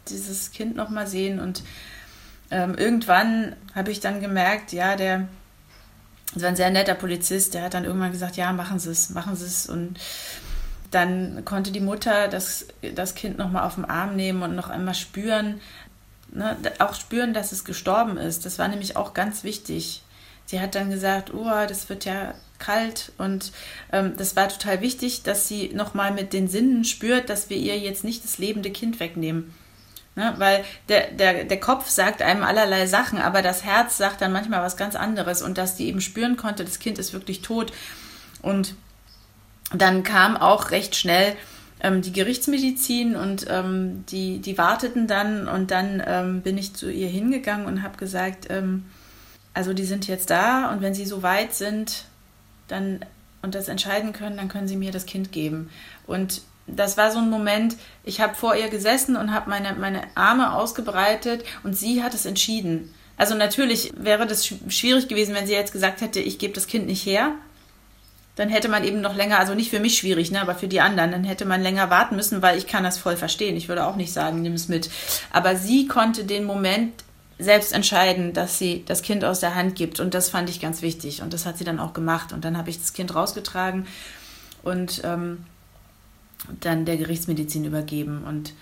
dieses 0.08 0.52
Kind 0.52 0.76
noch 0.76 0.88
mal 0.88 1.06
sehen 1.06 1.38
und 1.38 1.62
ähm, 2.50 2.74
irgendwann 2.76 3.56
habe 3.74 3.90
ich 3.90 4.00
dann 4.00 4.20
gemerkt, 4.20 4.72
ja, 4.72 4.96
der, 4.96 5.28
Das 6.34 6.42
war 6.42 6.50
ein 6.50 6.56
sehr 6.56 6.70
netter 6.70 6.94
Polizist, 6.94 7.54
der 7.54 7.62
hat 7.62 7.74
dann 7.74 7.84
irgendwann 7.84 8.12
gesagt, 8.12 8.36
ja, 8.36 8.52
machen 8.52 8.78
Sie 8.78 8.90
es, 8.90 9.10
machen 9.10 9.36
Sie 9.36 9.46
es. 9.46 9.68
Und 9.68 9.98
dann 10.90 11.44
konnte 11.44 11.72
die 11.72 11.80
Mutter 11.80 12.28
das, 12.28 12.66
das 12.94 13.14
Kind 13.14 13.38
nochmal 13.38 13.64
auf 13.64 13.74
den 13.74 13.84
Arm 13.84 14.16
nehmen 14.16 14.42
und 14.42 14.54
noch 14.54 14.70
einmal 14.70 14.94
spüren, 14.94 15.60
ne, 16.30 16.56
auch 16.78 16.94
spüren, 16.94 17.34
dass 17.34 17.52
es 17.52 17.64
gestorben 17.64 18.16
ist. 18.16 18.46
Das 18.46 18.58
war 18.58 18.68
nämlich 18.68 18.96
auch 18.96 19.14
ganz 19.14 19.44
wichtig. 19.44 20.02
Sie 20.46 20.60
hat 20.60 20.74
dann 20.76 20.90
gesagt, 20.90 21.34
oh, 21.34 21.50
das 21.68 21.88
wird 21.88 22.04
ja 22.04 22.34
kalt 22.58 23.12
und 23.18 23.52
ähm, 23.92 24.14
das 24.16 24.36
war 24.36 24.48
total 24.48 24.80
wichtig, 24.80 25.22
dass 25.22 25.48
sie 25.48 25.70
nochmal 25.74 26.12
mit 26.12 26.32
den 26.32 26.48
Sinnen 26.48 26.84
spürt, 26.84 27.28
dass 27.28 27.50
wir 27.50 27.56
ihr 27.56 27.78
jetzt 27.78 28.04
nicht 28.04 28.24
das 28.24 28.38
lebende 28.38 28.70
Kind 28.70 29.00
wegnehmen. 29.00 29.52
Ne? 30.16 30.34
Weil 30.38 30.64
der, 30.88 31.12
der, 31.12 31.44
der 31.44 31.60
Kopf 31.60 31.88
sagt 31.88 32.22
einem 32.22 32.42
allerlei 32.42 32.86
Sachen, 32.86 33.18
aber 33.18 33.42
das 33.42 33.64
Herz 33.64 33.96
sagt 33.98 34.22
dann 34.22 34.32
manchmal 34.32 34.62
was 34.62 34.76
ganz 34.76 34.96
anderes 34.96 35.42
und 35.42 35.58
dass 35.58 35.76
die 35.76 35.86
eben 35.86 36.00
spüren 36.00 36.36
konnte, 36.36 36.64
das 36.64 36.78
Kind 36.78 36.98
ist 36.98 37.12
wirklich 37.12 37.42
tot. 37.42 37.72
Und 38.42 38.74
dann 39.72 40.02
kam 40.02 40.36
auch 40.36 40.70
recht 40.70 40.96
schnell 40.96 41.36
ähm, 41.80 42.00
die 42.00 42.12
Gerichtsmedizin 42.12 43.14
und 43.14 43.46
ähm, 43.50 44.04
die, 44.08 44.38
die 44.38 44.56
warteten 44.56 45.06
dann 45.06 45.48
und 45.48 45.70
dann 45.70 46.02
ähm, 46.06 46.40
bin 46.40 46.56
ich 46.56 46.74
zu 46.74 46.90
ihr 46.90 47.08
hingegangen 47.08 47.66
und 47.66 47.82
habe 47.82 47.98
gesagt, 47.98 48.46
ähm, 48.48 48.86
also 49.52 49.74
die 49.74 49.84
sind 49.84 50.06
jetzt 50.06 50.30
da 50.30 50.70
und 50.70 50.80
wenn 50.80 50.94
sie 50.94 51.04
so 51.04 51.22
weit 51.22 51.54
sind, 51.54 52.06
dann 52.68 53.04
und 53.42 53.54
das 53.54 53.68
entscheiden 53.68 54.12
können, 54.12 54.38
dann 54.38 54.48
können 54.48 54.66
sie 54.66 54.76
mir 54.76 54.92
das 54.92 55.06
Kind 55.06 55.30
geben. 55.30 55.70
Und 56.06 56.42
das 56.66 56.96
war 56.96 57.12
so 57.12 57.18
ein 57.18 57.30
Moment, 57.30 57.76
ich 58.04 58.20
habe 58.20 58.34
vor 58.34 58.56
ihr 58.56 58.68
gesessen 58.68 59.16
und 59.16 59.32
habe 59.32 59.48
meine, 59.50 59.74
meine 59.74 60.02
Arme 60.14 60.52
ausgebreitet 60.52 61.44
und 61.62 61.76
sie 61.76 62.02
hat 62.02 62.14
es 62.14 62.26
entschieden. 62.26 62.92
Also 63.16 63.34
natürlich 63.34 63.92
wäre 63.96 64.26
das 64.26 64.46
schwierig 64.46 65.08
gewesen, 65.08 65.34
wenn 65.34 65.46
sie 65.46 65.54
jetzt 65.54 65.72
gesagt 65.72 66.00
hätte, 66.00 66.20
ich 66.20 66.38
gebe 66.38 66.54
das 66.54 66.66
Kind 66.66 66.86
nicht 66.86 67.06
her. 67.06 67.32
Dann 68.34 68.50
hätte 68.50 68.68
man 68.68 68.84
eben 68.84 69.00
noch 69.00 69.14
länger, 69.14 69.38
also 69.38 69.54
nicht 69.54 69.70
für 69.70 69.80
mich 69.80 69.96
schwierig, 69.96 70.30
ne, 70.30 70.42
aber 70.42 70.54
für 70.54 70.68
die 70.68 70.82
anderen, 70.82 71.10
dann 71.10 71.24
hätte 71.24 71.46
man 71.46 71.62
länger 71.62 71.88
warten 71.88 72.16
müssen, 72.16 72.42
weil 72.42 72.58
ich 72.58 72.66
kann 72.66 72.84
das 72.84 72.98
voll 72.98 73.16
verstehen. 73.16 73.56
Ich 73.56 73.68
würde 73.68 73.86
auch 73.86 73.96
nicht 73.96 74.12
sagen, 74.12 74.42
nimm 74.42 74.52
es 74.52 74.68
mit. 74.68 74.90
Aber 75.32 75.56
sie 75.56 75.88
konnte 75.88 76.24
den 76.24 76.44
Moment 76.44 76.92
selbst 77.38 77.72
entscheiden, 77.72 78.34
dass 78.34 78.58
sie 78.58 78.84
das 78.86 79.00
Kind 79.00 79.24
aus 79.24 79.40
der 79.40 79.54
Hand 79.54 79.74
gibt. 79.74 80.00
Und 80.00 80.12
das 80.12 80.28
fand 80.28 80.50
ich 80.50 80.60
ganz 80.60 80.82
wichtig. 80.82 81.22
Und 81.22 81.32
das 81.32 81.46
hat 81.46 81.56
sie 81.56 81.64
dann 81.64 81.80
auch 81.80 81.94
gemacht. 81.94 82.34
Und 82.34 82.44
dann 82.44 82.58
habe 82.58 82.68
ich 82.68 82.78
das 82.78 82.92
Kind 82.92 83.14
rausgetragen 83.14 83.86
und 84.62 85.00
ähm, 85.04 85.44
dann 86.60 86.84
der 86.84 86.96
Gerichtsmedizin 86.96 87.64
übergeben. 87.64 88.24
Und 88.24 88.52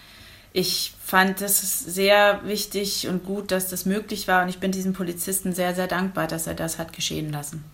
ich 0.53 0.93
fand 1.03 1.41
es 1.43 1.81
sehr 1.81 2.41
wichtig 2.45 3.09
und 3.09 3.25
gut, 3.25 3.51
dass 3.51 3.69
das 3.69 3.87
möglich 3.87 4.29
war. 4.29 4.43
Und 4.43 4.49
ich 4.49 4.59
bin 4.59 4.73
diesem 4.73 4.93
Polizisten 4.93 5.53
sehr, 5.53 5.75
sehr 5.75 5.89
dankbar, 5.89 6.27
dass 6.27 6.47
er 6.47 6.55
das 6.55 6.79
hat 6.79 6.93
geschehen 6.93 7.31
lassen. 7.31 7.65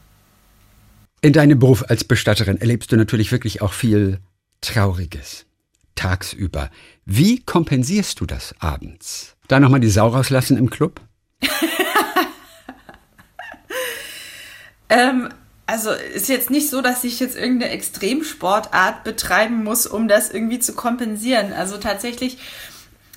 In 1.23 1.35
deinem 1.35 1.59
Beruf 1.59 1.85
als 1.89 2.05
Bestatterin 2.05 2.61
erlebst 2.61 2.91
du 2.93 2.97
natürlich 2.97 3.31
wirklich 3.31 3.61
auch 3.61 3.75
viel 3.75 4.21
Trauriges. 4.63 5.45
Tagsüber. 5.95 6.71
Wie 7.05 7.43
kompensierst 7.43 8.21
du 8.21 8.27
das 8.27 8.55
abends? 8.59 9.37
Da 9.49 9.61
nochmal 9.61 9.81
die 9.81 9.91
Sau 9.91 10.09
rauslassen 10.09 10.57
im 10.57 10.71
Club? 10.71 11.03
ähm, 14.89 15.29
also 15.71 15.93
ist 15.93 16.29
jetzt 16.29 16.51
nicht 16.51 16.68
so, 16.68 16.83
dass 16.83 17.05
ich 17.05 17.21
jetzt 17.21 17.37
irgendeine 17.37 17.71
Extremsportart 17.71 19.05
betreiben 19.05 19.62
muss, 19.62 19.87
um 19.87 20.09
das 20.09 20.29
irgendwie 20.29 20.59
zu 20.59 20.75
kompensieren. 20.75 21.53
Also 21.53 21.77
tatsächlich, 21.79 22.39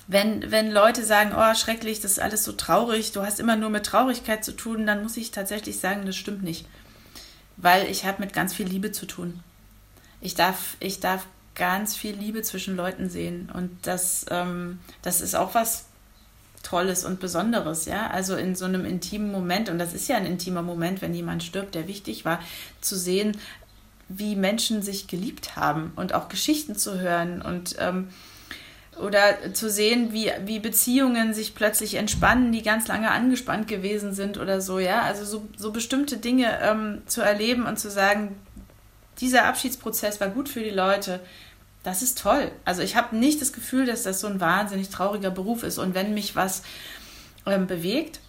wenn, 0.06 0.52
wenn 0.52 0.70
Leute 0.70 1.04
sagen, 1.04 1.32
oh, 1.36 1.54
schrecklich, 1.56 1.98
das 1.98 2.12
ist 2.12 2.20
alles 2.20 2.44
so 2.44 2.52
traurig, 2.52 3.10
du 3.10 3.22
hast 3.22 3.40
immer 3.40 3.56
nur 3.56 3.70
mit 3.70 3.84
Traurigkeit 3.84 4.44
zu 4.44 4.52
tun, 4.52 4.86
dann 4.86 5.02
muss 5.02 5.16
ich 5.16 5.32
tatsächlich 5.32 5.80
sagen, 5.80 6.06
das 6.06 6.14
stimmt 6.14 6.44
nicht. 6.44 6.68
Weil 7.56 7.90
ich 7.90 8.04
habe 8.04 8.22
mit 8.22 8.32
ganz 8.32 8.54
viel 8.54 8.68
Liebe 8.68 8.92
zu 8.92 9.06
tun. 9.06 9.40
Ich 10.20 10.36
darf, 10.36 10.76
ich 10.78 11.00
darf 11.00 11.26
ganz 11.56 11.96
viel 11.96 12.14
Liebe 12.14 12.42
zwischen 12.42 12.76
Leuten 12.76 13.10
sehen. 13.10 13.50
Und 13.52 13.78
das, 13.82 14.26
ähm, 14.30 14.78
das 15.02 15.20
ist 15.20 15.34
auch 15.34 15.56
was, 15.56 15.86
Tolles 16.64 17.04
und 17.04 17.20
Besonderes, 17.20 17.86
ja. 17.86 18.08
Also 18.08 18.34
in 18.34 18.56
so 18.56 18.64
einem 18.64 18.84
intimen 18.84 19.30
Moment, 19.30 19.68
und 19.68 19.78
das 19.78 19.94
ist 19.94 20.08
ja 20.08 20.16
ein 20.16 20.26
intimer 20.26 20.62
Moment, 20.62 21.00
wenn 21.02 21.14
jemand 21.14 21.44
stirbt, 21.44 21.76
der 21.76 21.86
wichtig 21.86 22.24
war, 22.24 22.40
zu 22.80 22.96
sehen, 22.96 23.36
wie 24.08 24.34
Menschen 24.34 24.82
sich 24.82 25.06
geliebt 25.06 25.54
haben 25.56 25.92
und 25.94 26.12
auch 26.14 26.28
Geschichten 26.28 26.74
zu 26.74 26.98
hören 26.98 27.40
und 27.40 27.76
ähm, 27.78 28.08
oder 29.00 29.52
zu 29.52 29.68
sehen, 29.70 30.12
wie, 30.12 30.30
wie 30.44 30.60
Beziehungen 30.60 31.34
sich 31.34 31.54
plötzlich 31.54 31.94
entspannen, 31.94 32.52
die 32.52 32.62
ganz 32.62 32.86
lange 32.86 33.10
angespannt 33.10 33.66
gewesen 33.66 34.14
sind 34.14 34.38
oder 34.38 34.60
so, 34.60 34.78
ja. 34.78 35.02
Also 35.02 35.24
so, 35.24 35.46
so 35.56 35.72
bestimmte 35.72 36.16
Dinge 36.16 36.60
ähm, 36.62 37.02
zu 37.06 37.20
erleben 37.20 37.66
und 37.66 37.78
zu 37.78 37.90
sagen, 37.90 38.36
dieser 39.20 39.46
Abschiedsprozess 39.46 40.20
war 40.20 40.28
gut 40.28 40.48
für 40.48 40.60
die 40.60 40.70
Leute, 40.70 41.20
das 41.84 42.02
ist 42.02 42.18
toll. 42.18 42.50
Also 42.64 42.82
ich 42.82 42.96
habe 42.96 43.16
nicht 43.16 43.40
das 43.40 43.52
Gefühl, 43.52 43.86
dass 43.86 44.02
das 44.02 44.20
so 44.20 44.26
ein 44.26 44.40
wahnsinnig 44.40 44.88
trauriger 44.88 45.30
Beruf 45.30 45.62
ist. 45.62 45.78
Und 45.78 45.94
wenn 45.94 46.14
mich 46.14 46.34
was 46.34 46.62
ähm, 47.46 47.66
bewegt, 47.66 48.20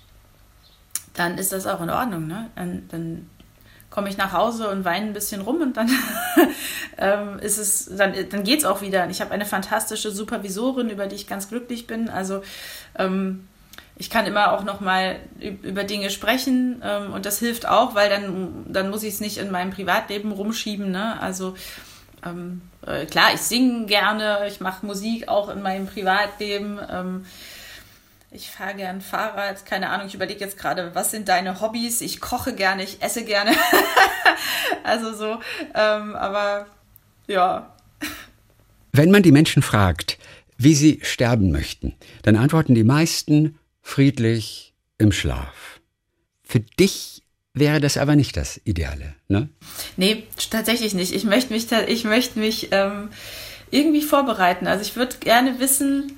dann 1.14 1.38
ist 1.38 1.54
das 1.54 1.66
auch 1.66 1.82
in 1.82 1.90
Ordnung. 1.90 2.28
Ne? 2.28 2.52
Dann, 2.56 2.88
dann 2.90 3.30
komme 3.90 4.10
ich 4.10 4.18
nach 4.18 4.34
Hause 4.34 4.70
und 4.70 4.84
weine 4.84 5.06
ein 5.08 5.14
bisschen 5.14 5.40
rum 5.40 5.62
und 5.62 5.78
dann 5.78 5.90
ähm, 6.98 7.40
ist 7.40 7.58
es, 7.58 7.90
dann, 7.96 8.14
dann 8.30 8.44
geht 8.44 8.60
es 8.60 8.66
auch 8.66 8.82
wieder. 8.82 9.10
Ich 9.10 9.22
habe 9.22 9.32
eine 9.32 9.46
fantastische 9.46 10.12
Supervisorin, 10.12 10.90
über 10.90 11.08
die 11.08 11.16
ich 11.16 11.28
ganz 11.28 11.48
glücklich 11.48 11.88
bin. 11.88 12.10
Also 12.10 12.42
ähm, 13.00 13.48
ich 13.96 14.10
kann 14.10 14.26
immer 14.26 14.52
auch 14.52 14.66
noch 14.66 14.82
mal 14.82 15.16
über 15.40 15.86
Dinge 15.86 16.10
sprechen 16.10 16.82
ähm, 16.84 17.14
und 17.14 17.26
das 17.26 17.40
hilft 17.40 17.66
auch, 17.70 17.96
weil 17.96 18.10
dann, 18.10 18.66
dann 18.68 18.90
muss 18.90 19.04
ich 19.04 19.14
es 19.14 19.22
nicht 19.22 19.38
in 19.38 19.50
meinem 19.50 19.72
Privatleben 19.72 20.34
rumschieben. 20.34 20.92
Ne? 20.92 21.18
Also 21.22 21.56
ähm, 22.26 22.62
äh, 22.86 23.06
klar, 23.06 23.34
ich 23.34 23.42
singe 23.42 23.86
gerne, 23.86 24.48
ich 24.48 24.60
mache 24.60 24.86
Musik 24.86 25.28
auch 25.28 25.50
in 25.50 25.62
meinem 25.62 25.88
Privatleben. 25.88 26.80
Ähm, 26.90 27.26
ich 28.32 28.50
fahre 28.50 28.76
gern 28.76 29.02
Fahrrad, 29.02 29.66
keine 29.66 29.90
Ahnung, 29.90 30.08
ich 30.08 30.16
überlege 30.16 30.42
jetzt 30.42 30.58
gerade, 30.58 30.94
was 30.94 31.12
sind 31.12 31.30
deine 31.30 31.62
Hobbys? 31.62 32.02
Ich 32.02 32.20
koche 32.20 32.54
gerne, 32.54 32.84
ich 32.84 33.02
esse 33.02 33.24
gerne. 33.24 33.52
also 34.84 35.14
so, 35.16 35.40
ähm, 35.74 36.16
aber 36.16 36.68
ja. 37.28 37.74
Wenn 38.92 39.12
man 39.12 39.24
die 39.24 39.32
Menschen 39.32 39.62
fragt, 39.62 40.18
wie 40.58 40.76
sie 40.76 41.00
sterben 41.04 41.52
möchten, 41.52 41.96
dann 42.24 42.36
antworten 42.36 42.76
die 42.76 42.84
meisten 42.84 43.58
friedlich 43.82 44.74
im 44.98 45.12
Schlaf. 45.12 45.80
Für 46.44 46.60
dich 46.60 47.24
wäre 47.56 47.80
das 47.80 47.98
aber 47.98 48.16
nicht 48.16 48.38
das 48.38 48.62
Ideale, 48.66 49.16
ne? 49.28 49.50
Nee, 49.98 50.24
tatsächlich 50.52 50.94
nicht. 50.94 51.14
Ich 51.14 51.24
möchte 51.24 51.54
mich, 51.54 51.72
ich 51.72 52.04
möchte 52.04 52.38
mich 52.38 52.70
ähm, 52.72 53.10
irgendwie 53.72 54.02
vorbereiten. 54.02 54.68
Also 54.68 54.84
ich 54.84 54.96
würde 54.96 55.18
gerne 55.18 55.60
wissen, 55.60 56.18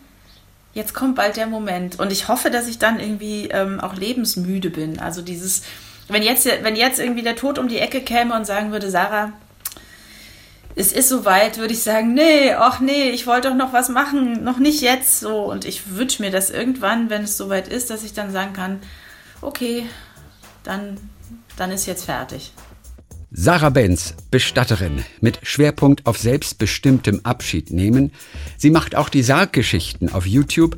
jetzt 0.74 0.94
kommt 0.94 1.16
bald 1.16 1.38
der 1.38 1.48
Moment. 1.48 2.00
Und 2.00 2.12
ich 2.12 2.28
hoffe, 2.28 2.50
dass 2.50 2.68
ich 2.68 2.80
dann 2.80 3.00
irgendwie 3.00 3.48
ähm, 3.52 3.80
auch 3.80 3.96
lebensmüde 3.96 4.70
bin. 4.70 5.00
Also 5.00 5.22
dieses, 5.22 5.64
wenn 6.08 6.24
jetzt, 6.24 6.46
wenn 6.46 6.76
jetzt 6.76 7.00
irgendwie 7.00 7.24
der 7.24 7.36
Tod 7.36 7.60
um 7.60 7.68
die 7.68 7.80
Ecke 7.80 8.02
käme 8.02 8.36
und 8.36 8.46
sagen 8.46 8.72
würde, 8.72 8.90
Sarah, 8.90 9.34
es 10.76 10.92
ist 10.92 11.10
soweit, 11.10 11.58
würde 11.58 11.74
ich 11.74 11.82
sagen, 11.82 12.14
nee, 12.14 12.54
ach 12.54 12.80
nee, 12.80 13.10
ich 13.10 13.26
wollte 13.26 13.50
doch 13.50 13.56
noch 13.56 13.74
was 13.74 13.90
machen, 13.90 14.44
noch 14.44 14.60
nicht 14.60 14.82
jetzt 14.82 15.20
so. 15.20 15.46
Und 15.46 15.66
ich 15.66 15.96
wünsche 15.96 16.22
mir 16.22 16.30
das 16.30 16.52
irgendwann, 16.52 17.10
wenn 17.10 17.24
es 17.24 17.38
soweit 17.38 17.68
ist, 17.68 17.90
dass 17.90 18.04
ich 18.04 18.14
dann 18.14 18.32
sagen 18.32 18.54
kann, 18.54 18.80
okay, 19.42 19.88
dann 20.64 20.98
dann 21.58 21.72
ist 21.72 21.86
jetzt 21.86 22.06
fertig. 22.06 22.54
Sarah 23.30 23.70
Benz, 23.70 24.14
Bestatterin, 24.32 25.04
mit 25.20 25.40
Schwerpunkt 25.44 26.06
auf 26.06 26.18
selbstbestimmtem 26.18 27.22
Abschied 27.24 27.72
nehmen. 27.72 28.14
Sie 28.58 28.70
macht 28.70 28.96
auch 28.96 29.10
die 29.10 29.22
Sarggeschichten 29.22 30.14
auf 30.14 30.26
YouTube, 30.26 30.78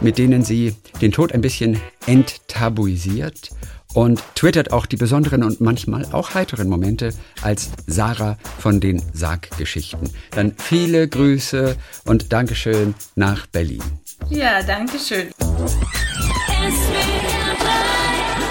mit 0.00 0.16
denen 0.16 0.42
sie 0.42 0.74
den 1.02 1.12
Tod 1.12 1.32
ein 1.32 1.42
bisschen 1.42 1.78
enttabuisiert 2.06 3.50
und 3.92 4.22
twittert 4.34 4.72
auch 4.72 4.86
die 4.86 4.96
besonderen 4.96 5.42
und 5.42 5.60
manchmal 5.60 6.06
auch 6.12 6.34
heiteren 6.34 6.68
Momente 6.68 7.12
als 7.42 7.70
Sarah 7.86 8.38
von 8.58 8.80
den 8.80 9.02
Sarggeschichten. 9.12 10.10
Dann 10.30 10.54
viele 10.56 11.06
Grüße 11.06 11.76
und 12.06 12.32
Dankeschön 12.32 12.94
nach 13.14 13.46
Berlin. 13.46 13.82
Ja, 14.30 14.62
Dankeschön. 14.62 15.28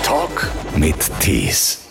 Talk 0.04 0.50
mit 0.76 0.96
Tees. 1.20 1.89